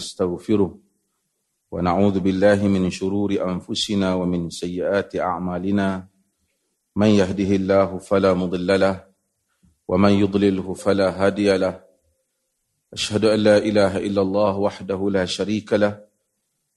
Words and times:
ونستغفره 0.00 0.70
ونعوذ 1.70 2.16
بالله 2.24 2.68
من 2.68 2.88
شرور 2.90 3.36
أنفسنا 3.36 4.14
ومن 4.16 4.48
سيئات 4.50 5.16
أعمالنا 5.16 6.08
من 6.96 7.10
يهده 7.20 7.50
الله 7.60 7.98
فلا 7.98 8.32
مضل 8.34 8.80
له 8.80 9.04
ومن 9.88 10.12
يضلله 10.24 10.74
فلا 10.74 11.08
هادي 11.20 11.56
له 11.56 11.84
أشهد 12.96 13.24
أن 13.24 13.38
لا 13.44 13.56
إله 13.60 13.92
إلا 14.08 14.22
الله 14.22 14.52
وحده 14.56 15.00
لا 15.10 15.24
شريك 15.28 15.72
له 15.72 16.00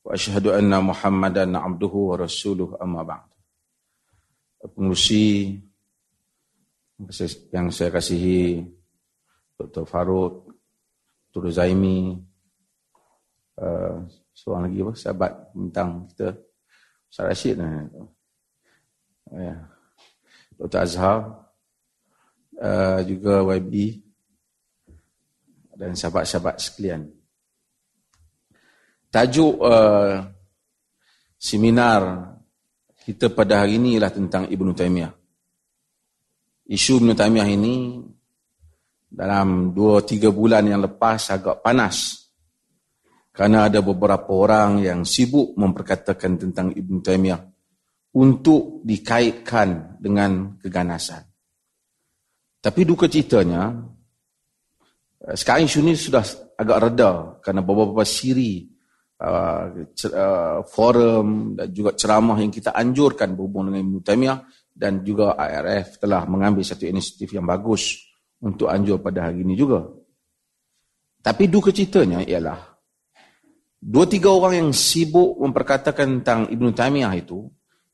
وأشهد 0.03 0.47
أن 0.59 0.83
محمدا 0.83 1.57
عبده 1.57 1.93
ورسوله 2.09 2.77
أما 2.83 3.03
بعد 3.03 3.27
Pengurusi 4.63 5.59
yang 7.51 7.67
saya 7.67 7.91
kasihi 7.91 8.63
Dr. 9.59 9.83
Farouk, 9.83 10.55
Dr. 11.35 11.51
Zaimi, 11.51 12.15
uh, 13.59 14.05
seorang 14.33 14.69
lagi 14.69 14.79
apa, 14.81 14.93
sahabat 14.97 15.31
bintang 15.53 15.89
kita, 16.09 16.37
Ustaz 17.09 17.25
Rashid. 17.27 17.57
Uh, 17.59 18.07
ya. 19.33 19.55
Dr. 20.57 20.79
Azhar, 20.79 21.17
uh, 22.61 22.99
juga 23.03 23.43
YB, 23.57 23.99
dan 25.73 25.97
sahabat-sahabat 25.97 26.61
sekalian. 26.61 27.09
Tajuk 29.13 29.61
uh, 29.61 30.25
seminar 31.37 32.33
kita 33.03 33.29
pada 33.29 33.61
hari 33.61 33.77
ini 33.77 33.99
ialah 33.99 34.13
tentang 34.15 34.47
Ibn 34.47 34.67
Taymiyah. 34.73 35.11
Isu 36.71 37.03
Ibn 37.03 37.11
Taymiyah 37.11 37.49
ini 37.51 37.99
dalam 39.11 39.75
2-3 39.75 40.31
bulan 40.31 40.63
yang 40.65 40.81
lepas 40.81 41.29
agak 41.29 41.59
panas. 41.59 42.22
Kerana 43.33 43.65
ada 43.65 43.81
beberapa 43.81 44.29
orang 44.29 44.85
yang 44.85 45.01
sibuk 45.01 45.57
memperkatakan 45.57 46.37
tentang 46.37 46.69
Ibn 46.69 47.01
Taymiyah 47.01 47.41
untuk 48.13 48.85
dikaitkan 48.85 49.97
dengan 49.97 50.61
keganasan. 50.61 51.25
Tapi 52.61 52.81
duka 52.85 53.09
ceritanya, 53.09 53.73
eh, 55.25 55.33
sekarang 55.33 55.65
isu 55.65 55.81
sudah 55.97 56.23
agak 56.61 56.77
reda 56.89 57.11
kerana 57.41 57.61
beberapa 57.65 58.05
siri 58.05 58.69
Uh, 59.23 59.87
uh, 60.09 60.59
forum 60.67 61.55
dan 61.55 61.71
juga 61.71 61.95
ceramah 61.95 62.35
yang 62.43 62.51
kita 62.51 62.75
anjurkan 62.75 63.39
berhubung 63.39 63.71
dengan 63.71 63.87
Ibn 63.87 64.03
Taymiyah 64.03 64.39
dan 64.73 64.99
juga 65.05 65.39
ARF 65.39 66.01
telah 66.01 66.27
mengambil 66.27 66.65
satu 66.65 66.89
inisiatif 66.89 67.31
yang 67.31 67.47
bagus 67.47 68.03
untuk 68.43 68.67
anjur 68.67 68.99
pada 68.99 69.29
hari 69.29 69.45
ini 69.47 69.55
juga. 69.55 69.85
Tapi 71.23 71.47
duka 71.47 71.71
ceritanya 71.71 72.19
ialah 72.25 72.72
dua 73.83 74.07
tiga 74.07 74.31
orang 74.31 74.63
yang 74.63 74.71
sibuk 74.71 75.35
memperkatakan 75.43 76.23
tentang 76.23 76.47
Ibn 76.47 76.65
Taymiyah 76.71 77.13
itu 77.19 77.43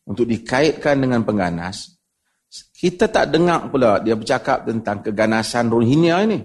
untuk 0.05 0.29
dikaitkan 0.29 1.01
dengan 1.01 1.25
pengganas, 1.25 1.97
kita 2.77 3.09
tak 3.09 3.33
dengar 3.33 3.73
pula 3.73 3.97
dia 4.01 4.13
bercakap 4.13 4.69
tentang 4.69 5.01
keganasan 5.01 5.69
Rohingya 5.69 6.17
ini. 6.29 6.39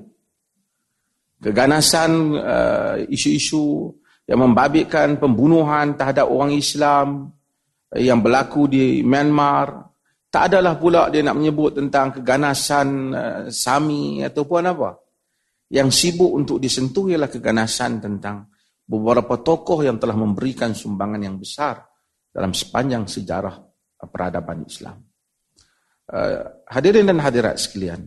Keganasan 1.44 2.10
uh, 2.40 2.96
isu-isu 3.04 3.92
yang 4.24 4.40
membabitkan 4.40 5.20
pembunuhan 5.20 5.92
terhadap 5.92 6.24
orang 6.32 6.56
Islam 6.56 7.28
yang 7.92 8.24
berlaku 8.24 8.64
di 8.64 9.04
Myanmar. 9.04 9.92
Tak 10.32 10.50
adalah 10.50 10.80
pula 10.80 11.12
dia 11.12 11.20
nak 11.20 11.36
menyebut 11.36 11.76
tentang 11.76 12.16
keganasan 12.16 12.86
uh, 13.12 13.42
Sami 13.52 14.24
ataupun 14.24 14.64
apa. 14.64 14.96
Yang 15.68 15.88
sibuk 15.92 16.32
untuk 16.32 16.60
disentuh 16.60 17.12
ialah 17.12 17.28
keganasan 17.28 18.00
tentang 18.00 18.48
beberapa 18.84 19.40
tokoh 19.40 19.80
yang 19.80 19.96
telah 19.96 20.16
memberikan 20.16 20.76
sumbangan 20.76 21.20
yang 21.24 21.36
besar 21.40 21.80
dalam 22.28 22.52
sepanjang 22.52 23.08
sejarah 23.08 23.56
peradaban 24.04 24.68
Islam. 24.68 25.00
Uh, 26.04 26.64
hadirin 26.68 27.08
dan 27.08 27.16
hadirat 27.16 27.56
sekalian, 27.56 28.04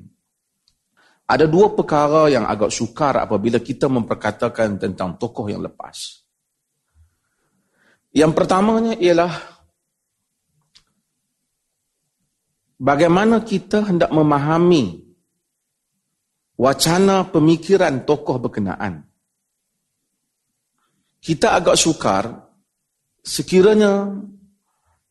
ada 1.27 1.49
dua 1.49 1.73
perkara 1.73 2.29
yang 2.29 2.45
agak 2.45 2.69
sukar 2.69 3.17
apabila 3.17 3.57
kita 3.57 3.89
memperkatakan 3.89 4.77
tentang 4.77 5.17
tokoh 5.17 5.49
yang 5.49 5.65
lepas. 5.65 6.23
Yang 8.13 8.31
pertamanya 8.37 8.93
ialah 8.95 9.33
bagaimana 12.77 13.41
kita 13.41 13.89
hendak 13.89 14.13
memahami 14.13 15.07
wacana 16.57 17.25
pemikiran 17.25 18.05
tokoh 18.05 18.37
berkenaan. 18.37 19.06
Kita 21.27 21.59
agak 21.59 21.75
sukar 21.75 22.31
sekiranya 23.19 24.07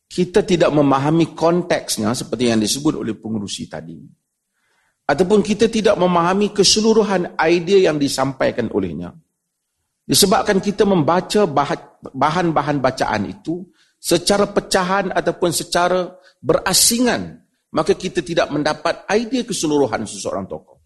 kita 0.08 0.40
tidak 0.40 0.72
memahami 0.72 1.36
konteksnya 1.36 2.16
seperti 2.16 2.48
yang 2.48 2.56
disebut 2.56 2.96
oleh 2.96 3.12
pengurusi 3.12 3.68
tadi 3.68 4.00
ataupun 5.06 5.44
kita 5.44 5.68
tidak 5.68 5.94
memahami 6.00 6.56
keseluruhan 6.56 7.36
idea 7.36 7.92
yang 7.92 8.00
disampaikan 8.00 8.72
olehnya. 8.72 9.14
Disebabkan 10.06 10.62
kita 10.62 10.86
membaca 10.86 11.44
bahan-bahan 12.14 12.78
bacaan 12.78 13.22
itu 13.26 13.66
secara 13.98 14.46
pecahan 14.46 15.10
ataupun 15.10 15.50
secara 15.50 16.14
berasingan, 16.38 17.42
maka 17.74 17.98
kita 17.98 18.22
tidak 18.22 18.48
mendapat 18.54 19.02
idea 19.10 19.42
keseluruhan 19.42 20.06
seseorang 20.06 20.46
tokoh. 20.46 20.78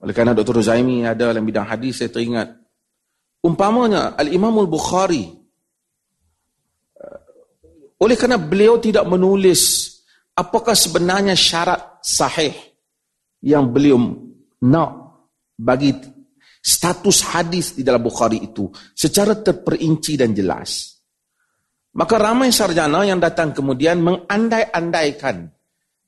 Oleh 0.00 0.12
kerana 0.12 0.36
Dr. 0.36 0.60
Zaimi 0.60 1.04
ada 1.04 1.32
dalam 1.32 1.44
bidang 1.44 1.68
hadis, 1.68 2.00
saya 2.00 2.12
teringat. 2.12 2.56
Umpamanya 3.40 4.16
Al-Imamul 4.20 4.68
Bukhari, 4.68 5.24
oleh 8.00 8.16
kerana 8.16 8.40
beliau 8.40 8.80
tidak 8.80 9.04
menulis 9.04 9.92
apakah 10.32 10.72
sebenarnya 10.72 11.36
syarat 11.36 12.00
sahih 12.00 12.56
yang 13.44 13.68
beliau 13.68 14.00
nak 14.64 15.20
bagi 15.60 15.92
status 16.60 17.32
hadis 17.32 17.76
di 17.76 17.84
dalam 17.84 18.00
Bukhari 18.00 18.40
itu 18.40 18.72
secara 18.96 19.36
terperinci 19.36 20.16
dan 20.16 20.32
jelas. 20.32 20.96
Maka 21.92 22.16
ramai 22.16 22.54
sarjana 22.54 23.04
yang 23.04 23.20
datang 23.20 23.52
kemudian 23.52 24.00
mengandai-andaikan 24.00 25.50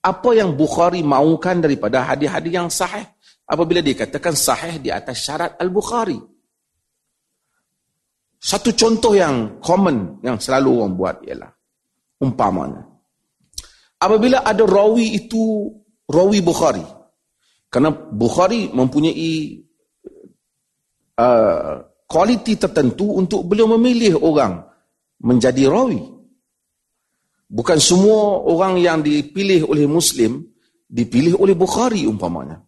apa 0.00 0.31
yang 0.32 0.56
Bukhari 0.56 1.04
mahukan 1.04 1.60
daripada 1.60 2.09
hadis-hadis 2.09 2.53
yang 2.53 2.69
sahih 2.72 3.04
apabila 3.44 3.84
dikatakan 3.84 4.32
sahih 4.32 4.81
di 4.81 4.88
atas 4.88 5.28
syarat 5.28 5.60
Al-Bukhari. 5.60 6.31
Satu 8.43 8.75
contoh 8.75 9.15
yang 9.15 9.63
common 9.63 10.19
yang 10.27 10.35
selalu 10.35 10.83
orang 10.83 10.99
buat 10.99 11.17
ialah 11.23 11.47
umpamanya. 12.19 12.83
Apabila 14.03 14.43
ada 14.43 14.67
rawi 14.67 15.15
itu 15.15 15.71
rawi 16.11 16.43
Bukhari, 16.43 16.83
kerana 17.71 17.95
Bukhari 17.95 18.67
mempunyai 18.75 19.63
uh, 21.23 21.87
kualiti 22.11 22.59
tertentu 22.59 23.15
untuk 23.15 23.47
beliau 23.47 23.71
memilih 23.79 24.19
orang 24.19 24.67
menjadi 25.23 25.71
rawi. 25.71 26.03
Bukan 27.47 27.79
semua 27.79 28.43
orang 28.43 28.83
yang 28.83 29.07
dipilih 29.07 29.71
oleh 29.71 29.87
Muslim 29.87 30.43
dipilih 30.91 31.39
oleh 31.39 31.55
Bukhari 31.55 32.11
umpamanya. 32.11 32.59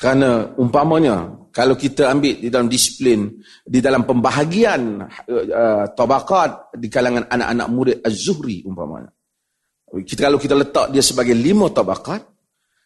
Kerana 0.00 0.56
umpamanya 0.56 1.43
kalau 1.54 1.78
kita 1.78 2.10
ambil 2.10 2.34
di 2.42 2.50
dalam 2.50 2.66
disiplin 2.66 3.30
di 3.62 3.78
dalam 3.78 4.02
pembahagian 4.02 5.06
uh, 5.06 5.86
tabakat 5.94 6.74
di 6.74 6.90
kalangan 6.90 7.30
anak-anak 7.30 7.68
murid 7.70 7.96
Az-Zuhri 8.02 8.66
umpamanya. 8.66 9.14
Kita 9.94 10.26
kalau 10.26 10.42
kita 10.42 10.58
letak 10.58 10.90
dia 10.90 10.98
sebagai 10.98 11.38
lima 11.38 11.70
tabakat 11.70 12.34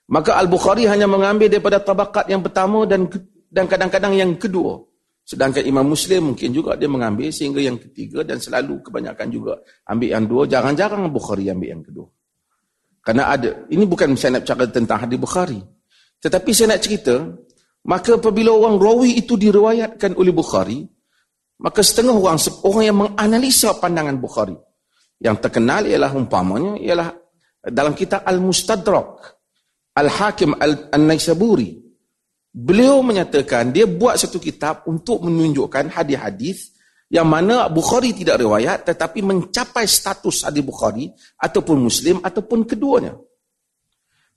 Maka 0.09 0.41
Al-Bukhari 0.41 0.89
hanya 0.89 1.05
mengambil 1.05 1.53
daripada 1.53 1.85
tabakat 1.85 2.33
yang 2.33 2.41
pertama 2.41 2.89
dan 2.89 3.05
dan 3.53 3.69
kadang-kadang 3.69 4.17
yang 4.17 4.33
kedua. 4.41 4.81
Sedangkan 5.29 5.61
Imam 5.69 5.85
Muslim 5.85 6.33
mungkin 6.33 6.49
juga 6.49 6.73
dia 6.81 6.89
mengambil 6.89 7.29
sehingga 7.29 7.61
yang 7.61 7.77
ketiga 7.77 8.25
dan 8.25 8.41
selalu 8.41 8.81
kebanyakan 8.81 9.29
juga 9.29 9.61
ambil 9.85 10.09
yang 10.09 10.25
dua. 10.25 10.43
Jarang-jarang 10.49 11.05
Bukhari 11.13 11.53
ambil 11.53 11.69
yang 11.77 11.85
kedua. 11.85 12.09
Karena 13.05 13.37
ada, 13.37 13.69
ini 13.69 13.85
bukan 13.85 14.17
saya 14.17 14.41
nak 14.41 14.49
cakap 14.49 14.73
tentang 14.73 15.05
hadis 15.05 15.21
Bukhari. 15.21 15.61
Tetapi 16.25 16.51
saya 16.57 16.73
nak 16.73 16.81
cerita, 16.81 17.15
maka 17.87 18.19
apabila 18.19 18.51
orang 18.51 18.81
rawi 18.81 19.21
itu 19.21 19.39
diriwayatkan 19.39 20.19
oleh 20.19 20.33
Bukhari, 20.35 20.83
maka 21.59 21.83
setengah 21.83 22.15
orang, 22.15 22.39
orang 22.67 22.85
yang 22.87 22.99
menganalisa 22.99 23.75
pandangan 23.79 24.17
Bukhari, 24.19 24.57
yang 25.19 25.39
terkenal 25.39 25.87
ialah 25.87 26.15
umpamanya, 26.15 26.79
ialah 26.79 27.09
dalam 27.67 27.95
kitab 27.95 28.23
Al-Mustadrak, 28.23 29.39
Al-Hakim 29.99 30.55
Al-Naisaburi. 30.95 31.83
Beliau 32.49 33.05
menyatakan 33.05 33.71
dia 33.71 33.87
buat 33.87 34.19
satu 34.19 34.39
kitab 34.39 34.87
untuk 34.89 35.23
menunjukkan 35.27 35.95
hadis-hadis 35.95 36.75
yang 37.09 37.29
mana 37.29 37.67
Bukhari 37.73 38.13
tidak 38.13 38.41
riwayat 38.41 38.85
tetapi 38.85 39.25
mencapai 39.25 39.85
status 39.89 40.45
hadis 40.45 40.65
Bukhari 40.65 41.13
ataupun 41.41 41.77
Muslim 41.89 42.21
ataupun 42.25 42.69
keduanya. 42.69 43.17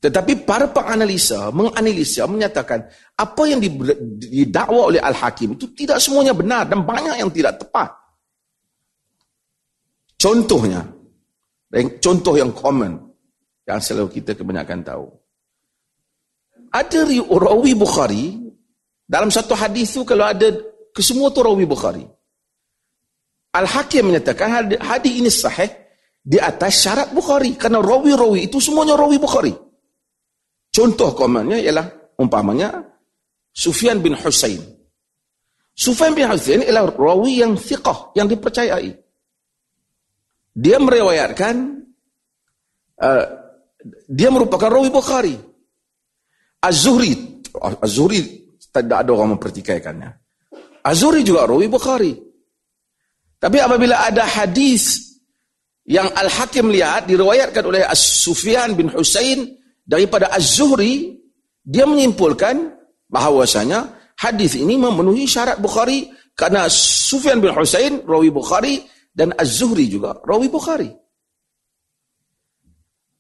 Tetapi 0.01 0.49
para 0.49 0.65
penganalisa 0.65 1.53
menganalisa 1.53 2.25
menyatakan 2.25 2.89
apa 3.13 3.41
yang 3.45 3.61
didakwa 4.17 4.89
oleh 4.89 4.97
Al-Hakim 4.97 5.53
itu 5.53 5.69
tidak 5.77 6.01
semuanya 6.01 6.33
benar 6.33 6.65
dan 6.65 6.81
banyak 6.81 7.21
yang 7.21 7.29
tidak 7.29 7.61
tepat. 7.61 7.93
Contohnya, 10.17 10.81
contoh 12.01 12.33
yang 12.33 12.49
common 12.49 12.97
yang 13.69 13.77
selalu 13.77 14.09
kita 14.17 14.33
kebanyakan 14.33 14.81
tahu. 14.81 15.05
Ada 16.73 17.05
rawi 17.29 17.77
Bukhari 17.77 18.41
dalam 19.05 19.29
satu 19.29 19.53
hadis 19.53 19.93
tu 19.93 20.01
kalau 20.01 20.25
ada 20.25 20.49
kesemua 20.97 21.29
tu 21.29 21.45
rawi 21.45 21.69
Bukhari. 21.69 22.09
Al-Hakim 23.53 24.09
menyatakan 24.09 24.65
hadis 24.81 25.13
ini 25.13 25.29
sahih 25.29 25.69
di 26.25 26.41
atas 26.41 26.81
syarat 26.81 27.13
Bukhari 27.13 27.53
kerana 27.53 27.85
rawi-rawi 27.85 28.49
itu 28.49 28.57
semuanya 28.57 28.97
rawi 28.97 29.21
Bukhari. 29.21 29.69
Contoh 30.71 31.11
komennya 31.11 31.59
ialah 31.59 32.15
umpamanya 32.15 32.79
Sufyan 33.51 33.99
bin 33.99 34.15
Husain. 34.15 34.63
Sufyan 35.75 36.15
bin 36.15 36.31
Husain 36.31 36.63
ialah 36.63 36.95
rawi 36.95 37.43
yang 37.43 37.59
thiqah, 37.59 38.15
yang 38.15 38.31
dipercayai. 38.31 38.95
Dia 40.55 40.77
meriwayatkan 40.79 41.55
uh, 43.03 43.25
dia 44.07 44.29
merupakan 44.31 44.71
rawi 44.71 44.87
Bukhari. 44.87 45.35
Az-Zuhri, 46.63 47.43
Az-Zuhri 47.59 48.21
tidak 48.71 49.03
ada 49.03 49.11
orang 49.11 49.35
mempertikaikannya. 49.35 50.09
Az-Zuhri 50.87 51.27
juga 51.27 51.43
rawi 51.43 51.67
Bukhari. 51.67 52.15
Tapi 53.41 53.57
apabila 53.57 54.05
ada 54.05 54.23
hadis 54.23 55.17
yang 55.83 56.07
Al-Hakim 56.13 56.69
lihat 56.69 57.09
diriwayatkan 57.09 57.63
oleh 57.65 57.81
As-Sufyan 57.83 58.77
bin 58.77 58.87
Husain 58.93 59.60
daripada 59.85 60.31
Az-Zuhri 60.31 61.17
dia 61.61 61.85
menyimpulkan 61.85 62.73
bahawasanya 63.11 64.13
hadis 64.17 64.57
ini 64.57 64.77
memenuhi 64.77 65.27
syarat 65.27 65.61
Bukhari 65.61 66.09
kerana 66.33 66.65
Sufyan 66.71 67.37
bin 67.37 67.53
Husain 67.53 68.01
rawi 68.07 68.33
Bukhari 68.33 68.81
dan 69.11 69.35
Az-Zuhri 69.35 69.91
juga 69.91 70.17
rawi 70.23 70.47
Bukhari. 70.47 70.89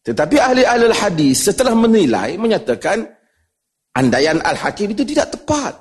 Tetapi 0.01 0.35
ahli-ahli 0.41 0.89
hadis 0.97 1.45
setelah 1.45 1.77
menilai 1.77 2.33
menyatakan 2.41 3.05
andaian 3.93 4.41
Al-Hakim 4.41 4.97
itu 4.97 5.05
tidak 5.05 5.37
tepat. 5.37 5.77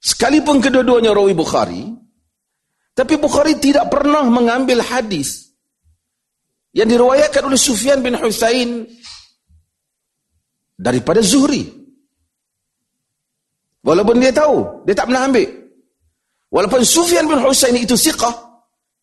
Sekalipun 0.00 0.58
kedua-duanya 0.58 1.14
rawi 1.14 1.36
Bukhari, 1.36 1.92
tapi 2.96 3.14
Bukhari 3.20 3.54
tidak 3.60 3.92
pernah 3.92 4.26
mengambil 4.26 4.82
hadis 4.82 5.52
yang 6.74 6.90
diriwayatkan 6.90 7.46
oleh 7.46 7.60
Sufyan 7.60 8.02
bin 8.02 8.16
Husain 8.18 8.88
daripada 10.80 11.20
Zuhri. 11.20 11.68
Walaupun 13.84 14.16
dia 14.16 14.32
tahu, 14.32 14.84
dia 14.88 14.96
tak 14.96 15.12
pernah 15.12 15.28
ambil. 15.28 15.48
Walaupun 16.48 16.80
Sufyan 16.82 17.28
bin 17.28 17.40
Husain 17.44 17.76
itu 17.76 17.94
siqah, 17.94 18.32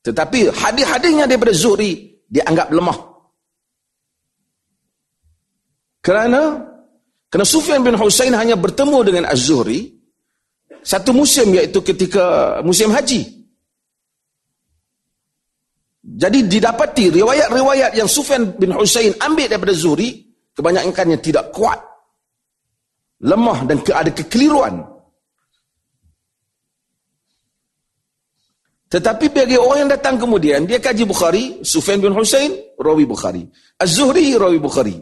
tetapi 0.01 0.49
hadis-hadisnya 0.49 1.29
daripada 1.29 1.53
Zuhri 1.53 2.17
dianggap 2.27 2.73
lemah. 2.73 2.97
Kerana 6.01 6.65
kerana 7.27 7.47
Sufyan 7.47 7.83
bin 7.83 7.95
Husain 7.95 8.31
hanya 8.31 8.55
bertemu 8.55 8.97
dengan 9.03 9.23
Az-Zuhri 9.27 9.91
satu 10.79 11.11
musim 11.11 11.51
iaitu 11.51 11.83
ketika 11.83 12.57
musim 12.63 12.87
haji. 12.91 13.27
Jadi 16.07 16.47
didapati 16.47 17.11
riwayat-riwayat 17.11 17.99
yang 17.99 18.07
Sufyan 18.07 18.55
bin 18.55 18.71
Husain 18.71 19.11
ambil 19.19 19.51
daripada 19.51 19.75
Zuhri 19.75 20.26
kebanyakannya 20.57 21.21
tidak 21.21 21.53
kuat 21.53 21.77
lemah 23.21 23.69
dan 23.69 23.77
ada 23.93 24.09
kekeliruan. 24.09 24.81
Tetapi 28.87 29.25
bagi 29.35 29.59
orang 29.59 29.85
yang 29.85 29.91
datang 29.91 30.15
kemudian 30.15 30.63
dia 30.63 30.79
kaji 30.79 31.03
Bukhari 31.03 31.59
Sufyan 31.61 31.99
bin 31.99 32.15
Husain 32.15 32.55
rawi 32.79 33.03
Bukhari. 33.03 33.43
Az-Zuhri 33.77 34.33
rawi 34.39 34.57
Bukhari. 34.57 34.95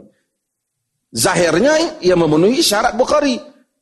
Zahirnya 1.16 2.02
ia 2.02 2.18
memenuhi 2.18 2.60
syarat 2.60 2.98
Bukhari. 2.98 3.38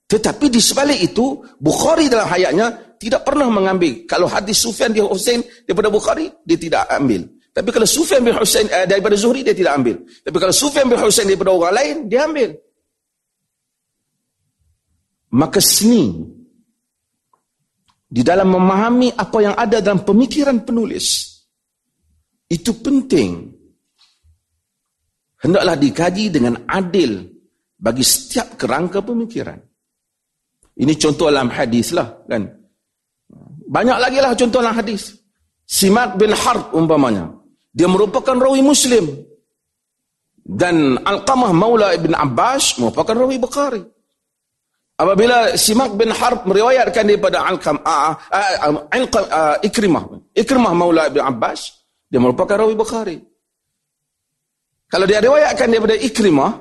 Tetapi 0.06 0.52
di 0.52 0.60
sebalik 0.60 1.00
itu 1.00 1.40
Bukhari 1.56 2.12
dalam 2.12 2.28
hayatnya 2.28 3.00
tidak 3.00 3.24
pernah 3.24 3.48
mengambil. 3.48 4.04
Kalau 4.04 4.28
hadis 4.28 4.60
Sufyan 4.60 4.92
bin 4.92 5.08
Husain 5.08 5.40
daripada 5.64 5.88
Bukhari 5.88 6.28
dia 6.44 6.60
tidak 6.60 6.84
ambil 6.92 7.24
tapi 7.53 7.69
kalau 7.69 7.85
Sufyan 7.85 8.25
bin 8.25 8.33
Husain 8.33 8.65
uh, 8.65 8.89
daripada 8.89 9.13
Zuhri 9.13 9.45
dia 9.45 9.53
tidak 9.53 9.77
ambil. 9.77 10.01
Tapi 10.25 10.38
kalau 10.41 10.53
Sufyan 10.53 10.89
bin 10.89 10.97
Husain 10.97 11.29
daripada 11.29 11.53
orang 11.53 11.73
lain 11.77 11.95
dia 12.09 12.25
ambil. 12.25 12.50
Maka 15.38 15.61
seni 15.61 16.13
di 18.09 18.21
dalam 18.25 18.50
memahami 18.50 19.13
apa 19.13 19.38
yang 19.41 19.55
ada 19.57 19.81
dalam 19.85 20.01
pemikiran 20.01 20.65
penulis 20.65 21.38
itu 22.50 22.73
penting. 22.81 23.53
Hendaklah 25.45 25.77
dikaji 25.77 26.33
dengan 26.33 26.57
adil 26.65 27.21
bagi 27.77 28.01
setiap 28.01 28.57
kerangka 28.57 29.05
pemikiran. 29.05 29.61
Ini 30.73 30.94
contoh 30.97 31.29
dalam 31.29 31.53
hadis 31.53 31.94
lah 31.94 32.17
kan. 32.25 32.50
Banyak 33.69 33.97
lagi 34.01 34.17
lah 34.17 34.33
contoh 34.33 34.57
dalam 34.57 34.73
hadis. 34.73 35.13
Simak 35.69 36.17
bin 36.17 36.33
Harb 36.33 36.73
umpamanya. 36.73 37.43
Dia 37.74 37.90
merupakan 37.90 38.38
rawi 38.38 38.62
Muslim. 38.62 39.25
Dan 40.44 41.02
Al-Qamah 41.02 41.52
Maula 41.56 41.98
Ibn 41.98 42.14
Abbas 42.14 42.78
merupakan 42.78 43.16
rawi 43.18 43.42
Bukhari. 43.42 43.81
Apabila 44.94 45.58
Simak 45.58 45.98
bin 45.98 46.14
Harb 46.14 46.46
meriwayatkan 46.46 47.04
daripada 47.10 47.42
Al-Qam 47.50 47.81
uh, 47.81 48.14
uh, 48.14 48.86
uh, 48.94 49.56
Ikrimah. 49.66 50.06
Ikrimah 50.38 50.74
Maula 50.78 51.10
Ibn 51.10 51.34
Abbas. 51.34 51.81
Dia 52.14 52.22
merupakan 52.22 52.62
rawi 52.62 52.78
Bukhari. 52.78 53.18
Kalau 54.86 55.10
dia 55.10 55.18
riwayatkan 55.18 55.66
daripada 55.74 55.98
Ikrimah, 55.98 56.52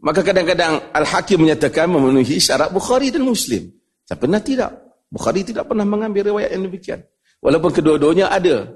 maka 0.00 0.24
kadang-kadang 0.24 0.80
Al-Hakim 0.96 1.44
menyatakan 1.44 1.92
memenuhi 1.92 2.40
syarat 2.40 2.72
Bukhari 2.72 3.12
dan 3.12 3.28
Muslim. 3.28 3.68
Tapi 4.08 4.16
pernah 4.16 4.40
tidak. 4.40 4.72
Bukhari 5.12 5.44
tidak 5.44 5.68
pernah 5.68 5.84
mengambil 5.84 6.32
riwayat 6.32 6.56
yang 6.56 6.64
demikian. 6.64 7.04
Walaupun 7.44 7.70
kedua-duanya 7.76 8.32
ada 8.32 8.72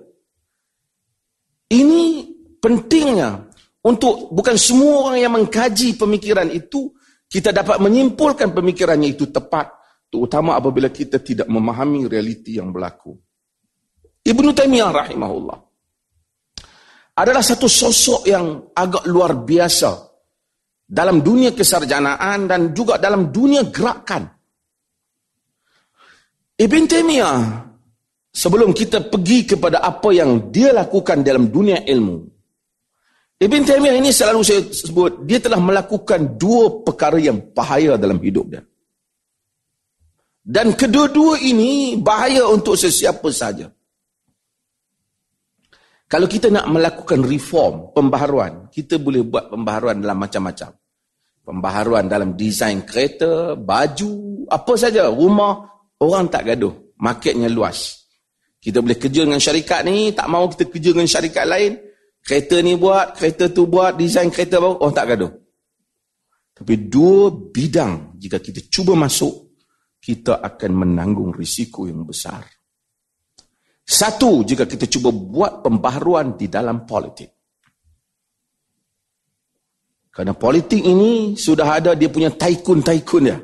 ini 1.73 2.29
pentingnya 2.61 3.49
untuk 3.85 4.33
bukan 4.33 4.57
semua 4.57 5.09
orang 5.09 5.21
yang 5.21 5.33
mengkaji 5.33 5.97
pemikiran 5.97 6.49
itu 6.53 6.93
kita 7.29 7.53
dapat 7.53 7.81
menyimpulkan 7.81 8.53
pemikirannya 8.53 9.13
itu 9.13 9.29
tepat 9.29 9.73
terutama 10.09 10.57
apabila 10.57 10.89
kita 10.89 11.19
tidak 11.21 11.49
memahami 11.51 12.07
realiti 12.09 12.57
yang 12.57 12.71
berlaku. 12.71 13.17
Ibnu 14.25 14.51
Taimiyah 14.57 14.91
rahimahullah 14.93 15.59
adalah 17.15 17.43
satu 17.45 17.69
sosok 17.71 18.27
yang 18.27 18.73
agak 18.75 19.07
luar 19.07 19.39
biasa 19.45 20.15
dalam 20.85 21.25
dunia 21.25 21.55
kesarjanaan 21.55 22.47
dan 22.49 22.61
juga 22.77 23.01
dalam 23.01 23.33
dunia 23.33 23.69
gerakan. 23.69 24.29
Ibn 26.55 26.83
Taimiyah 26.87 27.39
sebelum 28.35 28.75
kita 28.75 29.07
pergi 29.07 29.55
kepada 29.55 29.79
apa 29.79 30.11
yang 30.11 30.51
dia 30.51 30.75
lakukan 30.75 31.23
dalam 31.23 31.49
dunia 31.55 31.87
ilmu. 31.87 32.35
Ibn 33.39 33.61
Taymiyah 33.63 33.97
ini 33.99 34.11
selalu 34.11 34.41
saya 34.43 34.61
sebut, 34.67 35.23
dia 35.23 35.39
telah 35.39 35.63
melakukan 35.63 36.35
dua 36.35 36.83
perkara 36.83 37.19
yang 37.23 37.39
bahaya 37.55 37.95
dalam 37.95 38.19
hidup 38.19 38.51
dia. 38.51 38.63
Dan 40.45 40.77
kedua-dua 40.77 41.41
ini 41.41 41.97
bahaya 41.97 42.45
untuk 42.51 42.77
sesiapa 42.77 43.31
saja. 43.33 43.71
Kalau 46.05 46.29
kita 46.29 46.53
nak 46.53 46.69
melakukan 46.69 47.25
reform, 47.25 47.97
pembaharuan, 47.97 48.69
kita 48.69 49.01
boleh 49.01 49.25
buat 49.25 49.49
pembaharuan 49.49 50.05
dalam 50.05 50.21
macam-macam. 50.21 50.71
Pembaharuan 51.45 52.05
dalam 52.07 52.37
desain 52.37 52.85
kereta, 52.85 53.57
baju, 53.57 54.45
apa 54.53 54.73
saja, 54.77 55.09
rumah, 55.09 55.65
orang 55.99 56.29
tak 56.29 56.55
gaduh. 56.55 56.73
Marketnya 57.01 57.49
luas. 57.49 58.04
Kita 58.65 58.81
boleh 58.81 58.97
kerja 58.97 59.29
dengan 59.29 59.37
syarikat 59.37 59.85
ni, 59.85 60.17
tak 60.17 60.25
mahu 60.25 60.57
kita 60.57 60.65
kerja 60.73 60.91
dengan 60.97 61.05
syarikat 61.05 61.45
lain. 61.45 61.73
Kereta 62.25 62.57
ni 62.65 62.81
buat, 62.81 63.13
kereta 63.13 63.53
tu 63.53 63.69
buat, 63.69 64.01
desain 64.01 64.33
kereta 64.33 64.57
baru, 64.57 64.81
oh 64.81 64.89
tak 64.89 65.13
gaduh. 65.13 65.29
Tapi 66.57 66.89
dua 66.89 67.29
bidang, 67.29 68.17
jika 68.17 68.41
kita 68.41 68.65
cuba 68.73 68.97
masuk, 68.97 69.53
kita 70.01 70.41
akan 70.41 70.71
menanggung 70.81 71.37
risiko 71.37 71.85
yang 71.85 72.09
besar. 72.09 72.41
Satu, 73.85 74.41
jika 74.49 74.65
kita 74.65 74.89
cuba 74.89 75.13
buat 75.13 75.61
pembaharuan 75.61 76.41
di 76.41 76.49
dalam 76.49 76.89
politik. 76.89 77.29
Kerana 80.09 80.33
politik 80.33 80.81
ini 80.81 81.37
sudah 81.37 81.69
ada 81.69 81.93
dia 81.93 82.09
punya 82.09 82.33
taikun-taikun 82.33 83.25
ya. 83.29 83.37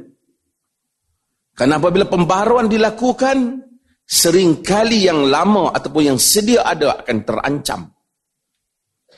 Kerana 1.52 1.76
apabila 1.76 2.08
pembaharuan 2.08 2.72
dilakukan, 2.72 3.68
seringkali 4.10 5.06
yang 5.06 5.30
lama 5.30 5.70
ataupun 5.70 6.02
yang 6.02 6.18
sedia 6.18 6.66
ada 6.66 6.98
akan 6.98 7.18
terancam. 7.22 7.80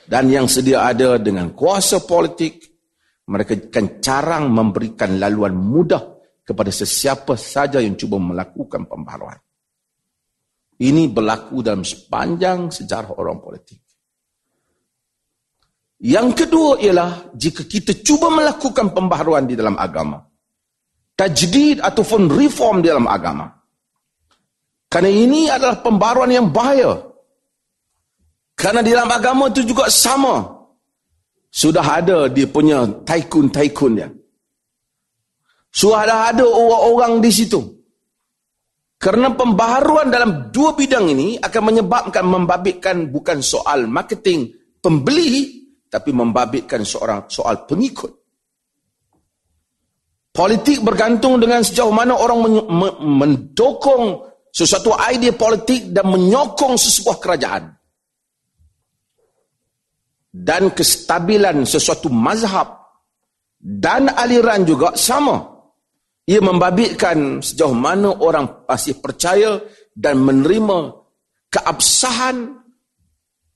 Dan 0.03 0.29
yang 0.29 0.45
sedia 0.45 0.85
ada 0.85 1.17
dengan 1.17 1.57
kuasa 1.57 2.05
politik 2.05 2.61
mereka 3.25 3.55
akan 3.55 4.03
carang 4.03 4.51
memberikan 4.51 5.15
laluan 5.17 5.55
mudah 5.55 6.21
kepada 6.43 6.69
sesiapa 6.69 7.39
saja 7.39 7.79
yang 7.79 7.95
cuba 7.95 8.19
melakukan 8.19 8.85
pembaharuan. 8.85 9.39
Ini 10.83 11.07
berlaku 11.07 11.63
dalam 11.63 11.87
sepanjang 11.87 12.67
sejarah 12.67 13.15
orang 13.15 13.39
politik. 13.39 13.79
Yang 16.03 16.43
kedua 16.43 16.83
ialah 16.83 17.31
jika 17.31 17.63
kita 17.63 18.03
cuba 18.03 18.27
melakukan 18.27 18.91
pembaharuan 18.91 19.47
di 19.47 19.55
dalam 19.55 19.79
agama. 19.79 20.19
Tajdid 21.15 21.79
ataupun 21.79 22.27
reform 22.27 22.83
di 22.83 22.91
dalam 22.91 23.07
agama. 23.07 23.62
Kerana 24.93 25.09
ini 25.09 25.49
adalah 25.49 25.81
pembaharuan 25.81 26.29
yang 26.29 26.53
bahaya. 26.53 27.01
Kerana 28.53 28.85
di 28.85 28.93
dalam 28.93 29.09
agama 29.09 29.49
itu 29.49 29.65
juga 29.65 29.89
sama. 29.89 30.45
Sudah 31.49 31.81
ada 31.81 32.29
dia 32.29 32.45
punya 32.45 32.85
taikun-taikun 33.01 33.93
dia. 33.97 34.13
Sudah 35.73 36.29
ada 36.29 36.45
orang-orang 36.45 37.25
di 37.25 37.31
situ. 37.33 37.57
Kerana 39.01 39.33
pembaharuan 39.33 40.13
dalam 40.13 40.53
dua 40.53 40.77
bidang 40.77 41.09
ini 41.09 41.41
akan 41.41 41.61
menyebabkan 41.73 42.25
membabitkan 42.29 43.09
bukan 43.09 43.41
soal 43.41 43.89
marketing 43.89 44.53
pembeli 44.77 45.73
tapi 45.89 46.13
membabitkan 46.13 46.85
seorang 46.85 47.25
soal 47.33 47.65
pengikut. 47.65 48.13
Politik 50.29 50.85
bergantung 50.85 51.41
dengan 51.41 51.65
sejauh 51.65 51.89
mana 51.89 52.13
orang 52.13 52.61
mendukung 53.01 54.32
sesuatu 54.53 54.93
idea 55.09 55.33
politik 55.33 55.89
dan 55.89 56.05
menyokong 56.13 56.77
sesebuah 56.77 57.17
kerajaan. 57.17 57.73
Dan 60.33 60.73
kestabilan 60.73 61.65
sesuatu 61.65 62.09
mazhab 62.09 62.77
dan 63.57 64.13
aliran 64.13 64.61
juga 64.65 64.93
sama. 64.93 65.41
Ia 66.25 66.39
membabitkan 66.39 67.43
sejauh 67.43 67.75
mana 67.75 68.13
orang 68.17 68.65
masih 68.65 68.97
percaya 68.97 69.59
dan 69.93 70.23
menerima 70.23 70.89
keabsahan, 71.53 72.49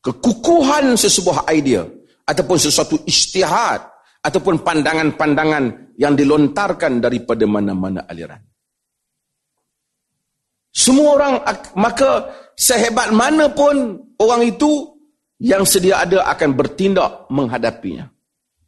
kekukuhan 0.04 0.94
sesebuah 0.94 1.50
idea 1.50 1.88
ataupun 2.28 2.58
sesuatu 2.60 3.00
istihad 3.08 3.82
ataupun 4.22 4.62
pandangan-pandangan 4.62 5.96
yang 5.98 6.14
dilontarkan 6.14 7.02
daripada 7.02 7.48
mana-mana 7.50 8.06
aliran. 8.06 8.47
Semua 10.78 11.18
orang 11.18 11.34
maka 11.74 12.30
sehebat 12.54 13.10
mana 13.10 13.50
pun 13.50 13.98
orang 14.22 14.46
itu 14.46 14.94
yang 15.42 15.66
sedia 15.66 16.06
ada 16.06 16.22
akan 16.30 16.54
bertindak 16.54 17.26
menghadapinya. 17.34 18.06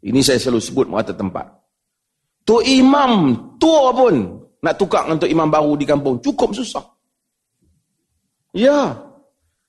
Ini 0.01 0.17
saya 0.25 0.41
selalu 0.41 0.61
sebut 0.63 0.85
mata 0.89 1.13
tempat. 1.13 1.45
Tu 2.41 2.81
imam 2.81 3.37
tua 3.61 3.93
pun 3.93 4.41
nak 4.57 4.73
tukar 4.81 5.05
untuk 5.05 5.29
imam 5.29 5.45
baru 5.45 5.77
di 5.77 5.85
kampung 5.85 6.17
cukup 6.17 6.49
susah. 6.57 6.81
Ya. 8.57 8.97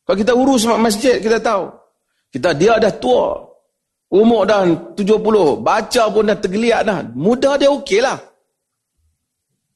Kalau 0.09 0.17
kita 0.17 0.33
urus 0.33 0.65
masjid 0.81 1.21
kita 1.21 1.45
tahu. 1.45 1.69
Kita 2.31 2.55
dia 2.55 2.79
dah 2.79 2.95
tua, 2.95 3.51
Umur 4.11 4.43
dah 4.43 4.67
70, 4.67 5.63
baca 5.63 6.03
pun 6.11 6.27
dah 6.27 6.39
tergeliat 6.39 6.83
dah. 6.83 6.99
Mudah 7.15 7.55
dia 7.55 7.71
okey 7.71 8.03
lah. 8.03 8.19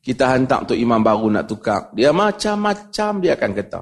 Kita 0.04 0.36
hantar 0.36 0.68
untuk 0.68 0.76
imam 0.76 1.00
baru 1.00 1.32
nak 1.32 1.48
tukar. 1.48 1.88
Dia 1.96 2.12
macam-macam 2.12 3.24
dia 3.24 3.32
akan 3.40 3.50
kata. 3.56 3.80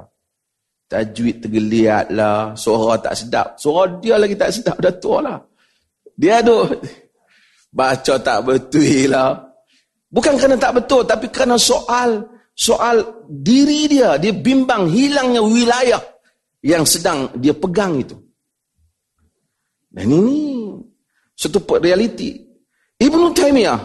Tajwid 0.87 1.43
tergeliat 1.43 2.15
lah. 2.15 2.55
Suara 2.55 3.03
tak 3.03 3.19
sedap. 3.19 3.59
Suara 3.59 3.99
dia 3.99 4.15
lagi 4.23 4.39
tak 4.39 4.55
sedap. 4.55 4.79
Dah 4.79 4.95
tua 5.03 5.19
lah. 5.19 5.39
Dia 6.15 6.39
tu 6.47 6.63
baca 7.79 8.15
tak 8.23 8.39
betul 8.47 9.11
lah. 9.11 9.35
Bukan 10.07 10.39
kerana 10.39 10.55
tak 10.63 10.79
betul. 10.79 11.03
Tapi 11.03 11.27
kerana 11.27 11.59
soal 11.59 12.23
soal 12.55 13.27
diri 13.27 13.91
dia. 13.91 14.15
Dia 14.15 14.31
bimbang 14.31 14.87
hilangnya 14.95 15.43
wilayah 15.43 15.99
yang 16.63 16.87
sedang 16.87 17.35
dia 17.35 17.51
pegang 17.51 17.99
itu. 17.99 18.15
Dan 19.91 20.07
ini 20.07 20.71
satu 21.35 21.59
realiti. 21.83 22.39
Ibn 23.03 23.35
Taymiyah 23.35 23.81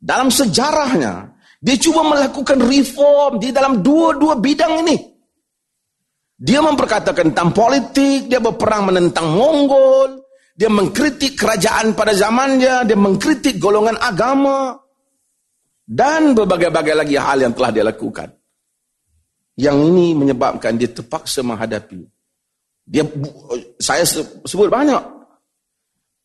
dalam 0.00 0.32
sejarahnya 0.32 1.33
dia 1.64 1.80
cuba 1.80 2.04
melakukan 2.04 2.60
reform 2.60 3.40
di 3.40 3.48
dalam 3.48 3.80
dua-dua 3.80 4.36
bidang 4.36 4.84
ini. 4.84 5.00
Dia 6.36 6.60
memperkatakan 6.60 7.32
tentang 7.32 7.56
politik, 7.56 8.28
dia 8.28 8.36
berperang 8.36 8.92
menentang 8.92 9.32
Mongol, 9.32 10.20
dia 10.52 10.68
mengkritik 10.68 11.40
kerajaan 11.40 11.96
pada 11.96 12.12
zamannya, 12.12 12.84
dia 12.84 12.98
mengkritik 13.00 13.56
golongan 13.56 13.96
agama 13.96 14.76
dan 15.88 16.36
berbagai-bagai 16.36 16.92
lagi 16.92 17.16
hal 17.16 17.48
yang 17.48 17.56
telah 17.56 17.72
dia 17.72 17.84
lakukan. 17.88 18.28
Yang 19.56 19.76
ini 19.88 20.06
menyebabkan 20.12 20.76
dia 20.76 20.92
terpaksa 20.92 21.40
menghadapi. 21.40 22.04
Dia 22.84 23.08
saya 23.80 24.04
sebut 24.44 24.68
banyak 24.68 25.00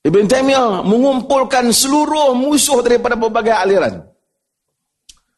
Ibn 0.03 0.25
Taymiyah 0.27 0.84
mengumpulkan 0.84 1.72
seluruh 1.72 2.36
musuh 2.36 2.84
daripada 2.84 3.15
berbagai 3.15 3.55
aliran. 3.55 4.03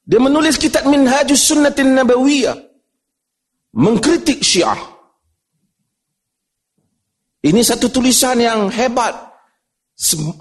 Dia 0.06 0.20
menulis 0.20 0.58
kitab 0.58 0.90
Minhajus 0.90 1.50
Sunnatin 1.50 1.94
Nabawiyah. 1.94 2.58
Mengkritik 3.78 4.44
syiah. 4.44 4.78
Ini 7.42 7.62
satu 7.64 7.88
tulisan 7.90 8.38
yang 8.38 8.68
hebat. 8.70 9.14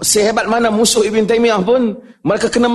Sehebat 0.01 0.49
mana 0.49 0.73
musuh 0.73 1.05
Ibn 1.05 1.21
Taymiyah 1.29 1.61
pun, 1.61 1.93
mereka 2.25 2.49
kena 2.49 2.65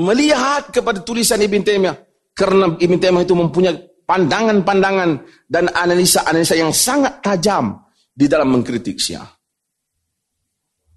melihat 0.00 0.72
kepada 0.72 1.04
tulisan 1.04 1.36
Ibn 1.36 1.60
Taymiyah. 1.62 1.96
Kerana 2.32 2.74
Ibn 2.80 2.96
Taymiyah 2.96 3.24
itu 3.28 3.36
mempunyai 3.36 3.76
pandangan-pandangan 4.08 5.10
dan 5.52 5.68
analisa-analisa 5.68 6.56
yang 6.56 6.72
sangat 6.72 7.20
tajam 7.20 7.76
di 8.16 8.24
dalam 8.24 8.56
mengkritik 8.56 8.96
syiah 8.96 9.28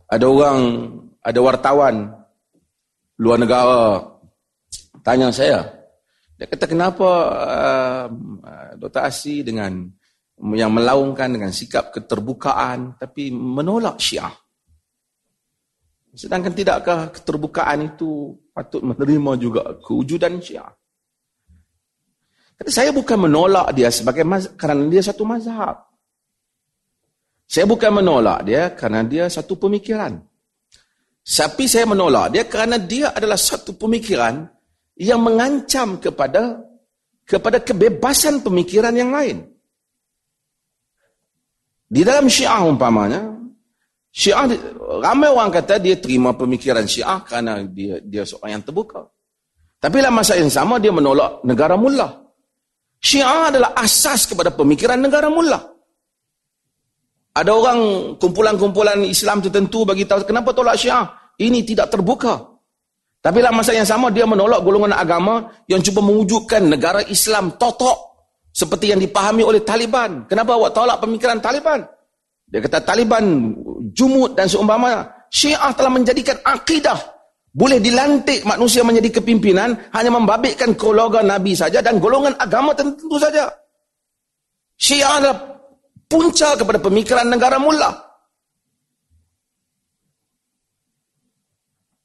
ada 0.09 0.25
orang, 0.29 0.59
ada 1.21 1.39
wartawan 1.41 2.13
luar 3.17 3.37
negara 3.41 3.81
tanya 5.05 5.29
saya. 5.29 5.69
Dia 6.35 6.49
kata 6.49 6.65
kenapa 6.65 7.09
uh, 7.29 8.05
Dr. 8.81 9.05
Asi 9.05 9.45
dengan 9.45 9.85
yang 10.51 10.73
melaungkan 10.73 11.31
dengan 11.31 11.53
sikap 11.53 11.95
keterbukaan 11.95 12.97
tapi 12.99 13.31
menolak 13.31 14.01
syiah. 14.01 14.33
Sedangkan 16.15 16.51
tidakkah 16.51 17.11
keterbukaan 17.13 17.95
itu 17.95 18.35
patut 18.51 18.83
menerima 18.83 19.31
juga 19.39 19.63
kewujudan 19.79 20.41
syiah? 20.43 20.67
Kata 22.55 22.71
saya 22.71 22.91
bukan 22.95 23.27
menolak 23.27 23.75
dia 23.75 23.91
sebagai 23.91 24.23
kerana 24.55 24.83
dia 24.87 25.03
satu 25.03 25.23
mazhab. 25.27 25.75
Saya 27.45 27.67
bukan 27.67 27.91
menolak 28.01 28.47
dia 28.47 28.71
kerana 28.73 29.03
dia 29.03 29.27
satu 29.27 29.59
pemikiran. 29.59 30.19
Tapi 31.25 31.63
saya 31.67 31.83
menolak 31.87 32.31
dia 32.31 32.43
kerana 32.47 32.79
dia 32.79 33.11
adalah 33.11 33.35
satu 33.35 33.75
pemikiran 33.75 34.54
yang 34.95 35.19
mengancam 35.21 35.99
kepada 35.99 36.63
kepada 37.25 37.59
kebebasan 37.59 38.39
pemikiran 38.45 38.93
yang 38.95 39.11
lain. 39.11 39.43
Di 41.85 42.01
dalam 42.01 42.25
syiah 42.31 42.65
umpamanya, 42.65 43.29
syiah, 44.09 44.49
ramai 45.01 45.29
orang 45.29 45.53
kata 45.53 45.77
dia 45.77 45.97
terima 45.99 46.33
pemikiran 46.33 46.87
syiah 46.87 47.21
kerana 47.21 47.61
dia 47.65 48.01
dia 48.01 48.23
seorang 48.25 48.59
yang 48.59 48.63
terbuka. 48.63 49.05
Tapi 49.77 50.01
dalam 50.01 50.17
masa 50.17 50.33
yang 50.39 50.49
sama 50.49 50.81
dia 50.81 50.89
menolak 50.89 51.45
negara 51.45 51.77
mullah. 51.77 52.25
Syiah 52.97 53.53
adalah 53.53 53.77
asas 53.77 54.25
kepada 54.25 54.49
pemikiran 54.49 54.97
negara 54.97 55.29
mullah. 55.29 55.61
Ada 57.35 57.51
orang 57.51 57.79
kumpulan-kumpulan 58.15 59.03
Islam 59.03 59.43
tertentu 59.43 59.83
bagi 59.83 60.07
tahu 60.07 60.23
kenapa 60.23 60.55
tolak 60.55 60.79
Syiah? 60.79 61.35
Ini 61.35 61.67
tidak 61.67 61.91
terbuka. 61.91 62.54
Tapi 63.25 63.41
dalam 63.41 63.57
masa 63.57 63.73
yang 63.73 63.89
sama 63.89 64.13
dia 64.13 64.29
menolak 64.29 64.61
golongan 64.61 64.93
agama 64.93 65.49
yang 65.65 65.81
cuba 65.81 65.97
mewujudkan 66.05 66.61
negara 66.69 67.01
Islam 67.09 67.57
totok 67.57 68.29
seperti 68.53 68.93
yang 68.93 69.01
dipahami 69.01 69.41
oleh 69.41 69.65
Taliban. 69.65 70.29
Kenapa 70.29 70.53
awak 70.53 70.77
tolak 70.77 71.01
pemikiran 71.01 71.41
Taliban? 71.41 71.81
Dia 72.45 72.61
kata 72.61 72.85
Taliban 72.85 73.25
jumud 73.97 74.37
dan 74.37 74.45
seumpamanya. 74.45 75.25
Syiah 75.33 75.73
telah 75.73 75.89
menjadikan 75.89 76.37
akidah 76.45 77.01
boleh 77.49 77.81
dilantik 77.81 78.45
manusia 78.45 78.85
menjadi 78.85 79.17
kepimpinan 79.17 79.73
hanya 79.97 80.11
membabitkan 80.13 80.77
keluarga 80.77 81.25
Nabi 81.25 81.57
saja 81.57 81.81
dan 81.81 81.97
golongan 81.97 82.37
agama 82.37 82.77
tertentu 82.77 83.17
saja. 83.17 83.49
Syiah 84.77 85.17
adalah 85.17 85.65
punca 86.05 86.53
kepada 86.53 86.77
pemikiran 86.77 87.25
negara 87.25 87.57
mula. 87.57 88.04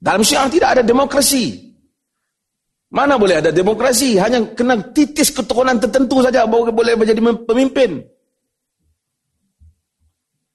Dalam 0.01 0.25
syiah 0.25 0.49
tidak 0.49 0.81
ada 0.81 0.83
demokrasi. 0.83 1.71
Mana 2.91 3.21
boleh 3.21 3.39
ada 3.39 3.53
demokrasi? 3.53 4.17
Hanya 4.17 4.43
kena 4.57 4.81
titis 4.97 5.31
keturunan 5.31 5.79
tertentu 5.79 6.25
saja 6.25 6.49
baru 6.49 6.73
boleh 6.73 6.97
menjadi 6.97 7.21
pemimpin. 7.47 8.03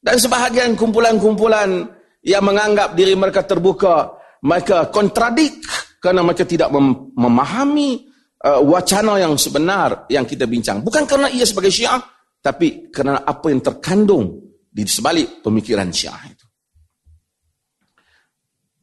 Dan 0.02 0.16
sebahagian 0.20 0.76
kumpulan-kumpulan 0.76 1.88
yang 2.26 2.44
menganggap 2.44 2.98
diri 2.98 3.14
mereka 3.14 3.46
terbuka, 3.46 4.18
mereka 4.44 4.90
kontradik 4.90 5.62
kerana 6.04 6.22
mereka 6.22 6.46
tidak 6.46 6.70
mem 6.70 7.14
memahami 7.16 8.06
uh, 8.44 8.62
wacana 8.62 9.18
yang 9.18 9.34
sebenar 9.40 10.06
yang 10.12 10.28
kita 10.28 10.46
bincang. 10.46 10.84
Bukan 10.84 11.08
kerana 11.08 11.32
ia 11.32 11.48
sebagai 11.48 11.74
syiah, 11.74 11.98
tapi 12.44 12.92
kerana 12.92 13.26
apa 13.26 13.50
yang 13.50 13.64
terkandung 13.64 14.38
di 14.70 14.84
sebalik 14.86 15.42
pemikiran 15.42 15.90
syiah. 15.90 16.35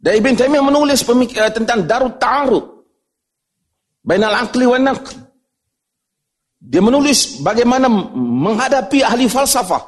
Dan 0.02 0.18
Ibn 0.18 0.34
Taymiyah 0.34 0.66
menulis 0.66 1.06
pemikiran 1.06 1.46
uh, 1.46 1.54
tentang 1.54 1.86
darut 1.86 2.18
ta'arud. 2.18 2.64
Bainal 4.02 4.34
aqli 4.34 4.66
wa 4.66 4.78
naql. 4.82 5.14
Dia 6.58 6.82
menulis 6.82 7.38
bagaimana 7.38 7.86
menghadapi 8.18 9.06
ahli 9.06 9.30
falsafah. 9.30 9.82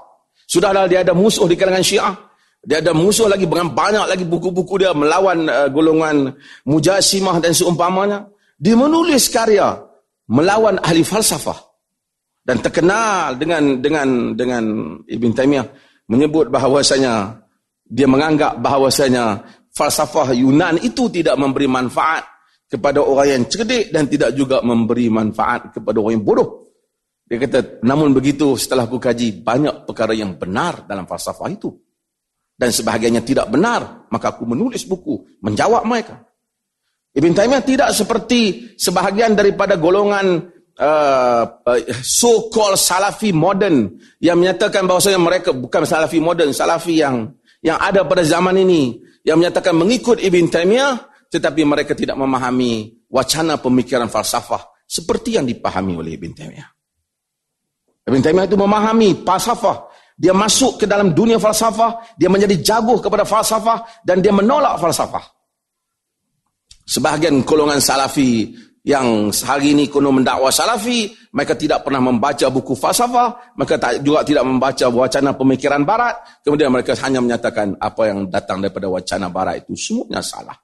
Sudahlah 0.46 0.86
dia 0.86 1.02
ada 1.02 1.10
musuh 1.10 1.50
di 1.50 1.58
kalangan 1.58 1.82
syiah. 1.82 2.14
Dia 2.62 2.78
ada 2.78 2.94
musuh 2.94 3.26
lagi 3.26 3.44
dengan 3.44 3.74
banyak 3.74 4.06
lagi 4.06 4.22
buku-buku 4.22 4.78
dia 4.78 4.94
melawan 4.94 5.50
uh, 5.50 5.66
golongan 5.66 6.30
mujasimah 6.62 7.42
dan 7.42 7.50
seumpamanya. 7.50 8.30
Dia 8.54 8.78
menulis 8.78 9.26
karya 9.34 9.82
melawan 10.30 10.78
ahli 10.78 11.02
falsafah 11.02 11.58
dan 12.44 12.62
terkenal 12.62 13.34
dengan 13.34 13.80
dengan 13.80 14.36
dengan 14.36 14.64
Ibn 15.04 15.30
Taymiyah 15.32 15.66
menyebut 16.08 16.52
bahawasanya 16.52 17.40
dia 17.84 18.08
menganggap 18.08 18.60
bahawasanya 18.60 19.44
falsafah 19.74 20.30
Yunan 20.32 20.78
itu 20.80 21.10
tidak 21.10 21.34
memberi 21.34 21.66
manfaat 21.66 22.24
kepada 22.70 23.02
orang 23.02 23.28
yang 23.28 23.42
cerdik 23.50 23.90
dan 23.90 24.06
tidak 24.06 24.32
juga 24.32 24.62
memberi 24.62 25.10
manfaat 25.10 25.74
kepada 25.74 25.98
orang 26.00 26.22
yang 26.22 26.24
bodoh. 26.24 26.50
Dia 27.24 27.40
kata, 27.40 27.82
namun 27.82 28.14
begitu 28.14 28.54
setelah 28.54 28.86
aku 28.86 29.00
kaji 29.02 29.42
banyak 29.42 29.88
perkara 29.88 30.14
yang 30.14 30.38
benar 30.38 30.86
dalam 30.86 31.08
falsafah 31.08 31.50
itu 31.50 31.72
dan 32.54 32.70
sebahagiannya 32.70 33.22
tidak 33.26 33.50
benar, 33.50 34.06
maka 34.14 34.30
aku 34.36 34.46
menulis 34.46 34.86
buku 34.86 35.42
menjawab 35.42 35.82
mereka. 35.82 36.22
Ibn 37.14 37.30
Taymiyah 37.30 37.62
tidak 37.62 37.90
seperti 37.94 38.74
sebahagian 38.74 39.38
daripada 39.38 39.78
golongan 39.78 40.50
uh, 40.78 41.44
uh, 41.46 41.80
so-called 42.02 42.78
Salafi 42.78 43.30
modern 43.30 43.98
yang 44.18 44.38
menyatakan 44.38 44.86
bahawasanya 44.86 45.22
mereka 45.22 45.50
bukan 45.54 45.86
Salafi 45.86 46.18
modern, 46.18 46.50
Salafi 46.50 46.98
yang 46.98 47.30
yang 47.62 47.78
ada 47.78 48.02
pada 48.04 48.26
zaman 48.26 48.58
ini 48.60 49.03
yang 49.24 49.40
menyatakan 49.40 49.74
mengikut 49.74 50.20
Ibn 50.20 50.44
Taymiyah 50.52 50.94
tetapi 51.32 51.66
mereka 51.66 51.96
tidak 51.96 52.14
memahami 52.14 53.02
wacana 53.10 53.58
pemikiran 53.58 54.06
falsafah 54.06 54.84
seperti 54.86 55.40
yang 55.40 55.48
dipahami 55.48 55.98
oleh 55.98 56.14
Ibn 56.20 56.30
Taymiyah. 56.36 56.68
Ibn 58.04 58.20
Taymiyah 58.20 58.46
itu 58.46 58.58
memahami 58.60 59.24
falsafah 59.24 59.90
dia 60.14 60.30
masuk 60.30 60.78
ke 60.78 60.86
dalam 60.86 61.10
dunia 61.10 61.42
falsafah, 61.42 62.14
dia 62.14 62.30
menjadi 62.30 62.54
jago 62.62 63.02
kepada 63.02 63.26
falsafah 63.26 64.06
dan 64.06 64.22
dia 64.22 64.30
menolak 64.30 64.78
falsafah. 64.78 65.26
Sebahagian 66.86 67.42
golongan 67.42 67.82
salafi 67.82 68.54
yang 68.84 69.32
hari 69.32 69.72
ini 69.72 69.88
kuno 69.88 70.12
mendakwa 70.12 70.52
salafi, 70.52 71.08
mereka 71.32 71.56
tidak 71.56 71.88
pernah 71.88 72.04
membaca 72.04 72.46
buku 72.52 72.76
falsafah, 72.76 73.56
mereka 73.56 73.80
juga 74.04 74.20
tidak 74.28 74.44
membaca 74.44 74.86
wacana 74.92 75.32
pemikiran 75.32 75.88
barat, 75.88 76.20
kemudian 76.44 76.68
mereka 76.68 76.92
hanya 77.00 77.24
menyatakan 77.24 77.80
apa 77.80 78.02
yang 78.12 78.28
datang 78.28 78.60
daripada 78.60 78.92
wacana 78.92 79.32
barat 79.32 79.64
itu 79.64 79.72
semuanya 79.72 80.20
salah. 80.20 80.54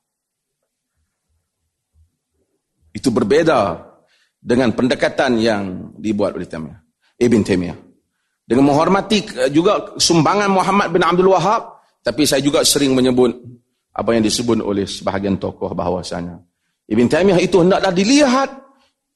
Itu 2.92 3.08
berbeda 3.08 3.88
dengan 4.36 4.76
pendekatan 4.76 5.40
yang 5.40 5.96
dibuat 5.96 6.36
oleh 6.36 6.44
Taimiyah. 6.44 6.80
Ibn 7.16 7.40
Taimiyah 7.40 7.78
dengan 8.50 8.66
menghormati 8.66 9.22
eh, 9.46 9.50
juga 9.54 9.94
sumbangan 9.94 10.50
Muhammad 10.50 10.90
bin 10.90 11.06
Abdul 11.06 11.30
Wahab 11.30 11.78
tapi 12.02 12.26
saya 12.26 12.42
juga 12.42 12.66
sering 12.66 12.98
menyebut 12.98 13.30
apa 13.94 14.10
yang 14.10 14.26
disebut 14.26 14.58
oleh 14.58 14.90
sebahagian 14.90 15.38
tokoh 15.38 15.70
bahawasanya 15.70 16.42
Ibn 16.90 17.06
Taymiyah 17.06 17.38
itu 17.38 17.62
hendaklah 17.62 17.94
dilihat. 17.94 18.50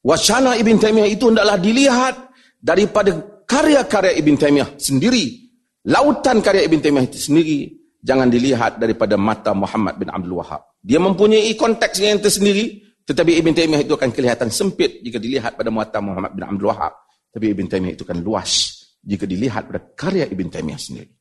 Wacana 0.04 0.54
Ibn 0.54 0.76
Taymiyah 0.78 1.08
itu 1.10 1.32
hendaklah 1.32 1.58
dilihat 1.58 2.14
daripada 2.62 3.10
karya-karya 3.44 4.14
Ibn 4.22 4.34
Taymiyah 4.38 4.68
sendiri. 4.78 5.50
Lautan 5.90 6.38
karya 6.40 6.64
Ibn 6.70 6.78
Taymiyah 6.78 7.06
itu 7.10 7.18
sendiri. 7.18 7.74
Jangan 8.04 8.28
dilihat 8.28 8.78
daripada 8.78 9.16
mata 9.16 9.56
Muhammad 9.56 9.96
bin 9.96 10.12
Abdul 10.12 10.38
Wahab. 10.38 10.76
Dia 10.84 11.00
mempunyai 11.00 11.56
konteks 11.56 11.96
yang 12.04 12.20
tersendiri 12.20 12.84
tetapi 13.04 13.36
Ibn 13.36 13.52
Taymiyah 13.52 13.82
itu 13.84 13.92
akan 13.92 14.10
kelihatan 14.16 14.48
sempit 14.48 15.04
jika 15.04 15.20
dilihat 15.20 15.60
pada 15.60 15.68
mata 15.68 16.00
Muhammad 16.00 16.32
bin 16.32 16.44
Abdul 16.44 16.72
Wahab. 16.72 16.92
Tapi 17.28 17.52
Ibn 17.52 17.66
Taymiyah 17.68 17.94
itu 18.00 18.04
akan 18.08 18.18
luas 18.24 18.80
jika 19.04 19.28
dilihat 19.28 19.68
pada 19.68 19.80
karya 19.92 20.24
Ibn 20.24 20.46
Taymiyah 20.48 20.80
sendiri. 20.80 21.12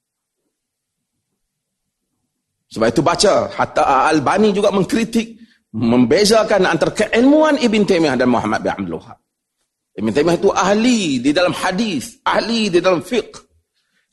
Sebab 2.71 2.87
itu 2.89 3.01
baca, 3.05 3.51
hatta 3.53 4.09
Al-Bani 4.09 4.49
juga 4.49 4.73
mengkritik, 4.73 5.42
membezakan 5.73 6.69
antara 6.69 6.93
keilmuan 6.93 7.57
Ibn 7.57 7.81
Taymiyah 7.81 8.15
dan 8.15 8.29
Muhammad 8.29 8.61
bin 8.61 8.71
Abdul 8.77 9.01
Wahab. 9.01 9.17
Ibn 9.97 10.07
Taymiyah 10.13 10.37
itu 10.37 10.49
ahli 10.53 11.01
di 11.17 11.31
dalam 11.33 11.53
hadis, 11.53 12.21
ahli 12.21 12.69
di 12.69 12.77
dalam 12.77 13.01
fiqh. 13.01 13.41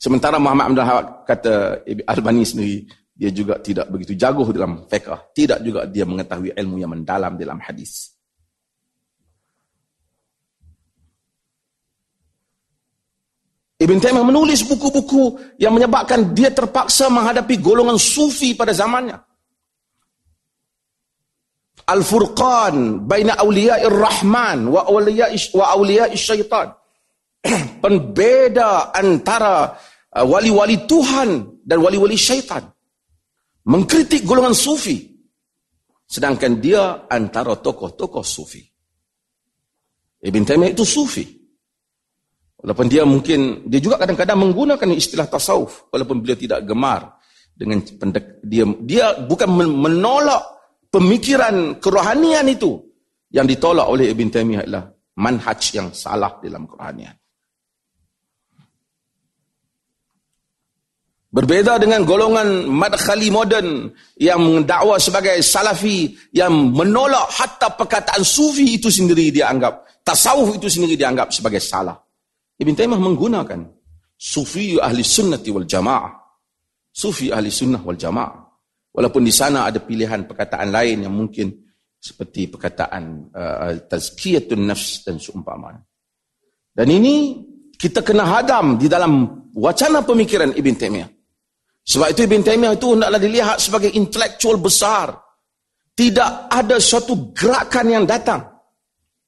Sementara 0.01 0.41
Muhammad 0.41 0.73
bin 0.73 0.81
Abdul 0.81 0.83
Wahab 0.89 1.05
kata 1.29 1.53
Al-Bani 1.85 2.41
sendiri, 2.41 2.89
dia 3.13 3.29
juga 3.29 3.61
tidak 3.61 3.93
begitu 3.93 4.17
jago 4.17 4.41
dalam 4.49 4.89
fiqh. 4.89 5.33
Tidak 5.37 5.61
juga 5.61 5.85
dia 5.85 6.05
mengetahui 6.09 6.57
ilmu 6.57 6.81
yang 6.81 6.91
mendalam 6.97 7.37
dalam 7.37 7.61
hadis. 7.61 8.09
Ibn 13.81 13.97
Taymiyah 13.97 14.25
menulis 14.25 14.61
buku-buku 14.65 15.57
yang 15.57 15.73
menyebabkan 15.73 16.33
dia 16.37 16.53
terpaksa 16.53 17.09
menghadapi 17.09 17.57
golongan 17.61 17.97
sufi 17.97 18.53
pada 18.53 18.73
zamannya. 18.73 19.30
Al-Furqan 21.91 23.03
baina 23.03 23.35
awliya'ir 23.35 23.91
rahman 23.91 24.71
wa 24.71 24.87
awliya'is 24.87 25.51
wa 25.51 25.75
awliya'is 25.75 26.23
syaitan. 26.23 26.71
Pembeda 27.83 28.95
antara 28.95 29.75
uh, 30.15 30.23
wali-wali 30.23 30.87
Tuhan 30.87 31.59
dan 31.67 31.83
wali-wali 31.83 32.15
syaitan. 32.15 32.63
Mengkritik 33.67 34.23
golongan 34.23 34.55
sufi. 34.55 35.11
Sedangkan 36.07 36.63
dia 36.63 37.07
antara 37.11 37.59
tokoh-tokoh 37.59 38.23
sufi. 38.23 38.63
Ibn 40.21 40.43
Taymiyah 40.47 40.71
itu 40.71 40.85
sufi. 40.87 41.25
Walaupun 42.61 42.85
dia 42.85 43.01
mungkin, 43.09 43.65
dia 43.65 43.81
juga 43.81 43.97
kadang-kadang 43.97 44.37
menggunakan 44.37 44.85
istilah 44.93 45.25
tasawuf. 45.25 45.89
Walaupun 45.89 46.21
beliau 46.21 46.37
tidak 46.37 46.61
gemar 46.61 47.17
dengan 47.57 47.81
pendek, 47.81 48.37
dia 48.45 48.63
dia 48.85 49.05
bukan 49.25 49.49
menolak 49.81 50.60
pemikiran 50.91 51.79
kerohanian 51.79 52.45
itu. 52.51 52.77
Yang 53.31 53.55
ditolak 53.55 53.87
oleh 53.87 54.11
Ibn 54.11 54.27
Taymiyah 54.27 54.61
adalah 54.67 54.91
manhaj 55.15 55.71
yang 55.71 55.87
salah 55.95 56.35
dalam 56.43 56.67
kerohanian. 56.67 57.15
Berbeza 61.31 61.79
dengan 61.79 62.03
golongan 62.03 62.67
madkhali 62.67 63.31
moden 63.31 63.87
yang 64.19 64.43
mendakwa 64.43 64.99
sebagai 64.99 65.39
salafi 65.39 66.11
yang 66.35 66.75
menolak 66.75 67.23
hatta 67.31 67.71
perkataan 67.71 68.19
sufi 68.19 68.75
itu 68.75 68.91
sendiri 68.91 69.31
dianggap 69.31 70.03
tasawuf 70.03 70.59
itu 70.59 70.67
sendiri 70.67 70.99
dianggap 70.99 71.31
sebagai 71.31 71.63
salah. 71.63 71.95
Ibn 72.59 72.73
Taymah 72.75 72.99
menggunakan 72.99 73.63
sufi 74.19 74.75
ahli 74.75 75.07
sunnati 75.07 75.49
wal 75.55 75.63
jamaah. 75.63 76.11
Sufi 76.91 77.31
ahli 77.31 77.47
sunnah 77.47 77.79
wal 77.79 77.95
jamaah. 77.95 78.50
Walaupun 78.91 79.23
di 79.23 79.31
sana 79.31 79.71
ada 79.71 79.79
pilihan 79.79 80.27
perkataan 80.27 80.67
lain 80.67 81.07
yang 81.07 81.15
mungkin 81.15 81.47
seperti 82.01 82.51
perkataan 82.51 83.31
uh, 83.31 83.77
tazkiyatun 83.87 84.67
nafs 84.67 85.07
dan 85.07 85.15
seumpamanya. 85.21 85.79
Dan 86.75 86.87
ini 86.91 87.39
kita 87.77 88.03
kena 88.03 88.27
hadam 88.27 88.75
di 88.75 88.91
dalam 88.91 89.27
wacana 89.55 90.01
pemikiran 90.03 90.51
Ibn 90.51 90.75
Taymiyah. 90.75 91.09
Sebab 91.81 92.07
itu 92.11 92.21
Ibn 92.25 92.41
Taymiyah 92.41 92.73
itu 92.75 92.87
hendaklah 92.97 93.21
dilihat 93.21 93.57
sebagai 93.61 93.91
intelektual 93.93 94.57
besar. 94.57 95.13
Tidak 95.93 96.49
ada 96.49 96.79
suatu 96.81 97.35
gerakan 97.35 97.87
yang 97.91 98.05
datang. 98.07 98.43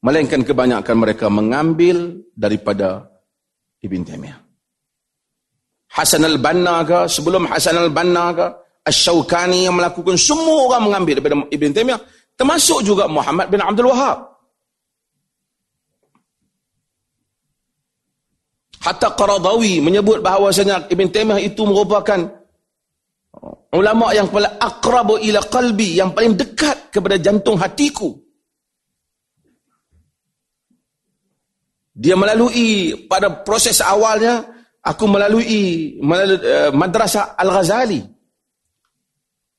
Melainkan 0.03 0.43
kebanyakan 0.43 0.95
mereka 0.97 1.31
mengambil 1.31 2.19
daripada 2.35 3.07
Ibn 3.79 4.01
Taymiyah. 4.03 4.39
Hasan 5.93 6.25
al-Banna 6.25 6.81
ke, 6.83 6.99
sebelum 7.05 7.45
Hasan 7.45 7.77
al-Banna 7.77 8.25
ke, 8.33 8.47
Ash-Shawkani 8.83 9.65
yang 9.67 9.79
melakukan 9.79 10.19
semua 10.19 10.67
orang 10.67 10.91
mengambil 10.91 11.19
daripada 11.19 11.47
Ibn 11.47 11.69
Taymiyah, 11.71 12.01
termasuk 12.35 12.83
juga 12.83 13.07
Muhammad 13.07 13.47
bin 13.47 13.63
Abdul 13.63 13.87
Wahab. 13.87 14.27
Hatta 18.83 19.15
Qaradawi 19.15 19.79
menyebut 19.79 20.19
bahawasanya 20.19 20.91
Ibn 20.91 21.07
Taymiyah 21.07 21.39
itu 21.39 21.63
merupakan 21.63 22.43
ulama 23.71 24.11
yang 24.11 24.27
paling 24.27 24.59
akrabu 24.59 25.15
ila 25.15 25.39
qalbi, 25.47 25.97
yang 25.97 26.11
paling 26.11 26.35
dekat 26.35 26.91
kepada 26.91 27.15
jantung 27.15 27.55
hatiku. 27.55 28.19
Dia 31.95 32.19
melalui 32.19 33.07
pada 33.07 33.31
proses 33.47 33.79
awalnya 33.79 34.43
aku 34.83 35.07
melalui, 35.07 35.95
melalui 36.03 36.41
uh, 36.43 36.71
madrasah 36.75 37.39
Al-Ghazali. 37.39 38.12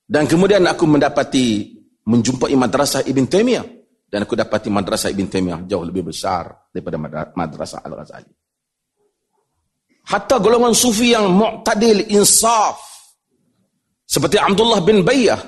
Dan 0.05 0.29
kemudian 0.29 0.61
aku 0.69 0.85
mendapati 0.85 1.73
menjumpai 2.05 2.53
madrasah 2.53 3.01
Ibn 3.09 3.25
Taymiyah 3.25 3.67
dan 4.05 4.29
aku 4.29 4.37
dapati 4.37 4.69
madrasah 4.69 5.09
Ibn 5.11 5.27
Taymiyah 5.27 5.61
jauh 5.65 5.85
lebih 5.85 6.13
besar 6.13 6.69
daripada 6.69 7.01
madrasah 7.33 7.81
Al-Ghazali. 7.81 8.33
Hatta 10.05 10.37
golongan 10.37 10.77
sufi 10.77 11.17
yang 11.17 11.33
mu'tadil 11.33 12.13
insaf 12.13 12.77
seperti 14.05 14.37
Abdullah 14.37 14.85
bin 14.85 15.01
Bayyah 15.01 15.41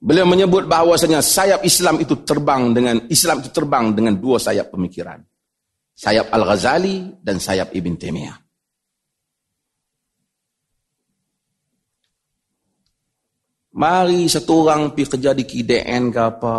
beliau 0.00 0.24
menyebut 0.24 0.64
bahawasanya 0.64 1.20
sayap 1.20 1.60
Islam 1.60 2.00
itu 2.00 2.24
terbang 2.24 2.72
dengan 2.72 3.04
Islam 3.12 3.44
itu 3.44 3.52
terbang 3.52 3.92
dengan 3.92 4.16
dua 4.16 4.40
sayap 4.40 4.72
pemikiran. 4.72 5.20
Sayap 5.92 6.32
Al-Ghazali 6.32 7.20
dan 7.20 7.36
sayap 7.36 7.76
Ibn 7.76 7.92
Taymiyah. 8.00 8.49
Mari 13.80 14.28
satu 14.28 14.68
orang 14.68 14.92
pergi 14.92 15.08
kerja 15.16 15.32
di 15.32 15.48
KDN 15.48 16.12
ke 16.12 16.20
apa. 16.20 16.56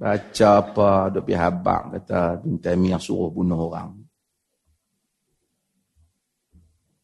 Baca 0.00 0.48
apa, 0.56 0.90
duk 1.12 1.28
pergi 1.28 1.36
habak 1.36 1.82
kata 1.92 2.40
Bin 2.40 2.56
yang 2.88 2.96
suruh 2.96 3.28
bunuh 3.28 3.68
orang. 3.68 3.92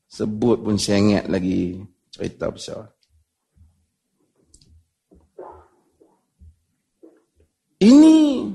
Sebut 0.08 0.64
pun 0.64 0.80
sengit 0.80 1.28
lagi 1.28 1.76
cerita 2.08 2.48
besar. 2.48 2.88
Ini 7.78 8.48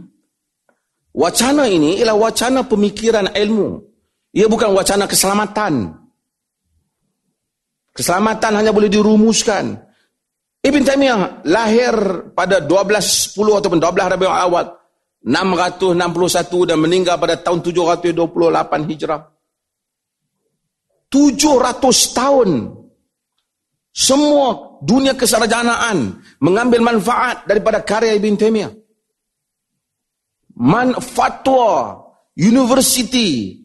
wacana 1.14 1.70
ini 1.70 2.02
ialah 2.02 2.18
wacana 2.18 2.66
pemikiran 2.66 3.30
ilmu. 3.30 3.78
Ia 4.34 4.50
bukan 4.50 4.74
wacana 4.74 5.06
keselamatan. 5.06 6.03
Keselamatan 7.94 8.58
hanya 8.58 8.74
boleh 8.74 8.90
dirumuskan. 8.90 9.78
Ibn 10.64 10.82
Taymiyah 10.82 11.46
lahir 11.46 11.94
pada 12.34 12.64
1210 12.64 13.36
ataupun 13.38 13.80
12 13.84 14.14
Rabiul 14.18 14.34
Awal 14.34 14.66
661 15.24 16.68
dan 16.68 16.78
meninggal 16.80 17.16
pada 17.22 17.38
tahun 17.38 17.62
728 17.62 18.90
Hijrah. 18.90 19.22
700 21.14 22.18
tahun 22.18 22.50
semua 23.94 24.82
dunia 24.82 25.14
kesarjanaan 25.14 26.18
mengambil 26.42 26.82
manfaat 26.82 27.46
daripada 27.46 27.86
karya 27.86 28.18
Ibn 28.18 28.36
Taymiyah. 28.36 28.74
Man 30.58 30.98
fatwa, 30.98 32.02
university, 32.34 33.63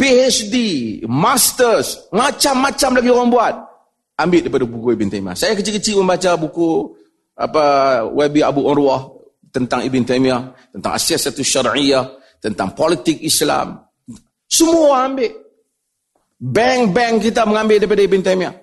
PhD, 0.00 0.56
Masters, 1.04 2.08
macam-macam 2.08 2.90
lagi 2.96 3.08
orang 3.12 3.28
buat. 3.28 3.54
Ambil 4.16 4.48
daripada 4.48 4.64
buku 4.64 4.96
Ibn 4.96 5.08
Taymiyah. 5.12 5.36
Saya 5.36 5.52
kecil-kecil 5.52 6.00
membaca 6.00 6.40
buku 6.40 6.96
apa 7.36 7.64
Wabi 8.08 8.40
Abu 8.40 8.64
Urwah 8.64 9.12
tentang 9.52 9.84
Ibn 9.84 10.02
Taymiyah, 10.08 10.72
tentang 10.72 10.96
satu 10.96 11.44
syariah, 11.44 12.08
tentang 12.40 12.72
politik 12.72 13.20
Islam. 13.20 13.84
Semua 14.48 15.04
ambil. 15.04 15.36
Bank-bank 16.40 17.28
kita 17.28 17.44
mengambil 17.44 17.84
daripada 17.84 18.00
Ibn 18.00 18.20
Taymiyah. 18.24 18.54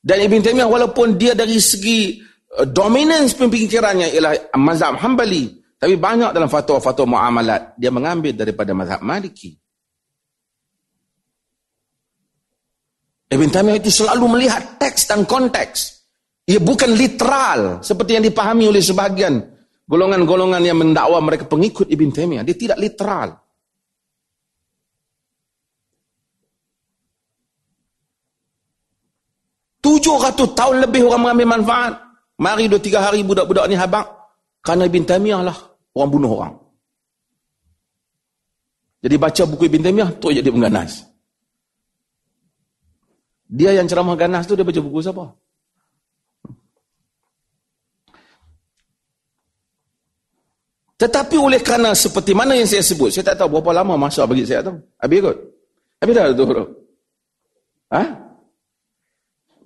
Dan 0.00 0.16
Ibn 0.22 0.40
Taymiyah 0.40 0.70
walaupun 0.70 1.18
dia 1.18 1.36
dari 1.36 1.58
segi 1.60 2.22
uh, 2.56 2.64
dominance 2.64 3.34
pemikirannya 3.36 4.14
ialah 4.16 4.54
mazhab 4.56 4.96
Hanbali, 4.96 5.50
tapi 5.76 5.98
banyak 6.00 6.32
dalam 6.32 6.48
fatwa-fatwa 6.48 7.18
muamalat 7.18 7.74
dia 7.76 7.92
mengambil 7.92 8.32
daripada 8.32 8.72
mazhab 8.72 9.04
Maliki. 9.04 9.59
Ibn 13.30 13.46
Taymiyah 13.46 13.78
itu 13.78 13.90
selalu 13.94 14.26
melihat 14.26 14.82
teks 14.82 15.06
dan 15.06 15.22
konteks. 15.22 16.02
Ia 16.50 16.58
bukan 16.58 16.90
literal 16.98 17.78
seperti 17.78 18.18
yang 18.18 18.26
dipahami 18.26 18.66
oleh 18.66 18.82
sebahagian 18.82 19.38
golongan-golongan 19.86 20.62
yang 20.66 20.78
mendakwa 20.78 21.22
mereka 21.22 21.46
pengikut 21.46 21.86
Ibn 21.86 22.10
Taymiyah. 22.10 22.42
Dia 22.42 22.56
tidak 22.58 22.78
literal. 22.82 23.38
Tujuh 29.80 30.16
ratus 30.18 30.50
tahun 30.58 30.90
lebih 30.90 31.06
orang 31.06 31.30
mengambil 31.30 31.46
manfaat. 31.54 31.92
Mari 32.40 32.66
dua 32.66 32.82
tiga 32.82 32.98
hari 32.98 33.22
budak-budak 33.22 33.70
ni 33.70 33.78
habak. 33.78 34.10
Kerana 34.58 34.90
Ibn 34.90 35.02
Taymiyah 35.06 35.40
lah 35.46 35.56
orang 35.94 36.10
bunuh 36.10 36.30
orang. 36.34 36.54
Jadi 39.00 39.14
baca 39.16 39.42
buku 39.48 39.64
Ibn 39.70 39.80
Taymiyah, 39.86 40.10
tu 40.20 40.28
jadi 40.28 40.50
mengganas. 40.52 41.09
Dia 43.50 43.74
yang 43.74 43.90
ceramah 43.90 44.14
ganas 44.14 44.46
tu 44.46 44.54
dia 44.54 44.62
baca 44.62 44.78
buku 44.78 45.02
siapa? 45.02 45.26
Tetapi 51.00 51.36
oleh 51.40 51.58
kerana 51.64 51.96
seperti 51.96 52.36
mana 52.36 52.52
yang 52.54 52.68
saya 52.68 52.84
sebut, 52.84 53.08
saya 53.08 53.32
tak 53.32 53.40
tahu 53.40 53.58
berapa 53.58 53.82
lama 53.82 53.96
masa 53.96 54.28
bagi 54.28 54.44
saya 54.44 54.60
tahu. 54.60 54.76
Habis 55.00 55.18
kot. 55.24 55.36
Habis 55.98 56.14
dah 56.14 56.24
tu. 56.36 56.44
Ha? 57.90 58.02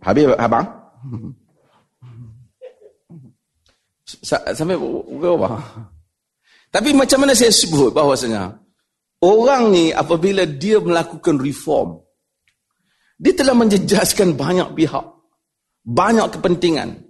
Habis 0.00 0.24
abang? 0.38 0.66
Sampai 4.54 4.78
berapa? 4.78 5.58
Tapi 6.70 6.90
macam 6.94 7.18
mana 7.26 7.34
saya 7.34 7.50
sebut 7.50 7.90
bahawasanya 7.90 8.54
orang 9.24 9.74
ni 9.74 9.84
apabila 9.90 10.46
dia 10.46 10.78
melakukan 10.78 11.40
reform 11.40 12.03
dia 13.18 13.32
telah 13.34 13.54
menjejaskan 13.54 14.34
banyak 14.34 14.68
pihak. 14.74 15.06
Banyak 15.84 16.38
kepentingan. 16.38 17.04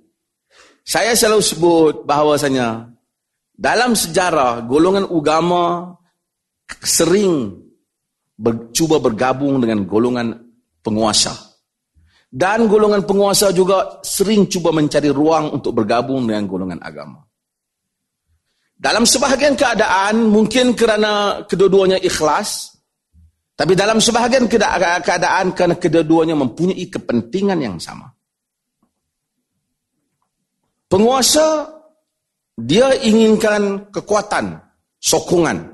Saya 0.85 1.17
selalu 1.17 1.43
sebut 1.43 1.95
bahawasanya 2.05 2.93
dalam 3.55 3.95
sejarah 3.95 4.67
golongan 4.67 5.07
agama 5.07 5.95
sering 6.83 7.55
ber, 8.35 8.75
cuba 8.75 8.99
bergabung 8.99 9.63
dengan 9.63 9.87
golongan 9.87 10.35
penguasa. 10.83 11.33
Dan 12.35 12.67
golongan 12.67 13.07
penguasa 13.07 13.55
juga 13.55 14.03
sering 14.03 14.51
cuba 14.51 14.75
mencari 14.75 15.07
ruang 15.15 15.55
untuk 15.55 15.71
bergabung 15.71 16.27
dengan 16.27 16.51
golongan 16.51 16.83
agama. 16.83 17.23
Dalam 18.75 19.07
sebahagian 19.07 19.55
keadaan, 19.55 20.35
mungkin 20.35 20.75
kerana 20.75 21.47
kedua-duanya 21.47 22.03
ikhlas, 22.03 22.74
tapi 23.55 23.79
dalam 23.79 24.03
sebahagian 24.03 24.51
keadaan 24.51 25.55
kerana 25.55 25.79
kedua-duanya 25.79 26.35
mempunyai 26.35 26.91
kepentingan 26.91 27.59
yang 27.63 27.79
sama. 27.79 28.11
Penguasa 30.91 31.71
dia 32.59 32.91
inginkan 32.99 33.95
kekuatan, 33.95 34.59
sokongan. 34.99 35.71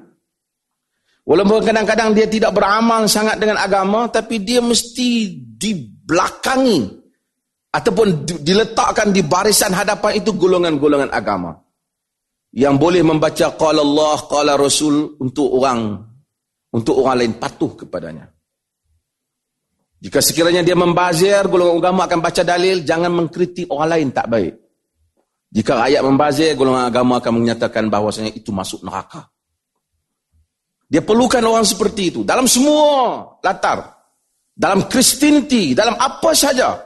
Walaupun 1.25 1.65
kadang-kadang 1.65 2.13
dia 2.13 2.29
tidak 2.29 2.53
beramal 2.53 3.09
sangat 3.09 3.41
dengan 3.41 3.57
agama 3.61 4.13
tapi 4.13 4.45
dia 4.45 4.61
mesti 4.61 5.41
dibelakangi 5.57 7.01
ataupun 7.73 8.29
diletakkan 8.45 9.09
di 9.09 9.25
barisan 9.25 9.73
hadapan 9.73 10.21
itu 10.21 10.35
golongan-golongan 10.37 11.13
agama 11.13 11.55
yang 12.51 12.83
boleh 12.83 13.07
membaca 13.07 13.55
qala 13.55 13.79
Allah 13.79 14.17
qala 14.27 14.53
Rasul 14.59 15.15
untuk 15.23 15.55
orang 15.55 16.10
untuk 16.71 17.03
orang 17.03 17.27
lain 17.27 17.35
patuh 17.39 17.75
kepadanya. 17.75 18.31
Jika 20.01 20.25
sekiranya 20.25 20.65
dia 20.65 20.73
membazir, 20.73 21.45
golongan 21.45 21.77
agama 21.77 22.09
akan 22.09 22.21
baca 22.25 22.41
dalil, 22.41 22.81
jangan 22.89 23.13
mengkritik 23.13 23.69
orang 23.69 24.01
lain 24.01 24.09
tak 24.17 24.33
baik. 24.33 24.55
Jika 25.51 25.83
ayat 25.83 26.01
membazir, 26.01 26.57
golongan 26.57 26.89
agama 26.89 27.21
akan 27.21 27.33
menyatakan 27.37 27.93
bahawasanya 27.93 28.33
itu 28.33 28.49
masuk 28.49 28.81
neraka. 28.81 29.29
Dia 30.91 31.03
perlukan 31.05 31.43
orang 31.43 31.67
seperti 31.67 32.15
itu. 32.15 32.21
Dalam 32.23 32.49
semua 32.49 33.23
latar. 33.45 33.99
Dalam 34.55 34.87
Christianity, 34.89 35.75
dalam 35.77 35.95
apa 36.01 36.35
saja. 36.35 36.81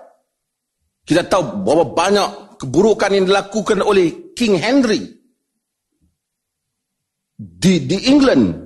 Kita 1.05 1.25
tahu 1.29 1.65
berapa 1.65 1.85
banyak 1.93 2.29
keburukan 2.61 3.11
yang 3.13 3.25
dilakukan 3.29 3.85
oleh 3.85 4.33
King 4.33 4.57
Henry. 4.57 5.03
Di, 7.35 7.83
di 7.85 7.99
England, 8.09 8.64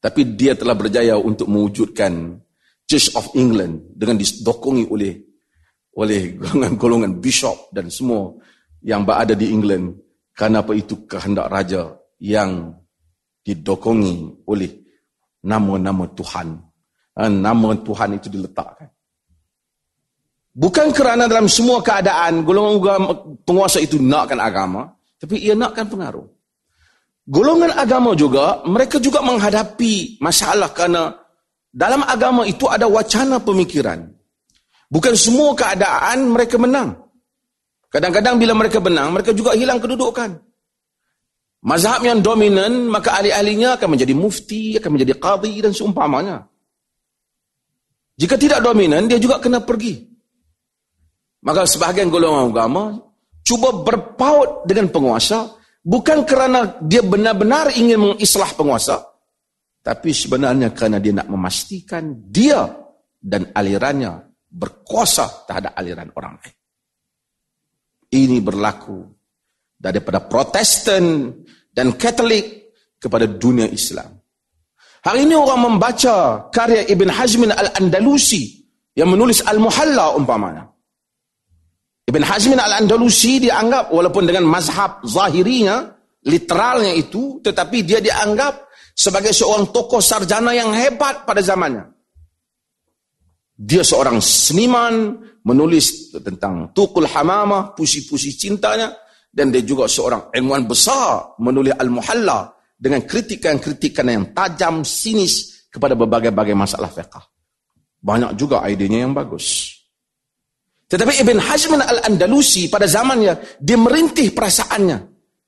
tapi 0.00 0.34
dia 0.34 0.56
telah 0.56 0.72
berjaya 0.72 1.20
untuk 1.20 1.46
mewujudkan 1.46 2.40
Church 2.88 3.14
of 3.14 3.30
England 3.36 3.94
dengan 3.94 4.18
didokongi 4.18 4.88
oleh 4.88 5.12
oleh 5.94 6.34
golongan-golongan 6.40 7.20
bishop 7.20 7.70
dan 7.70 7.92
semua 7.92 8.32
yang 8.80 9.04
berada 9.04 9.36
di 9.36 9.52
England 9.52 10.00
kerana 10.32 10.64
apa 10.64 10.72
itu 10.72 11.04
kehendak 11.04 11.52
raja 11.52 11.92
yang 12.16 12.72
didokongi 13.44 14.44
oleh 14.48 14.70
nama-nama 15.44 16.08
Tuhan. 16.16 16.48
Ha, 17.16 17.28
nama 17.28 17.76
Tuhan 17.76 18.16
itu 18.16 18.32
diletakkan. 18.32 18.88
Bukan 20.50 20.90
kerana 20.90 21.30
dalam 21.30 21.46
semua 21.46 21.78
keadaan 21.84 22.42
golongan 22.42 23.38
penguasa 23.46 23.78
itu 23.78 24.00
nakkan 24.02 24.40
agama, 24.40 24.90
tapi 25.20 25.38
ia 25.40 25.54
nakkan 25.54 25.86
pengaruh. 25.86 26.26
Golongan 27.30 27.70
agama 27.78 28.18
juga, 28.18 28.58
mereka 28.66 28.98
juga 28.98 29.22
menghadapi 29.22 30.18
masalah 30.18 30.74
kerana 30.74 31.14
dalam 31.70 32.02
agama 32.02 32.42
itu 32.42 32.66
ada 32.66 32.90
wacana 32.90 33.38
pemikiran. 33.38 34.02
Bukan 34.90 35.14
semua 35.14 35.54
keadaan 35.54 36.34
mereka 36.34 36.58
menang. 36.58 36.98
Kadang-kadang 37.86 38.34
bila 38.34 38.58
mereka 38.58 38.82
menang, 38.82 39.14
mereka 39.14 39.30
juga 39.30 39.54
hilang 39.54 39.78
kedudukan. 39.78 40.42
Mazhab 41.62 42.02
yang 42.02 42.18
dominan, 42.18 42.90
maka 42.90 43.22
ahli-ahlinya 43.22 43.78
akan 43.78 43.94
menjadi 43.94 44.10
mufti, 44.10 44.74
akan 44.82 44.90
menjadi 44.98 45.14
qadhi 45.14 45.62
dan 45.62 45.70
seumpamanya. 45.70 46.50
Jika 48.18 48.34
tidak 48.34 48.58
dominan, 48.58 49.06
dia 49.06 49.22
juga 49.22 49.38
kena 49.38 49.62
pergi. 49.62 50.02
Maka 51.46 51.62
sebahagian 51.62 52.10
golongan 52.10 52.50
agama 52.50 52.98
cuba 53.46 53.70
berpaut 53.86 54.66
dengan 54.66 54.90
penguasa 54.90 55.59
bukan 55.80 56.24
kerana 56.28 56.80
dia 56.84 57.00
benar-benar 57.00 57.72
ingin 57.76 57.98
mengislah 58.14 58.52
penguasa 58.56 59.10
tapi 59.80 60.12
sebenarnya 60.12 60.76
kerana 60.76 61.00
dia 61.00 61.16
nak 61.16 61.28
memastikan 61.32 62.28
dia 62.28 62.68
dan 63.20 63.48
alirannya 63.56 64.28
berkuasa 64.50 65.48
terhadap 65.48 65.72
aliran 65.76 66.12
orang 66.12 66.36
lain. 66.36 66.56
Ini 68.10 68.38
berlaku 68.42 69.06
daripada 69.78 70.20
Protestan 70.20 71.32
dan 71.70 71.94
Katolik 71.94 72.76
kepada 73.00 73.24
dunia 73.24 73.70
Islam. 73.70 74.18
Hari 75.00 75.24
ini 75.24 75.32
orang 75.32 75.72
membaca 75.72 76.50
karya 76.52 76.84
Ibn 76.84 77.08
Hazmin 77.08 77.54
Al-Andalusi 77.54 78.60
yang 78.92 79.08
menulis 79.08 79.40
Al-Muhalla 79.46 80.12
umpamanya. 80.12 80.68
Ibn 82.10 82.22
Hazmin 82.26 82.58
Al-Andalusi 82.58 83.38
dianggap 83.38 83.94
walaupun 83.94 84.26
dengan 84.26 84.42
mazhab 84.42 84.98
zahirinya, 85.06 85.94
literalnya 86.26 86.90
itu, 86.90 87.38
tetapi 87.38 87.86
dia 87.86 88.02
dianggap 88.02 88.66
sebagai 88.98 89.30
seorang 89.30 89.70
tokoh 89.70 90.02
sarjana 90.02 90.50
yang 90.50 90.74
hebat 90.74 91.22
pada 91.22 91.38
zamannya. 91.38 91.86
Dia 93.54 93.86
seorang 93.86 94.18
seniman, 94.18 95.22
menulis 95.46 96.10
tentang 96.18 96.74
Tukul 96.74 97.06
Hamamah, 97.06 97.78
puisi-puisi 97.78 98.34
cintanya, 98.34 98.90
dan 99.30 99.54
dia 99.54 99.62
juga 99.62 99.86
seorang 99.86 100.34
ilmuwan 100.34 100.66
besar, 100.66 101.38
menulis 101.38 101.78
Al-Muhalla 101.78 102.50
dengan 102.74 103.06
kritikan-kritikan 103.06 104.10
yang 104.10 104.34
tajam, 104.34 104.82
sinis 104.82 105.62
kepada 105.70 105.94
berbagai-bagai 105.94 106.58
masalah 106.58 106.90
fiqah. 106.90 107.22
Banyak 108.02 108.34
juga 108.34 108.66
idenya 108.66 109.06
yang 109.06 109.14
bagus. 109.14 109.69
Tetapi 110.90 111.22
Ibn 111.22 111.38
Hazm 111.38 111.78
al-Andalusi 111.78 112.66
pada 112.66 112.90
zamannya, 112.90 113.62
dia 113.62 113.78
merintih 113.78 114.34
perasaannya. 114.34 114.98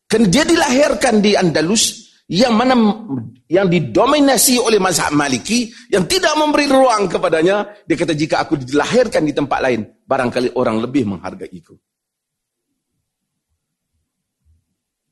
Kerana 0.07 0.27
dia 0.31 0.47
dilahirkan 0.47 1.19
di 1.19 1.35
Andalus, 1.35 2.15
yang 2.31 2.55
mana 2.55 2.79
yang 3.51 3.67
didominasi 3.67 4.63
oleh 4.63 4.79
mazhab 4.79 5.11
maliki, 5.11 5.67
yang 5.91 6.07
tidak 6.07 6.39
memberi 6.39 6.71
ruang 6.71 7.11
kepadanya, 7.11 7.75
dia 7.83 7.99
kata 7.99 8.15
jika 8.15 8.47
aku 8.47 8.55
dilahirkan 8.55 9.27
di 9.27 9.35
tempat 9.35 9.59
lain, 9.67 9.83
barangkali 10.07 10.55
orang 10.55 10.79
lebih 10.79 11.11
menghargaiku. 11.11 11.75